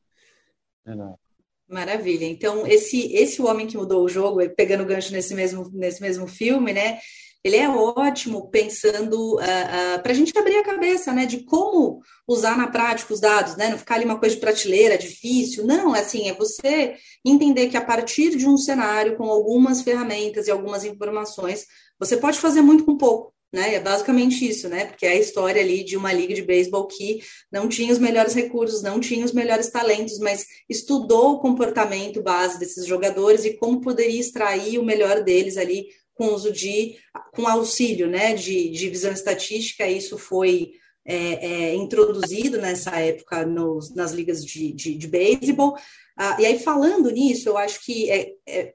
Maravilha. 1.67 2.25
Então, 2.25 2.65
esse 2.67 3.11
esse 3.13 3.41
homem 3.41 3.65
que 3.65 3.77
mudou 3.77 4.03
o 4.03 4.09
jogo, 4.09 4.47
pegando 4.51 4.85
gancho 4.85 5.11
nesse 5.11 5.33
mesmo, 5.33 5.69
nesse 5.73 6.01
mesmo 6.01 6.27
filme, 6.27 6.73
né? 6.73 6.99
ele 7.45 7.57
é 7.57 7.69
ótimo 7.69 8.49
pensando 8.49 9.35
uh, 9.35 9.37
uh, 9.37 10.01
para 10.01 10.11
a 10.11 10.15
gente 10.15 10.35
abrir 10.35 10.57
a 10.57 10.63
cabeça, 10.63 11.13
né, 11.13 11.27
de 11.27 11.43
como 11.43 12.01
usar 12.27 12.57
na 12.57 12.65
prática 12.65 13.13
os 13.13 13.19
dados, 13.19 13.55
né, 13.55 13.69
não 13.69 13.77
ficar 13.77 13.95
ali 13.95 14.05
uma 14.05 14.17
coisa 14.17 14.33
de 14.33 14.41
prateleira, 14.41 14.97
difícil, 14.97 15.63
não, 15.63 15.95
é 15.95 15.99
assim, 15.99 16.27
é 16.27 16.33
você 16.33 16.95
entender 17.23 17.67
que 17.67 17.77
a 17.77 17.85
partir 17.85 18.35
de 18.35 18.47
um 18.47 18.57
cenário 18.57 19.15
com 19.15 19.25
algumas 19.25 19.83
ferramentas 19.83 20.47
e 20.47 20.51
algumas 20.51 20.83
informações, 20.85 21.67
você 21.99 22.17
pode 22.17 22.39
fazer 22.39 22.63
muito 22.63 22.83
com 22.83 22.97
pouco, 22.97 23.31
né, 23.55 23.75
é 23.75 23.79
basicamente 23.79 24.47
isso, 24.47 24.67
né, 24.67 24.85
porque 24.85 25.05
é 25.05 25.11
a 25.11 25.19
história 25.19 25.61
ali 25.61 25.83
de 25.83 25.95
uma 25.95 26.11
liga 26.11 26.33
de 26.33 26.41
beisebol 26.41 26.85
que 26.85 27.21
não 27.51 27.67
tinha 27.69 27.91
os 27.91 27.97
melhores 27.97 28.33
recursos, 28.33 28.83
não 28.83 28.99
tinha 28.99 29.25
os 29.25 29.31
melhores 29.31 29.69
talentos, 29.69 30.19
mas 30.19 30.45
estudou 30.69 31.31
o 31.31 31.39
comportamento 31.39 32.21
base 32.21 32.59
desses 32.59 32.85
jogadores 32.85 33.45
e 33.45 33.53
como 33.53 33.81
poderia 33.81 34.19
extrair 34.19 34.77
o 34.77 34.85
melhor 34.85 35.23
deles 35.23 35.57
ali 35.57 35.87
com 36.13 36.33
uso 36.33 36.51
de, 36.51 36.97
com 37.33 37.47
auxílio 37.47 38.07
né, 38.07 38.33
de, 38.33 38.69
de 38.69 38.89
visão 38.89 39.11
estatística, 39.11 39.87
isso 39.87 40.17
foi 40.17 40.73
é, 41.05 41.15
é, 41.15 41.75
introduzido 41.75 42.57
nessa 42.57 42.91
época 42.99 43.45
nos, 43.45 43.93
nas 43.95 44.11
ligas 44.11 44.43
de, 44.43 44.73
de, 44.73 44.95
de 44.95 45.07
beisebol. 45.07 45.77
Ah, 46.17 46.37
e 46.39 46.45
aí, 46.45 46.59
falando 46.59 47.11
nisso, 47.11 47.49
eu 47.49 47.57
acho 47.57 47.83
que 47.83 48.09
é, 48.09 48.31
é 48.47 48.73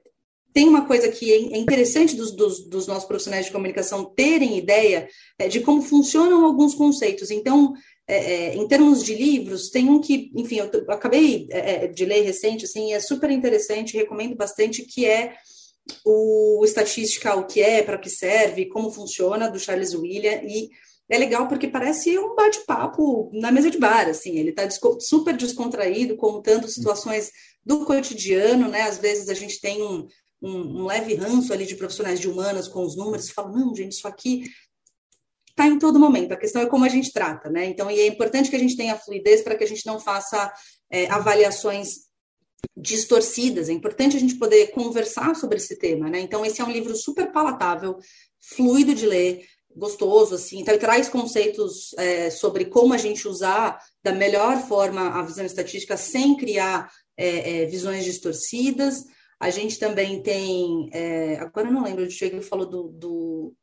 tem 0.53 0.67
uma 0.67 0.85
coisa 0.85 1.09
que 1.09 1.31
é 1.31 1.57
interessante 1.57 2.15
dos, 2.15 2.31
dos, 2.31 2.65
dos, 2.67 2.87
nossos 2.87 3.05
profissionais 3.05 3.45
de 3.45 3.51
comunicação 3.51 4.05
terem 4.05 4.57
ideia 4.57 5.07
é, 5.39 5.47
de 5.47 5.61
como 5.61 5.81
funcionam 5.81 6.45
alguns 6.45 6.75
conceitos. 6.75 7.31
Então, 7.31 7.73
é, 8.07 8.55
em 8.55 8.67
termos 8.67 9.03
de 9.03 9.15
livros, 9.15 9.69
tem 9.69 9.89
um 9.89 10.01
que, 10.01 10.31
enfim, 10.35 10.57
eu, 10.57 10.69
eu 10.71 10.91
acabei 10.91 11.47
de 11.93 12.05
ler 12.05 12.23
recente, 12.23 12.65
assim, 12.65 12.93
é 12.93 12.99
super 12.99 13.29
interessante, 13.31 13.95
recomendo 13.95 14.35
bastante, 14.35 14.83
que 14.83 15.05
é 15.05 15.35
o 16.05 16.63
estatística, 16.65 17.35
o 17.35 17.45
que 17.45 17.61
é, 17.61 17.81
para 17.81 17.97
que 17.97 18.09
serve, 18.09 18.67
como 18.67 18.91
funciona, 18.91 19.49
do 19.49 19.59
Charles 19.59 19.93
William, 19.93 20.41
e 20.43 20.69
é 21.09 21.17
legal 21.17 21.47
porque 21.47 21.67
parece 21.67 22.17
um 22.17 22.35
bate-papo 22.35 23.29
na 23.33 23.51
mesa 23.51 23.69
de 23.69 23.77
bar, 23.77 24.07
assim, 24.07 24.37
ele 24.37 24.51
está 24.51 24.67
super 24.99 25.35
descontraído, 25.35 26.15
contando 26.15 26.67
situações 26.69 27.31
do 27.65 27.85
cotidiano, 27.85 28.69
né, 28.69 28.83
às 28.83 28.97
vezes 28.97 29.29
a 29.29 29.33
gente 29.33 29.59
tem 29.59 29.81
um, 29.81 30.07
um, 30.41 30.81
um 30.81 30.85
leve 30.85 31.13
ranço 31.15 31.53
ali 31.53 31.65
de 31.65 31.75
profissionais 31.75 32.19
de 32.19 32.29
humanas 32.29 32.67
com 32.67 32.83
os 32.83 32.95
números, 32.95 33.29
e 33.29 33.33
fala, 33.33 33.51
não, 33.51 33.75
gente, 33.75 33.93
isso 33.93 34.07
aqui 34.07 34.49
está 35.49 35.67
em 35.67 35.77
todo 35.77 35.99
momento, 35.99 36.31
a 36.31 36.37
questão 36.37 36.61
é 36.61 36.65
como 36.65 36.85
a 36.85 36.89
gente 36.89 37.11
trata, 37.11 37.49
né, 37.49 37.65
então, 37.65 37.91
e 37.91 37.99
é 37.99 38.07
importante 38.07 38.49
que 38.49 38.55
a 38.55 38.59
gente 38.59 38.77
tenha 38.77 38.97
fluidez 38.97 39.41
para 39.41 39.55
que 39.55 39.63
a 39.63 39.67
gente 39.67 39.85
não 39.85 39.99
faça 39.99 40.51
é, 40.89 41.07
avaliações 41.07 42.11
distorcidas. 42.75 43.69
É 43.69 43.73
importante 43.73 44.15
a 44.15 44.19
gente 44.19 44.35
poder 44.35 44.71
conversar 44.71 45.35
sobre 45.35 45.57
esse 45.57 45.77
tema, 45.77 46.09
né? 46.09 46.19
Então, 46.19 46.45
esse 46.45 46.61
é 46.61 46.63
um 46.63 46.71
livro 46.71 46.95
super 46.95 47.31
palatável, 47.31 47.97
fluido 48.39 48.93
de 48.93 49.05
ler, 49.05 49.45
gostoso, 49.75 50.35
assim. 50.35 50.59
Então, 50.59 50.73
ele 50.73 50.81
traz 50.81 51.09
conceitos 51.09 51.93
é, 51.97 52.29
sobre 52.29 52.65
como 52.65 52.93
a 52.93 52.97
gente 52.97 53.27
usar 53.27 53.79
da 54.03 54.11
melhor 54.11 54.61
forma 54.67 55.09
a 55.09 55.21
visão 55.21 55.45
estatística 55.45 55.97
sem 55.97 56.35
criar 56.35 56.91
é, 57.17 57.63
é, 57.63 57.65
visões 57.65 58.03
distorcidas. 58.03 59.05
A 59.41 59.49
gente 59.49 59.79
também 59.79 60.21
tem. 60.21 60.87
É, 60.93 61.39
agora 61.39 61.67
eu 61.67 61.73
não 61.73 61.83
lembro, 61.83 62.03
o 62.03 62.07
Diego 62.07 62.39
falou 62.43 62.63
do. 62.67 62.89
do 62.89 63.55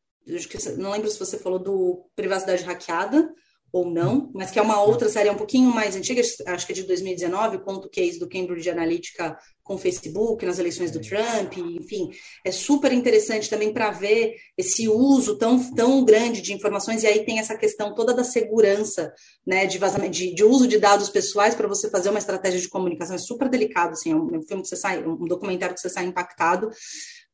não 0.76 0.90
lembro 0.90 1.08
se 1.08 1.18
você 1.20 1.38
falou 1.38 1.60
do 1.60 2.10
privacidade 2.16 2.64
hackeada, 2.64 3.32
ou 3.72 3.90
não, 3.90 4.30
mas 4.34 4.50
que 4.50 4.58
é 4.58 4.62
uma 4.62 4.80
outra 4.80 5.08
série 5.08 5.28
um 5.28 5.36
pouquinho 5.36 5.70
mais 5.70 5.94
antiga, 5.94 6.22
acho 6.46 6.66
que 6.66 6.72
é 6.72 6.74
de 6.74 6.84
2019, 6.84 7.58
conta 7.58 7.86
o 7.86 7.90
case 7.90 8.18
do 8.18 8.28
Cambridge 8.28 8.70
Analytica 8.70 9.36
com 9.62 9.74
o 9.74 9.78
Facebook, 9.78 10.46
nas 10.46 10.58
eleições 10.58 10.90
do 10.90 11.00
Trump, 11.00 11.58
enfim, 11.58 12.08
é 12.42 12.50
super 12.50 12.90
interessante 12.90 13.50
também 13.50 13.70
para 13.70 13.90
ver 13.90 14.34
esse 14.56 14.88
uso 14.88 15.36
tão, 15.36 15.62
tão 15.74 16.02
grande 16.02 16.40
de 16.40 16.54
informações, 16.54 17.02
e 17.02 17.06
aí 17.06 17.22
tem 17.22 17.38
essa 17.38 17.54
questão 17.54 17.94
toda 17.94 18.14
da 18.14 18.24
segurança, 18.24 19.12
né, 19.46 19.66
de 19.66 19.76
vazamento, 19.76 20.12
de, 20.12 20.34
de 20.34 20.42
uso 20.42 20.66
de 20.66 20.78
dados 20.78 21.10
pessoais 21.10 21.54
para 21.54 21.68
você 21.68 21.90
fazer 21.90 22.08
uma 22.08 22.18
estratégia 22.18 22.58
de 22.58 22.68
comunicação, 22.68 23.14
é 23.14 23.18
super 23.18 23.50
delicado, 23.50 23.92
assim, 23.92 24.12
é 24.12 24.16
um, 24.16 24.34
é 24.34 24.38
um 24.38 24.42
filme 24.42 24.62
que 24.62 24.68
você 24.68 24.76
sai, 24.76 25.06
um 25.06 25.26
documentário 25.26 25.74
que 25.74 25.82
você 25.82 25.90
sai 25.90 26.06
impactado, 26.06 26.70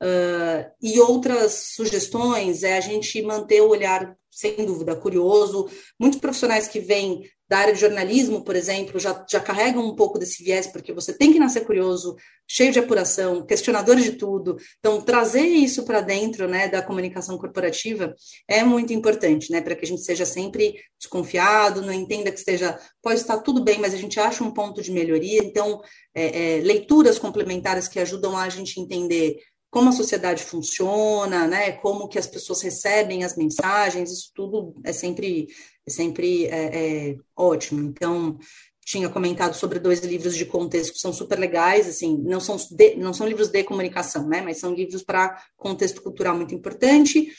Uh, 0.03 0.71
e 0.83 1.01
outras 1.01 1.73
sugestões 1.75 2.63
é 2.63 2.77
a 2.77 2.81
gente 2.81 3.23
manter 3.23 3.63
o 3.63 3.69
olhar, 3.69 4.17
sem 4.31 4.67
dúvida, 4.67 4.97
curioso. 4.97 5.69
Muitos 5.99 6.21
profissionais 6.21 6.69
que 6.69 6.81
vêm 6.81 7.23
da 7.49 7.59
área 7.59 7.75
de 7.75 7.81
jornalismo, 7.81 8.43
por 8.43 8.57
exemplo, 8.57 8.99
já, 8.99 9.25
já 9.31 9.39
carregam 9.39 9.87
um 9.87 9.95
pouco 9.95 10.19
desse 10.19 10.43
viés, 10.43 10.67
porque 10.67 10.93
você 10.93 11.13
tem 11.13 11.33
que 11.33 11.39
nascer 11.39 11.65
curioso, 11.65 12.17
cheio 12.49 12.73
de 12.73 12.79
apuração, 12.79 13.45
questionador 13.45 13.97
de 13.97 14.13
tudo. 14.13 14.57
Então, 14.79 15.01
trazer 15.03 15.45
isso 15.45 15.85
para 15.85 16.01
dentro 16.01 16.49
né, 16.49 16.69
da 16.69 16.83
comunicação 16.83 17.37
corporativa 17.37 18.15
é 18.49 18.65
muito 18.65 18.95
importante, 18.95 19.53
né, 19.53 19.61
para 19.61 19.77
que 19.77 19.85
a 19.85 19.89
gente 19.89 20.03
seja 20.03 20.25
sempre 20.25 20.75
desconfiado, 20.99 21.83
não 21.83 21.93
entenda 21.93 22.33
que 22.33 22.39
esteja, 22.39 22.79
pode 23.03 23.21
estar 23.21 23.39
tudo 23.39 23.63
bem, 23.63 23.79
mas 23.79 23.93
a 23.93 23.99
gente 23.99 24.19
acha 24.19 24.43
um 24.43 24.51
ponto 24.51 24.81
de 24.81 24.91
melhoria. 24.91 25.45
Então, 25.45 25.83
é, 26.15 26.57
é, 26.57 26.61
leituras 26.63 27.19
complementares 27.19 27.89
que 27.89 28.01
ajudam 28.01 28.37
a 28.37 28.49
gente 28.49 28.81
entender 28.81 29.37
como 29.75 29.89
a 29.89 29.93
sociedade 29.93 30.45
funciona, 30.45 31.49
né, 31.49 31.73
como 31.73 32.07
que 32.07 32.17
as 32.17 32.29
pessoas 32.29 32.63
recebem 32.63 33.25
as 33.25 33.37
mensagens, 33.37 34.09
isso 34.09 34.31
tudo 34.33 34.73
é 34.85 34.93
sempre, 34.93 35.49
é 35.85 35.91
sempre 35.91 36.47
é, 36.47 37.09
é, 37.11 37.17
ótimo. 37.35 37.83
Então, 37.83 38.39
tinha 38.87 39.09
comentado 39.09 39.55
sobre 39.55 39.81
dois 39.81 39.99
livros 39.99 40.37
de 40.37 40.45
contexto 40.45 40.93
que 40.93 41.01
são 41.01 41.13
super 41.13 41.41
legais, 41.41 41.89
assim, 41.89 42.17
não 42.19 42.39
são, 42.39 42.57
de, 42.71 42.95
não 42.95 43.13
são 43.13 43.27
livros 43.27 43.49
de 43.49 43.65
comunicação, 43.65 44.29
né, 44.29 44.41
mas 44.41 44.59
são 44.59 44.73
livros 44.73 45.03
para 45.03 45.43
contexto 45.57 46.01
cultural 46.01 46.37
muito 46.37 46.55
importante. 46.55 47.33